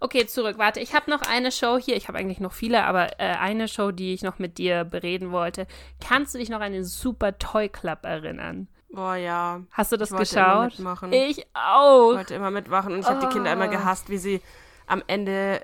[0.00, 0.58] Okay, zurück.
[0.58, 1.96] Warte, ich habe noch eine Show hier.
[1.96, 5.32] Ich habe eigentlich noch viele, aber äh, eine Show, die ich noch mit dir bereden
[5.32, 5.66] wollte.
[6.06, 8.68] Kannst du dich noch an den Super Toy Club erinnern?
[8.90, 9.60] Boah, ja.
[9.72, 10.72] Hast du das Ich geschaut?
[10.78, 11.12] mitmachen.
[11.12, 12.10] Ich auch.
[12.12, 13.70] Ich wollte immer mitmachen und ich habe die Kinder immer Oh.
[13.70, 14.40] gehasst, wie sie
[14.86, 15.62] am Ende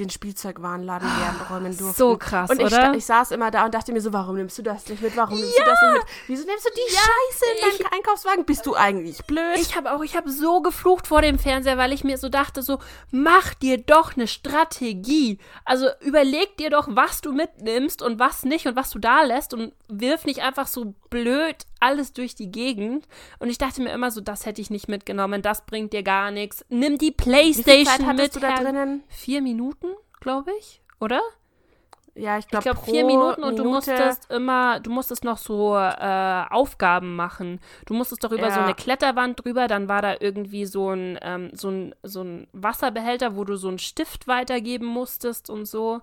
[0.00, 1.96] den Spielzeugwarenladen leeren räumen durften.
[1.96, 2.94] So krass, und ich, oder?
[2.94, 5.16] ich saß immer da und dachte mir so, warum nimmst du das nicht mit?
[5.16, 6.02] Warum nimmst du das nicht mit?
[6.26, 8.44] Wieso nimmst du die Scheiße in deinen Einkaufswagen?
[8.44, 9.56] Bist du eigentlich blöd?
[9.56, 12.62] Ich habe auch, ich habe so geflucht vor dem Fernseher, weil ich mir so dachte,
[12.62, 12.78] so,
[13.10, 15.38] mach dir doch eine Strategie.
[15.64, 19.54] Also überleg dir doch, was du mitnimmst und was nicht und was du da lässt
[19.54, 23.08] und wirf nicht einfach so blöd alles durch die Gegend.
[23.38, 26.30] Und ich dachte mir immer so, das hätte ich nicht mitgenommen, das bringt dir gar
[26.30, 26.64] nichts.
[26.68, 28.36] Nimm die Wie Playstation viel Zeit hattest mit.
[28.36, 29.02] du da drinnen?
[29.08, 29.86] Vier Minuten,
[30.20, 31.20] glaube ich, oder?
[32.16, 35.76] Ja, ich Ich glaube, glaube vier Minuten und du musstest immer, du musstest noch so
[35.76, 37.60] äh, Aufgaben machen.
[37.86, 38.64] Du musstest doch über so Ja.
[38.64, 43.36] eine Kletterwand drüber, dann war da irgendwie so ein, ähm, so ein, so ein Wasserbehälter,
[43.36, 46.00] wo du so einen Stift weitergeben musstest und so.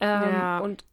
[0.00, 0.58] Ähm, Ja.
[0.60, 0.84] Und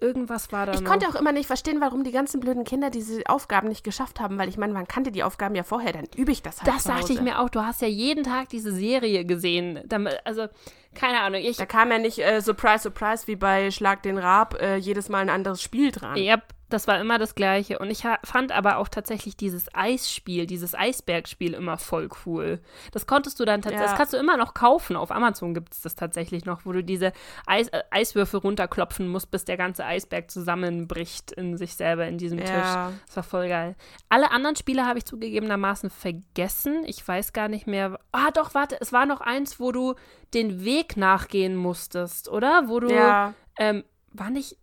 [0.00, 0.90] irgendwas war da Ich noch.
[0.90, 4.38] konnte auch immer nicht verstehen, warum die ganzen blöden Kinder diese Aufgaben nicht geschafft haben,
[4.38, 6.84] weil ich meine, man kannte die Aufgaben ja vorher, dann übe ich das halt das
[6.84, 7.50] dachte ich mir auch.
[7.50, 9.82] Du hast ja jeden Tag diese Serie gesehen.
[10.24, 10.48] Also,
[10.96, 11.40] keine Ahnung.
[11.40, 15.08] Ich, Da kam ja nicht äh, Surprise, Surprise wie bei Schlag den Raab äh, jedes
[15.08, 16.16] Mal ein anderes Spiel dran.
[16.16, 17.78] Ja, das war immer das Gleiche.
[17.78, 22.60] Und ich fand aber auch tatsächlich dieses Eisspiel, dieses Eisbergspiel immer voll cool.
[22.92, 23.90] Das konntest du dann tatsächlich, Ja.
[23.92, 24.96] das kannst du immer noch kaufen.
[24.96, 27.12] Auf Amazon gibt es das tatsächlich noch, wo du diese
[27.46, 32.38] Eis äh, Eiswürfel runterklopfen musst, bis der ganze Eisberg zusammenbricht in sich selber in diesem
[32.38, 32.44] Ja.
[32.44, 32.98] Tisch.
[33.06, 33.76] Das war voll geil.
[34.08, 36.82] Alle anderen Spiele habe ich zugegebenermaßen vergessen.
[36.86, 37.98] Ich weiß gar nicht mehr.
[38.12, 39.94] Ah, doch, warte, es war noch eins, wo du
[40.34, 42.64] den Weg nachgehen musstest, oder?
[42.66, 44.56] Wo du, Ja, ähm, war nicht,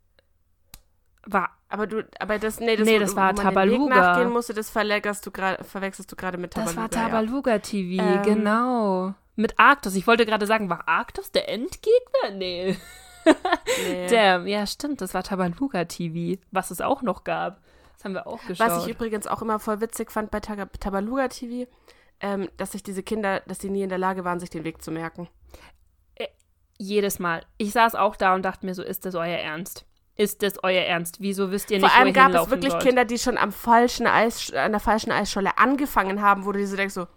[1.25, 3.95] war aber du, aber das, nee, das, Nee, wo- das wo war Weg Tabaluga.
[3.95, 6.81] nachgehen musste, das verwechselst du gerade mit Das Tabaluga.
[6.81, 8.21] war Tabaluga TV, Ähm.
[8.23, 9.13] genau.
[9.35, 9.95] Mit Arctos.
[9.95, 12.31] Ich wollte gerade sagen, war Arctos der Endgegner?
[12.35, 12.77] Nee.
[13.25, 13.33] Ja.
[13.87, 14.07] Nee.
[14.09, 17.61] Damn, ja, stimmt, das war Tabaluga TV, was es auch noch gab.
[17.95, 18.67] Das haben wir auch geschaut.
[18.67, 21.69] Was ich übrigens auch immer voll witzig fand bei Taga- Tabaluga TV,
[22.19, 24.81] ähm, dass sich diese Kinder, dass die nie in der Lage waren, sich den Weg
[24.83, 25.27] zu merken.
[26.77, 27.45] Jedes Mal.
[27.57, 29.85] Ich saß auch da und dachte mir so, ist das euer Ernst?
[30.15, 31.21] Ist das euer Ernst?
[31.21, 32.83] Wieso wisst ihr nicht, Vor allem gab es wirklich sollt?
[32.83, 36.67] Kinder, die schon am falschen Eis, an der falschen Eisscholle angefangen haben, wo du dir
[36.67, 37.07] so denkst so,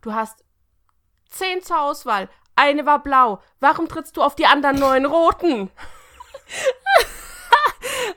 [0.00, 0.44] du hast
[1.28, 5.70] zehn zur Auswahl, eine war blau, warum trittst du auf die anderen neun roten?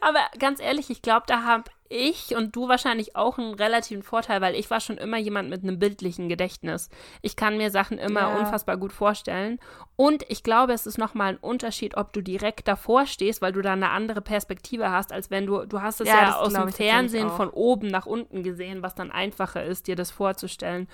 [0.01, 4.41] Aber ganz ehrlich, ich glaube, da habe ich und du wahrscheinlich auch einen relativen Vorteil,
[4.41, 6.89] weil ich war schon immer jemand mit einem bildlichen Gedächtnis.
[7.21, 8.27] Ich kann mir Sachen immer Ja.
[8.27, 9.59] unfassbar gut vorstellen.
[9.95, 13.61] Und ich glaube, es ist nochmal ein Unterschied, ob du direkt davor stehst, weil du
[13.61, 16.53] da eine andere Perspektive hast, als wenn du, du hast es Ja, ja, das aus
[16.53, 20.87] dem Fernsehen von oben nach unten gesehen, was dann einfacher ist, dir das vorzustellen.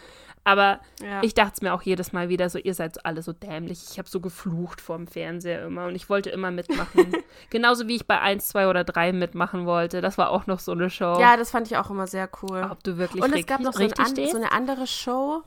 [0.43, 1.21] Aber Ja.
[1.23, 3.79] ich dachte es mir auch jedes Mal wieder so, ihr seid alle so dämlich.
[3.91, 7.13] Ich habe so geflucht vorm Fernseher immer und ich wollte immer mitmachen.
[7.49, 10.01] Genauso wie ich bei 1, 2 oder 3 mitmachen wollte.
[10.01, 11.19] Das war auch noch so eine Show.
[11.19, 12.67] ja, das fand ich auch immer sehr cool.
[12.69, 15.43] Ob du wirklich Und es gab noch so, ein an, so eine andere Show.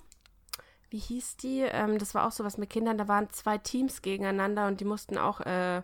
[0.90, 1.60] Wie hieß die?
[1.60, 2.98] Ähm, das war auch sowas mit Kindern.
[2.98, 5.82] Da waren zwei Teams gegeneinander und die mussten auch, äh,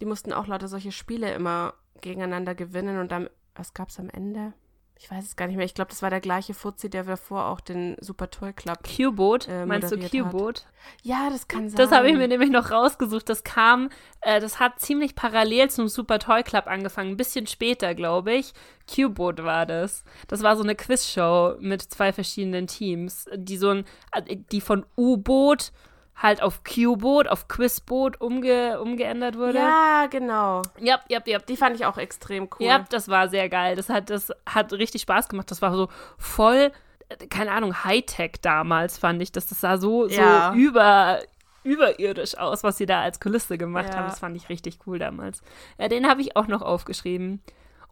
[0.00, 2.98] die mussten auch lauter solche Spiele immer gegeneinander gewinnen.
[2.98, 4.52] Und dann, was gab's am Ende?
[4.98, 5.64] Ich weiß es gar nicht mehr.
[5.66, 8.78] Ich glaube, das war der gleiche Fuzzi, der davor auch den Super Toy Club.
[8.84, 9.48] Q-Boot?
[9.48, 9.98] äh, Meinst du.
[9.98, 10.64] Q-Boot?
[11.02, 11.76] Ja, das kann sein.
[11.76, 13.28] Das habe ich mir nämlich noch rausgesucht.
[13.28, 13.90] Das kam,
[14.20, 17.10] äh, das hat ziemlich parallel zum Super Toy Club angefangen.
[17.10, 18.52] Ein bisschen später, glaube ich.
[18.92, 20.04] Q-Boot war das.
[20.28, 24.86] Das war so eine Quizshow mit zwei verschiedenen Teams, die so ein, äh, die von
[24.96, 25.72] U-Boot
[26.16, 29.58] halt auf Q-Boot, auf Quizboot umge umgeändert wurde.
[29.58, 30.62] Ja, genau.
[30.78, 31.38] ja, ja, ja.
[31.38, 32.66] Die fand ich auch extrem cool.
[32.66, 33.74] Ja, das war sehr geil.
[33.76, 35.50] Das hat, das hat richtig Spaß gemacht.
[35.50, 36.70] Das war so voll,
[37.08, 39.32] äh, keine Ahnung, Hightech damals, fand ich.
[39.32, 40.52] Das, das sah so, so Ja.
[40.54, 41.20] über,
[41.64, 43.96] überirdisch aus, was sie da als Kulisse gemacht Ja.
[43.96, 44.08] haben.
[44.08, 45.42] Das fand ich richtig cool damals.
[45.78, 47.40] Ja, den habe ich auch noch aufgeschrieben.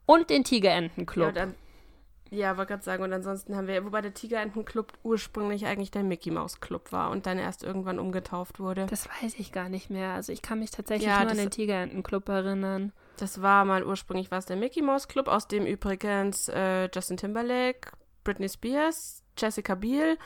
[0.07, 1.29] Und den Ja, Tigerentenclub.
[1.29, 1.55] und dann,
[2.31, 6.31] Ja, wollte gerade sagen, und ansonsten haben wir, wobei der Tigerentenclub ursprünglich eigentlich der Mickey
[6.31, 8.87] Mouse Club war und dann erst irgendwann umgetauft wurde.
[8.87, 10.13] Das weiß ich gar nicht mehr.
[10.13, 12.93] Also ich kann mich tatsächlich Ja, nur an den Tigerentenclub erinnern.
[13.17, 17.91] Das war mal ursprünglich was der Mickey Mouse Club, aus dem übrigens äh, Justin Timberlake,
[18.23, 20.17] Britney Spears, Jessica Biel,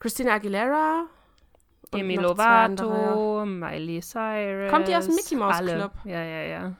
[0.00, 1.06] Christina Aguilera
[1.92, 2.16] Demi.
[2.16, 4.70] Lovato, Miley Cyrus.
[4.70, 5.74] Kommt die aus dem Mickey Mouse alle.
[5.74, 5.92] Club?
[6.04, 6.72] Ja, ja, ja.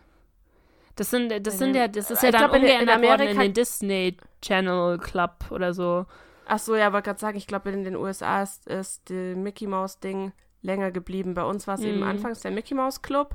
[1.02, 2.82] Das sind, das In sind ja, das ist ich ja dann glaub, in- in worden
[2.82, 6.06] in Amerika- den Disney Channel Club oder so.
[6.46, 9.66] Ach so, ja, wollte gerade sagen, ich glaube, in den USA ist, ist die Mickey
[9.66, 11.34] Mouse Ding länger geblieben.
[11.34, 12.02] Bei uns war es eben Mhm.
[12.04, 13.34] anfangs der Mickey Mouse Club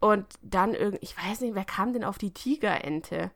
[0.00, 3.30] und dann irgendwie, ich weiß nicht, wer kam denn auf die Tigerente?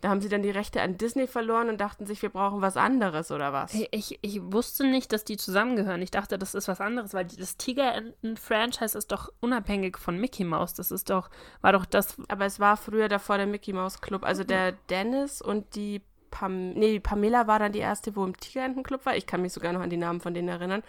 [0.00, 2.76] Da haben sie dann die Rechte an Disney verloren und dachten sich, wir brauchen was
[2.76, 3.74] anderes oder was?
[3.74, 6.02] Ich, ich, wusste nicht, dass die zusammengehören.
[6.02, 10.74] Ich dachte, das ist was anderes, weil das Tigerenten-Franchise ist doch unabhängig von Mickey Mouse.
[10.74, 12.16] Das ist doch, war doch das.
[12.28, 14.24] Aber es war früher davor der Mickey Mouse Club.
[14.24, 19.06] Also der Dennis und die Pam nee, Pamela war dann die erste, wo im Tigerentenclub
[19.06, 19.16] war.
[19.16, 20.82] Ich kann mich sogar noch an die Namen von denen erinnern.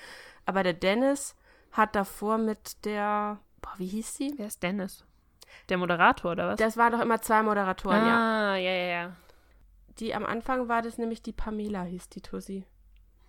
[0.46, 1.36] Aber der Dennis
[1.72, 4.34] hat davor mit der, boah, wie hieß sie?
[4.36, 5.07] Wer ist Dennis?
[5.70, 6.60] Der Moderator oder was?
[6.60, 8.54] Das waren doch immer zwei Moderatoren, ja.
[8.54, 9.16] ah, ja, ja, ja.
[10.00, 12.66] Die am Anfang war das nämlich die Pamela, hieß die Tussi.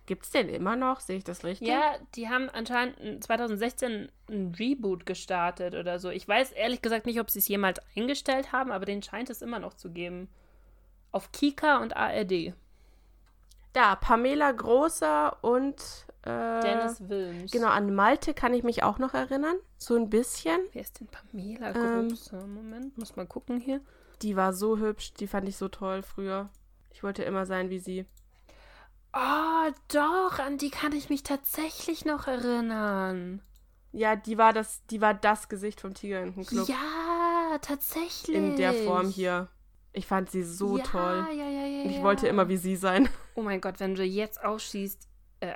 [0.09, 1.01] Gibt's den immer noch?
[1.01, 1.67] Sehe ich das richtig?
[1.67, 6.09] Ja, die haben anscheinend in 2016 ein Reboot gestartet oder so.
[6.09, 9.43] Ich weiß ehrlich gesagt nicht, ob sie es jemals eingestellt haben, aber den scheint es
[9.43, 10.27] immer noch zu geben.
[11.11, 12.53] Auf Kika und ARD.
[13.73, 17.51] Da, Pamela Großer und äh, Dennis Wilms.
[17.51, 19.55] Genau, an Malte kann ich mich auch noch erinnern.
[19.77, 20.59] So ein bisschen.
[20.73, 22.09] Wer ist denn Pamela Ähm.
[22.09, 22.35] Große?
[22.45, 23.81] Moment, muss mal gucken hier.
[24.21, 26.49] Die war so hübsch, die fand ich so toll früher.
[26.91, 28.05] Ich wollte immer sein wie sie.
[29.13, 33.41] Oh, doch, an die kann ich mich tatsächlich noch erinnern.
[33.91, 36.67] Ja, die war das, die war das Gesicht vom Tigerentenclub.
[36.67, 38.35] Ja, tatsächlich.
[38.35, 39.47] In der Form hier.
[39.93, 41.25] Ich fand sie so ja, toll.
[41.31, 42.03] Ja, ja, ja, ich ja.
[42.03, 43.09] wollte immer wie sie sein.
[43.33, 45.08] Oh mein Gott, wenn du jetzt ausschießt,
[45.41, 45.55] äh,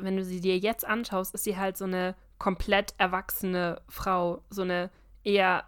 [0.00, 4.42] wenn du sie dir jetzt anschaust, ist sie halt so eine komplett erwachsene Frau.
[4.50, 4.90] So eine
[5.24, 5.64] eher,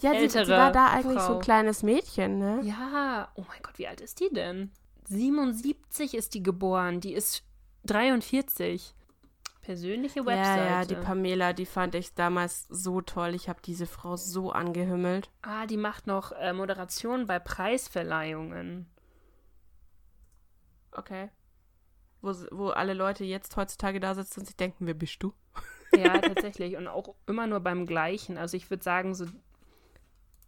[0.00, 1.34] Ja, sie, sie Ältere war da eigentlich so Frau.
[1.36, 2.60] ein kleines Mädchen, ne?
[2.62, 4.70] ja, oh mein Gott, wie alt ist die denn?
[5.08, 7.42] 77 ist die geboren, die ist
[7.86, 8.94] 43.
[9.60, 10.60] Persönliche Webseite.
[10.60, 13.34] Ja, ja, die Pamela, die fand ich damals so toll.
[13.34, 15.30] Ich habe diese Frau so angehümmelt.
[15.42, 18.86] ah, die macht noch äh, Moderation bei Preisverleihungen.
[20.92, 21.30] Okay.
[22.24, 25.32] Wo, wo alle Leute jetzt heutzutage da sitzen und sich denken, wer bist du?
[25.94, 26.76] Ja, tatsächlich.
[26.76, 28.36] Und auch immer nur beim gleichen.
[28.38, 29.26] Also ich würde sagen, so,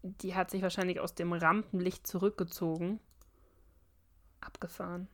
[0.03, 3.01] die hat sich wahrscheinlich aus dem Rampenlicht zurückgezogen.
[4.41, 5.09] Abgefahren.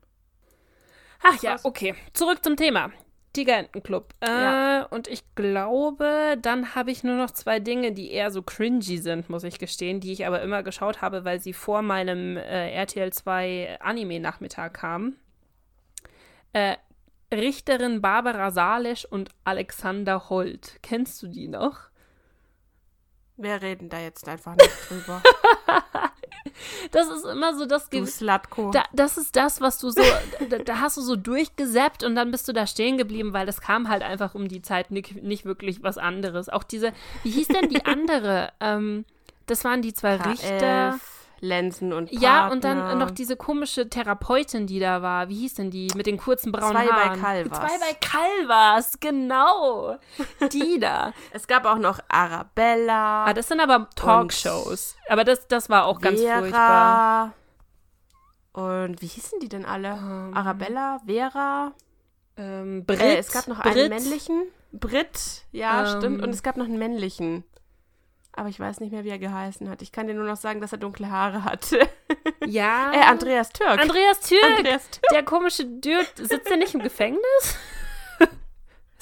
[1.22, 1.94] Ach ja, okay.
[2.12, 2.90] Zurück zum Thema.
[3.32, 4.14] Tigerentenclub.
[4.20, 4.82] Äh, Ja.
[4.84, 9.30] Und ich glaube, dann habe ich nur noch zwei Dinge, die eher so cringy sind,
[9.30, 13.12] muss ich gestehen, die ich aber immer geschaut habe, weil sie vor meinem äh, RTL
[13.12, 15.16] 2 Anime-Nachmittag kamen.
[16.52, 16.76] Äh,
[17.32, 20.78] Richterin Barbara Salisch und Alexander Holt.
[20.82, 21.78] Kennst du die noch?
[23.36, 25.22] Wir reden da jetzt einfach nicht drüber.
[26.90, 28.70] Das ist immer so das du Slatko.
[28.72, 30.02] da, Das ist das, was du so.
[30.50, 33.60] da, da hast du so durchgesäppt und dann bist du da stehen geblieben, weil das
[33.60, 36.48] kam halt einfach um die Zeit nicht, nicht wirklich was anderes.
[36.48, 36.92] Auch diese.
[37.22, 38.52] Wie hieß denn die andere?
[38.60, 39.04] ähm,
[39.46, 40.94] das waren die zwei Richter.
[40.94, 41.00] K11,
[41.43, 42.94] Lenzen und Ja, und dann Partner.
[43.05, 45.28] noch diese komische Therapeutin, die da war.
[45.28, 45.89] Wie hieß denn die?
[45.97, 47.20] Mit den kurzen braunen Zwei bei Haaren.
[47.20, 47.59] Calvas.
[47.59, 49.98] Zwei bei Calvas, genau.
[50.52, 51.12] Die da.
[51.32, 53.24] Es gab auch noch Arabella.
[53.27, 54.94] Ah, das sind aber Talkshows.
[55.09, 56.39] Aber das, das war auch ganz Vera.
[56.39, 57.32] furchtbar.
[58.52, 59.89] Und wie hießen die denn alle?
[59.89, 60.36] Ähm.
[60.36, 61.73] Arabella, Vera.
[62.36, 64.43] Ähm, Brit, Äh, es gab noch Brit, einen männlichen.
[64.73, 65.98] Brit, ja, Ähm.
[65.98, 66.23] stimmt.
[66.23, 67.44] Und es gab noch einen männlichen.
[68.34, 69.82] Aber ich weiß nicht mehr, wie er geheißen hat.
[69.82, 71.88] Ich kann dir nur noch sagen, dass er dunkle Haare hatte.
[72.44, 72.92] Ja.
[72.92, 73.80] äh, Andreas Türk.
[73.80, 74.42] Andreas Türk.
[74.59, 75.04] Andreas Türk.
[75.12, 77.56] Der komische Dude, sitzt der nicht im Gefängnis?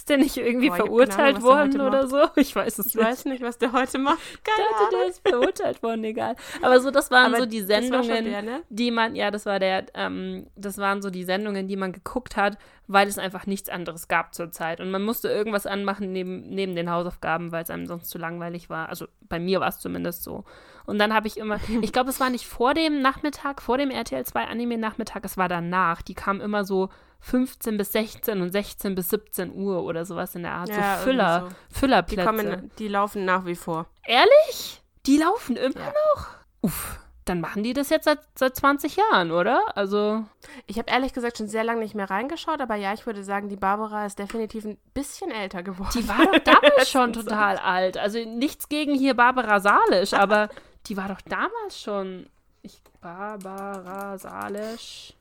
[0.00, 2.16] Ist der nicht irgendwie Boah, ich verurteilt der worden oder so?
[2.36, 3.04] Ich weiß es Ich nicht.
[3.04, 4.16] weiß nicht, was der heute macht.
[4.32, 4.88] Ich Keine Ahnung.
[4.92, 6.36] der ist verurteilt worden, egal.
[6.62, 8.62] Aber so, das waren Aber so die Sendungen, der, ne?
[8.70, 12.38] die man, ja, das war der, ähm, das waren so die Sendungen, die man geguckt
[12.38, 12.56] hat,
[12.86, 14.80] weil es einfach nichts anderes gab zur Zeit.
[14.80, 18.70] Und man musste irgendwas anmachen neben, neben den Hausaufgaben, weil es einem sonst zu langweilig
[18.70, 18.88] war.
[18.88, 20.44] Also bei mir war es zumindest so.
[20.86, 23.90] Und dann habe ich immer, ich glaube, es war nicht vor dem Nachmittag, vor dem
[23.90, 26.02] RTL 2 Anime-Nachmittag, es war danach.
[26.02, 26.88] Die kamen immer so
[27.20, 30.68] 15 bis 16 und 16 bis 17 Uhr oder sowas in der Art.
[30.70, 31.48] Ja, so Füller, so.
[31.48, 32.24] Die, Füllerplätze.
[32.26, 33.86] kommen, die laufen nach wie vor.
[34.06, 34.80] Ehrlich?
[35.06, 35.92] Die laufen immer Ja.
[36.14, 36.26] noch?
[36.62, 39.60] Uff, dann machen die das jetzt seit, seit 20 Jahren, oder?
[39.76, 40.24] Also,
[40.66, 43.48] Ich habe ehrlich gesagt schon sehr lange nicht mehr reingeschaut, aber ja, ich würde sagen,
[43.50, 45.90] die Barbara ist definitiv ein bisschen älter geworden.
[45.94, 47.98] die war doch damals schon total alt.
[47.98, 50.48] Also nichts gegen hier Barbara Salisch, aber
[50.86, 52.28] die war doch damals schon
[52.62, 55.14] Ich, Barbara Salesch.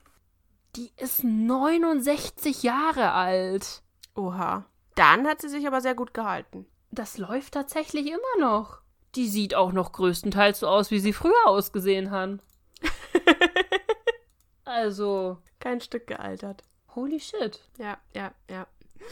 [0.76, 3.82] Die ist 69 Jahre alt.
[4.16, 4.66] Oha.
[4.96, 6.66] Dann hat sie sich aber sehr gut gehalten.
[6.92, 8.82] Das läuft tatsächlich immer noch.
[9.16, 12.40] Die sieht auch noch größtenteils so aus, wie sie früher ausgesehen hat.
[14.66, 15.38] also.
[15.60, 16.64] Kein Stück gealtert.
[16.96, 17.62] Holy shit.
[17.78, 18.68] Ja, ja, ja.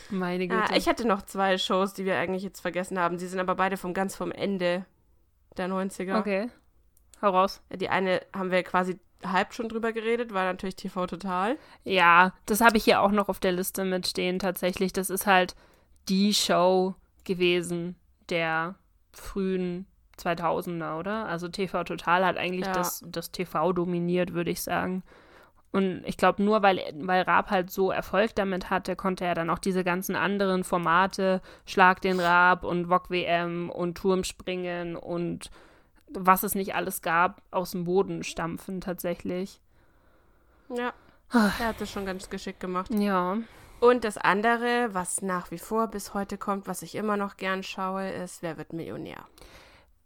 [0.10, 0.72] Meine Güte.
[0.72, 3.18] Ah, ich hatte noch zwei Shows, die wir eigentlich jetzt vergessen haben.
[3.18, 4.86] Die sind aber beide vom ganz vom Ende
[5.58, 6.20] der 90er.
[6.20, 6.50] okay.
[7.22, 7.62] Hau raus.
[7.74, 11.58] Die eine haben wir quasi halb schon drüber geredet, war natürlich TV Total.
[11.84, 14.94] Ja, das habe ich hier auch noch auf der Liste mitstehen tatsächlich.
[14.94, 15.56] Das ist halt
[16.10, 16.94] die Show
[17.24, 17.96] gewesen
[18.30, 18.76] der
[19.12, 19.88] frühen
[20.20, 21.26] 2000er, oder?
[21.26, 22.74] Also TV Total hat eigentlich Ja.
[22.74, 25.04] das, das TV dominiert, würde ich sagen.
[25.72, 29.50] Und ich glaube, nur weil, weil Raab halt so Erfolg damit hatte, konnte er dann
[29.50, 35.52] auch diese ganzen anderen Formate, Schlag den Raab und Wok WM und Turmspringen und
[36.10, 39.60] was es nicht alles gab, aus dem Boden stampfen tatsächlich.
[40.70, 40.94] Ja.
[41.30, 41.52] Ah.
[41.60, 42.90] Er hat das schon ganz geschickt gemacht.
[42.94, 43.38] Ja.
[43.80, 47.62] Und das andere, was nach wie vor bis heute kommt, was ich immer noch gern
[47.64, 49.26] schaue, ist Wer wird Millionär?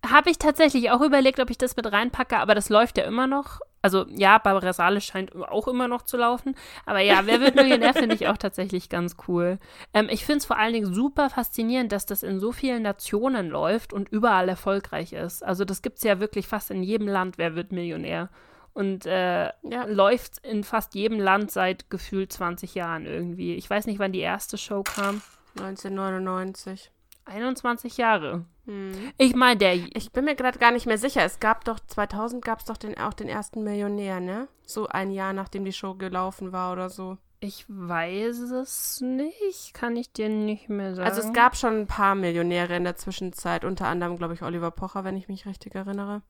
[0.06, 3.28] Habe ich tatsächlich auch überlegt, ob ich das mit reinpacke, aber das läuft ja immer
[3.28, 3.60] noch.
[3.82, 6.56] Also ja, Barbara Salisch scheint auch immer noch zu laufen.
[6.86, 9.58] Aber ja, Wer wird Millionär finde ich auch tatsächlich ganz cool.
[9.94, 13.50] Ähm, ich finde es vor allen Dingen super faszinierend, dass das in so vielen Nationen
[13.50, 15.44] läuft und überall erfolgreich ist.
[15.44, 18.30] Also das gibt es ja wirklich fast in jedem Land, Wer wird Millionär.
[18.74, 19.84] Und äh, Ja.
[19.88, 23.56] läuft in fast jedem Land seit gefühlt 20 Jahren irgendwie.
[23.56, 25.22] Ich weiß nicht, wann die erste Show kam.
[25.58, 26.92] 1999.
[27.26, 28.46] 21 Jahre.
[28.66, 28.94] Hm.
[29.18, 31.24] Ich meine, der Ich bin mir gerade gar nicht mehr sicher.
[31.24, 34.48] Es gab doch 2000 gab es doch den, auch den ersten Millionär, ne?
[34.66, 37.18] So ein Jahr nachdem die Show gelaufen war oder so.
[37.44, 41.10] Ich weiß es nicht, kann ich dir nicht mehr sagen.
[41.10, 44.70] Also es gab schon ein paar Millionäre in der Zwischenzeit, unter anderem glaube ich Oliver
[44.70, 46.22] Pocher, wenn ich mich richtig erinnere,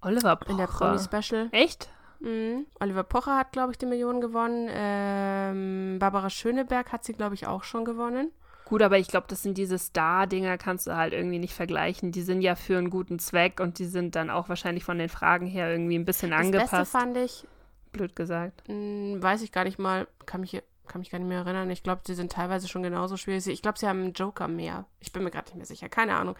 [0.00, 0.50] Oliver Pocher.
[0.50, 1.48] in der Promi Special.
[1.52, 1.88] Echt?
[2.18, 2.66] Mhm.
[2.80, 4.68] Oliver Pocher hat glaube ich die Millionen gewonnen.
[4.72, 8.32] Ähm, Barbara Schöneberg hat sie glaube ich auch schon gewonnen.
[8.64, 12.12] Gut, aber ich glaube, das sind diese Star-Dinger, kannst du halt irgendwie nicht vergleichen.
[12.12, 15.10] Die sind ja für einen guten Zweck und die sind dann auch wahrscheinlich von den
[15.10, 16.92] Fragen her irgendwie ein bisschen Das Beste angepasst.
[16.92, 17.46] fand ich,
[17.92, 18.62] Blöd gesagt.
[18.68, 21.70] mh, weiß ich gar nicht mal, kann mich kann mich gar nicht mehr erinnern.
[21.70, 23.46] Ich glaube, sie sind teilweise schon genauso schwierig.
[23.46, 24.84] Ich glaube, sie haben einen Joker mehr.
[25.00, 25.88] Ich bin mir gerade nicht mehr sicher.
[25.88, 26.36] Keine Ahnung.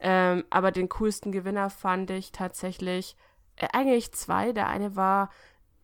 [0.00, 3.16] Ähm, aber den coolsten Gewinner fand ich tatsächlich
[3.54, 4.52] äh, eigentlich zwei.
[4.52, 5.30] Der eine war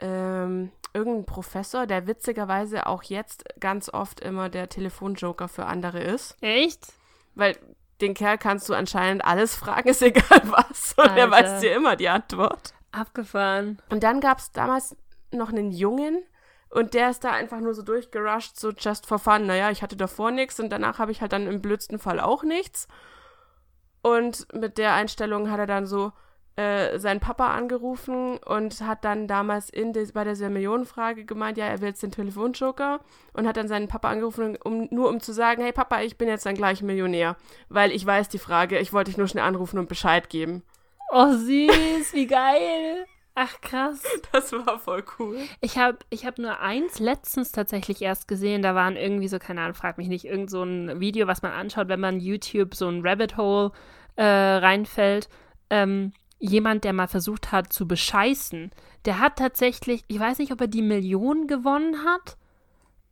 [0.01, 6.37] ähm, irgendein Professor, der witzigerweise auch jetzt ganz oft immer der Telefonjoker für andere ist.
[6.41, 6.93] Echt?
[7.35, 7.57] Weil
[8.01, 10.95] den Kerl kannst du anscheinend alles fragen, ist egal was.
[10.97, 11.31] Und er Alter.
[11.31, 12.75] weiß dir immer die Antwort.
[12.93, 13.81] Abgefahren.
[13.91, 14.97] Und dann gab es damals
[15.33, 16.25] noch einen Jungen
[16.71, 19.47] und der ist da einfach nur so durchgerusht, so just for fun.
[19.47, 22.43] Naja, ich hatte davor nichts und danach habe ich halt dann im blödsten Fall auch
[22.43, 22.89] nichts.
[24.03, 26.13] Und mit der Einstellung hat er dann so
[26.61, 31.65] äh, seinen Papa angerufen und hat dann damals in des, bei dieser Millionenfrage gemeint, ja,
[31.65, 33.01] er will jetzt den Telefonjoker
[33.33, 36.29] und hat dann seinen Papa angerufen, um, nur um zu sagen, hey Papa, ich bin
[36.29, 37.37] jetzt dann gleich Millionär,
[37.71, 40.63] weil ich weiß die Frage, ich wollte dich nur schnell anrufen und Bescheid geben.
[41.11, 43.07] Oh, süß, wie geil.
[43.35, 44.03] Ach, krass.
[44.33, 45.39] Das war voll cool.
[45.63, 48.61] Ich habe ich hab nur eins letztens tatsächlich erst gesehen.
[48.61, 51.53] Da waren irgendwie so, keine Ahnung, frag mich nicht, irgend so ein Video, was man
[51.53, 53.73] anschaut, wenn man YouTube so ein Rabbit Hole
[54.17, 55.31] äh, reinfällt.
[55.71, 58.71] Ähm, jemand, der mal versucht hat zu bescheißen.
[59.05, 62.37] Der hat tatsächlich, ich weiß nicht, ob er die Million gewonnen hat.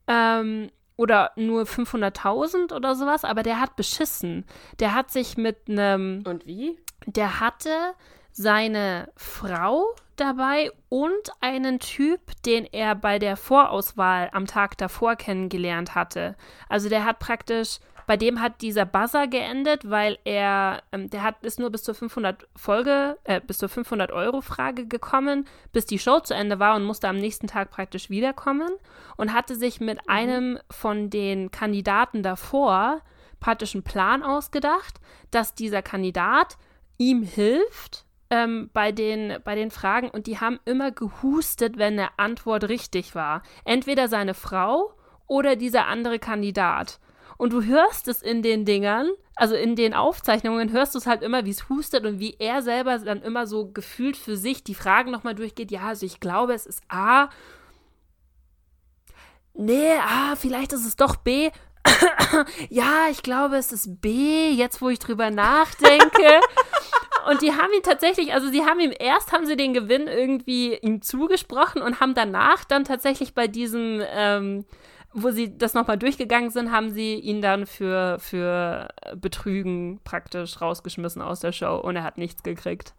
[0.06, 4.44] Ähm, oder nur 500.000 oder sowas, aber der hat beschissen.
[4.80, 6.76] Der hat sich mit einem Und wie?
[7.06, 7.94] der hatte
[8.32, 15.94] seine Frau dabei und einen Typ, den er bei der Vorauswahl am Tag davor kennengelernt
[15.94, 16.36] hatte.
[16.68, 17.78] Also der hat praktisch,
[18.08, 21.94] bei dem hat dieser Buzzer geendet, weil er, ähm, der hat, ist nur bis zur
[21.94, 25.44] 500 Folge, äh, bis zur 500 Euro Frage gekommen,
[25.74, 28.70] bis die Show zu Ende war und musste am nächsten Tag praktisch wiederkommen
[29.18, 33.02] und hatte sich mit einem von den Kandidaten davor
[33.40, 36.56] praktisch einen Plan ausgedacht, dass dieser Kandidat
[36.96, 42.18] ihm hilft ähm, bei, den, bei den Fragen und die haben immer gehustet, wenn eine
[42.18, 43.42] Antwort richtig war.
[43.66, 44.94] Entweder seine Frau
[45.26, 47.00] oder dieser andere Kandidat.
[47.38, 51.22] Und du hörst es in den Dingern, also in den Aufzeichnungen, hörst du es halt
[51.22, 54.74] immer, wie es hustet und wie er selber dann immer so gefühlt für sich die
[54.74, 55.70] Fragen nochmal durchgeht.
[55.70, 57.30] Ja, also ich glaube, es ist A.
[59.54, 61.50] Nee, A, vielleicht ist es doch B.
[62.70, 66.40] ja, ich glaube, es ist B, jetzt wo ich drüber nachdenke.
[67.28, 70.74] Und die haben ihn tatsächlich, also sie haben ihm erst haben sie den Gewinn irgendwie
[70.76, 74.64] ihm zugesprochen und haben danach dann tatsächlich bei diesem, ähm,
[75.12, 81.22] wo sie das nochmal durchgegangen sind, haben sie ihn dann für, für Betrügen praktisch rausgeschmissen
[81.22, 82.94] aus der Show und er hat nichts gekriegt.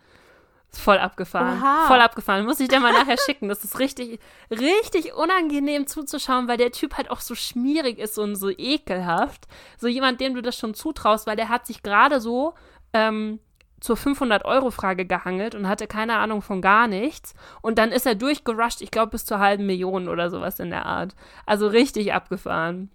[0.72, 1.60] Voll abgefahren.
[1.60, 1.88] Oha.
[1.88, 2.45] Voll abgefahren.
[2.45, 3.49] Muss ich dir mal nachher schicken.
[3.49, 4.19] Das ist richtig,
[4.52, 9.48] richtig unangenehm zuzuschauen, weil der Typ halt auch so schmierig ist und so ekelhaft.
[9.80, 12.53] So jemand, dem du das schon zutraust, weil der hat sich gerade so
[12.94, 13.40] ähm,
[13.80, 17.34] zur 500-Euro-Frage gehangelt und hatte keine Ahnung von gar nichts.
[17.61, 20.85] Und dann ist er durchgerusht, ich glaube, bis zur halben Million oder sowas in der
[20.85, 21.15] Art.
[21.45, 22.91] Also richtig abgefahren.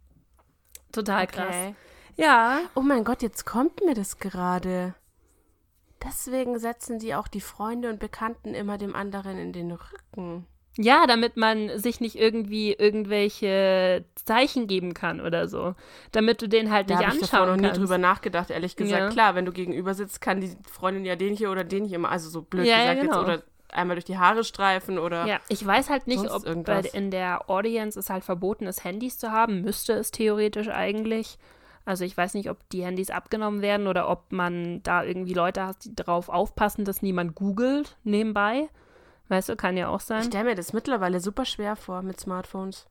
[0.93, 1.48] Total krass.
[1.48, 1.74] Okay.
[2.16, 2.61] Ja.
[2.74, 4.94] Oh mein Gott, jetzt kommt mir das gerade.
[6.05, 10.47] Deswegen setzen die auch die Freunde und Bekannten immer dem anderen in den Rücken.
[10.76, 15.74] Ja, damit man sich nicht irgendwie irgendwelche Zeichen geben kann oder so.
[16.10, 17.80] Damit du den halt Da nicht habe ich davor anschauen noch nie kannst.
[17.80, 19.01] drüber nachgedacht, ehrlich gesagt.
[19.01, 19.09] Ja.
[19.09, 22.10] Klar, wenn du gegenüber sitzt, kann die Freundin ja den hier oder den hier immer,
[22.10, 23.18] also so blöd Ja, ja, gesagt genau.
[23.20, 23.42] jetzt, oder
[23.72, 25.26] einmal durch die Haare streifen oder.
[25.26, 26.86] Ja, ich weiß halt nicht, ob irgendwas.
[26.86, 29.62] in der Audience es halt verboten ist, Handys zu haben.
[29.62, 31.38] Müsste es theoretisch eigentlich.
[31.84, 35.66] Also ich weiß nicht, ob die Handys abgenommen werden oder ob man da irgendwie Leute
[35.66, 38.68] hat, die darauf aufpassen, dass niemand googelt nebenbei.
[39.28, 40.22] Weißt du, kann ja auch Ich sein.
[40.24, 42.86] stelle mir das mittlerweile super schwer vor mit Smartphones.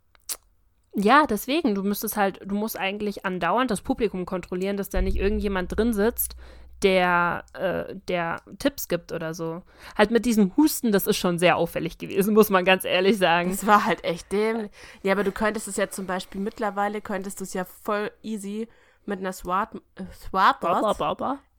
[0.96, 5.18] Ja, deswegen, du müsstest halt, du musst eigentlich andauernd das Publikum kontrollieren, dass da nicht
[5.18, 6.36] irgendjemand drin sitzt,
[6.84, 9.64] der, äh, der Tipps gibt oder so.
[9.98, 13.50] Halt mit diesem Husten, das ist schon sehr auffällig gewesen, muss man ganz ehrlich sagen.
[13.52, 14.70] Das war halt echt dämlich.
[15.02, 18.68] Ja, aber du könntest es ja zum Beispiel mittlerweile, könntest du es ja voll easy
[19.06, 20.04] mit einer Swat, äh,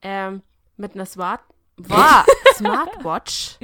[0.01, 0.41] ähm,
[0.77, 1.41] mit einer Smart,
[1.77, 2.25] Wow,
[2.55, 3.57] Smartwatch.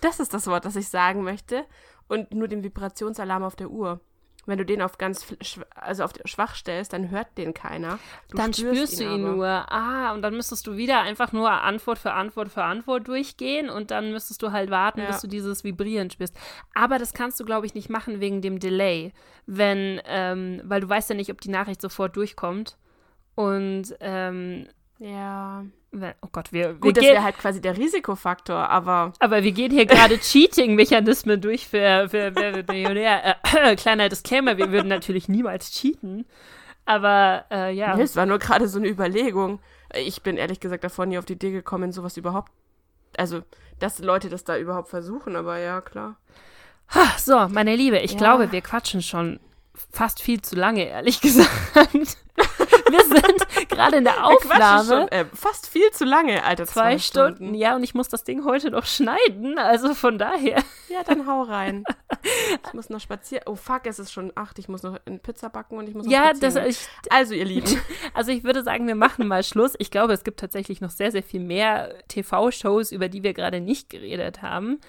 [0.00, 1.64] Das ist das Wort, das ich sagen möchte.
[2.08, 4.00] Und nur den Vibrationsalarm auf der Uhr.
[4.46, 5.26] Wenn du den auf ganz,
[5.74, 7.98] also auf schwach stellst, dann hört den keiner.
[8.30, 9.34] Du dann spürst, du ihn aber.
[9.34, 9.46] nur.
[9.46, 13.90] Ah, und dann müsstest du wieder einfach nur Antwort für Antwort für Antwort durchgehen und
[13.90, 15.08] dann müsstest du halt warten, Ja.
[15.08, 16.34] bis du dieses Vibrieren spürst.
[16.74, 19.12] Aber das kannst du, glaube ich, nicht machen wegen dem Delay.
[19.44, 22.78] Wenn, ähm, weil du weißt ja nicht, ob die Nachricht sofort durchkommt.
[23.34, 24.66] Und, ähm,
[24.98, 25.64] Ja.
[25.92, 29.52] Oh Gott, wir, wir Gut, das gehen, wäre halt quasi der Risikofaktor, aber aber wir
[29.52, 33.36] gehen hier gerade Cheating-Mechanismen durch für, für, Wer wird Millionär.
[33.54, 36.26] Äh, kleiner Disclaimer, wir würden natürlich niemals cheaten.
[36.84, 37.94] Aber, äh, ja.
[37.96, 39.60] nee, es war nur gerade so eine Überlegung.
[39.94, 42.50] Ich bin ehrlich gesagt davor nie auf die Idee gekommen, sowas überhaupt.
[43.16, 43.42] Also,
[43.78, 46.16] dass Leute das da überhaupt versuchen, aber ja, klar.
[47.18, 48.18] So, meine Liebe, ich Ja.
[48.18, 49.38] glaube, wir quatschen schon
[49.92, 52.16] fast viel zu lange, ehrlich gesagt.
[52.90, 54.84] Wir sind gerade in der Aufnahme.
[54.88, 56.66] schon, äh, fast viel zu lange, Alter.
[56.66, 57.54] Zwei Stunden.
[57.54, 60.62] ja, und ich muss das Ding heute noch schneiden, also von daher.
[60.88, 61.84] Ja, dann hau rein.
[62.66, 63.44] Ich muss noch spazieren.
[63.46, 64.58] Oh fuck, es ist schon acht.
[64.58, 66.66] Ich muss noch eine Pizza backen und ich muss noch Ja, das, spazieren.
[66.70, 66.78] ich,
[67.10, 67.80] Also, ihr Lieben.
[68.14, 69.74] also ich würde sagen, wir machen mal Schluss.
[69.78, 73.60] Ich glaube, es gibt tatsächlich noch sehr, sehr viel mehr TV-Shows, über die wir gerade
[73.60, 74.80] nicht geredet haben.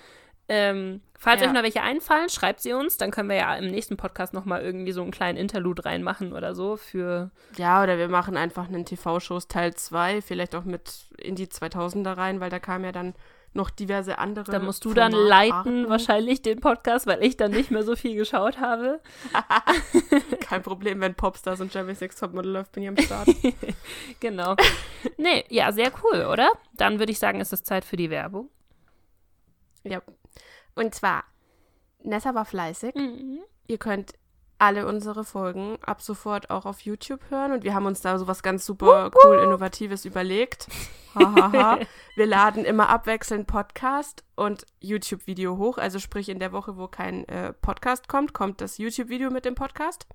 [0.51, 1.47] Ähm, falls Ja.
[1.47, 2.97] euch noch welche einfallen, schreibt sie uns.
[2.97, 6.55] Dann können wir ja im nächsten Podcast nochmal irgendwie so einen kleinen Interlude reinmachen oder
[6.55, 11.35] so für Ja, oder wir machen einfach einen TV-Shows Teil 2, vielleicht auch mit in
[11.35, 13.13] die 2000er rein, weil da kamen ja dann
[13.53, 14.51] noch diverse andere.
[14.51, 18.15] Da musst du dann leiten, wahrscheinlich den Podcast, weil ich dann nicht mehr so viel
[18.15, 18.99] geschaut habe.
[20.41, 23.27] Kein Problem, wenn Popstars und Jeremy Six Topmodel läuft, bin ich am Start.
[24.19, 24.55] Genau.
[25.17, 26.51] Nee, ja, sehr cool, oder?
[26.73, 28.49] Dann würde ich sagen, ist es Zeit für die Werbung.
[29.83, 30.01] ja.
[30.79, 31.25] Und zwar,
[32.03, 32.95] Nessa war fleißig.
[32.95, 33.39] Mhm.
[33.67, 34.13] Ihr könnt
[34.59, 38.43] alle unsere Folgen ab sofort auch auf YouTube hören und wir haben uns da sowas
[38.43, 40.67] ganz super cool Innovatives überlegt.
[42.15, 45.77] Wir laden immer abwechselnd Podcast und YouTube-Video hoch.
[45.77, 49.55] Also sprich in der Woche, wo kein äh, Podcast kommt, kommt das YouTube-Video mit dem
[49.55, 50.07] Podcast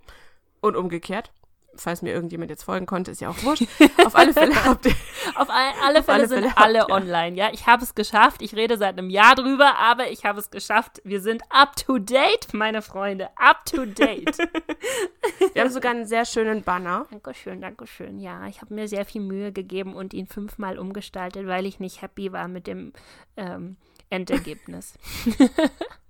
[0.60, 1.32] und umgekehrt.
[1.76, 3.64] Falls mir irgendjemand jetzt folgen konnte, ist ja auch wurscht.
[4.04, 4.94] Auf alle Fälle habt ihr
[5.34, 7.50] Auf all, alle Fälle alle sind Fälle alle habt online, ja.
[7.52, 8.42] Ich habe es geschafft.
[8.42, 11.00] Ich rede seit einem Jahr drüber, aber ich habe es geschafft.
[11.04, 13.28] Wir sind up to date, meine Freunde.
[13.36, 14.38] Up to date.
[15.54, 17.06] Wir haben sogar einen sehr schönen Banner.
[17.10, 18.18] Dankeschön, Dankeschön.
[18.18, 22.02] Ja, ich habe mir sehr viel Mühe gegeben und ihn fünfmal umgestaltet, weil ich nicht
[22.02, 22.92] happy war mit dem
[23.36, 23.76] ähm,
[24.10, 24.98] Endergebnis.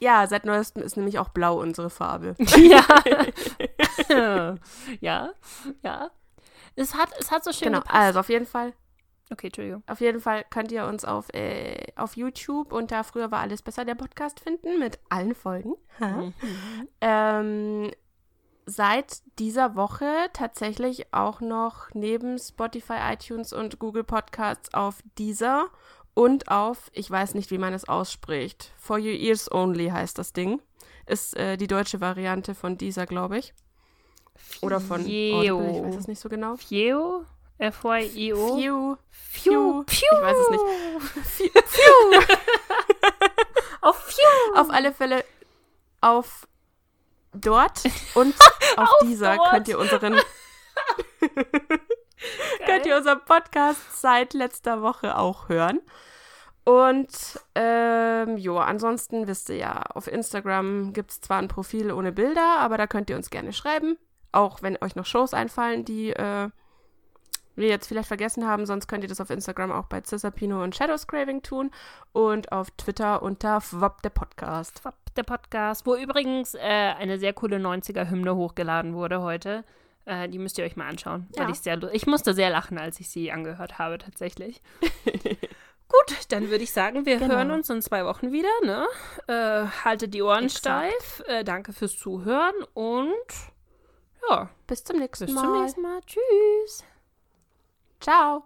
[0.00, 2.34] Ja, seit neuestem ist nämlich auch blau unsere Farbe.
[2.56, 2.84] ja.
[5.00, 5.30] ja,
[5.82, 6.10] ja.
[6.74, 7.96] Es hat, es hat so schön Genau, gepasst.
[7.96, 8.72] also auf jeden Fall,
[9.32, 9.82] Okay, Entschuldigung.
[9.86, 13.84] auf jeden Fall könnt ihr uns auf, äh, auf YouTube unter Früher war alles besser,
[13.84, 15.74] der Podcast finden mit allen Folgen.
[16.00, 16.30] Ha.
[17.00, 17.90] Ähm,
[18.66, 25.68] seit dieser Woche tatsächlich auch noch neben Spotify, iTunes und Google Podcasts auf dieser
[26.16, 30.32] und auf, ich weiß nicht, wie man es ausspricht, For Your Ears Only heißt das
[30.32, 30.62] Ding.
[31.04, 33.52] Ist äh, die deutsche Variante von dieser, glaube ich.
[34.62, 36.56] Oder von Audible, ich weiß es nicht so genau.
[36.56, 37.26] Fio?
[37.58, 38.56] F-Y-I-O?
[38.56, 38.96] Phew.
[39.10, 39.84] Phew.
[39.86, 39.86] Phew.
[39.86, 41.52] Ich weiß es nicht.
[41.52, 42.22] Phew.
[43.82, 44.58] Auf Phew.
[44.58, 45.22] Auf alle Fälle
[46.00, 46.48] auf
[47.34, 47.82] dort
[48.14, 48.34] und
[48.76, 49.50] auf, dieser dort.
[49.50, 50.14] könnt ihr unseren
[52.66, 55.80] könnt ihr unseren Podcast seit letzter Woche auch hören.
[56.64, 62.10] Und ähm, jo, ansonsten wisst ihr ja, auf Instagram gibt es zwar ein Profil ohne
[62.10, 63.96] Bilder, aber da könnt ihr uns gerne schreiben.
[64.32, 66.50] Auch wenn euch noch Shows einfallen, die äh,
[67.54, 70.74] wir jetzt vielleicht vergessen haben, sonst könnt ihr das auf Instagram auch bei Cisapino und
[70.74, 71.70] Shadows Craving tun
[72.12, 74.80] und auf Twitter unter Fwop der Podcast.
[74.80, 79.64] Fwop der Podcast, wo übrigens äh, eine sehr coole 90er-Hymne hochgeladen wurde heute.
[80.06, 81.28] Äh, die müsst ihr euch mal anschauen.
[81.36, 81.44] Ja.
[81.44, 84.62] Weil ich, sehr, ich musste sehr lachen, als ich sie angehört habe, tatsächlich.
[85.88, 87.34] Gut, dann würde ich sagen, wir Genau.
[87.34, 88.48] hören uns in zwei Wochen wieder.
[88.64, 88.86] Ne?
[89.28, 90.92] Äh, haltet die Ohren Exakt.
[90.92, 91.22] steif.
[91.28, 93.14] Äh, danke fürs Zuhören und
[94.28, 95.42] ja, Bis zum nächsten bis Mal.
[95.44, 96.00] zum nächsten Mal.
[96.06, 96.84] Tschüss.
[98.00, 98.44] Ciao.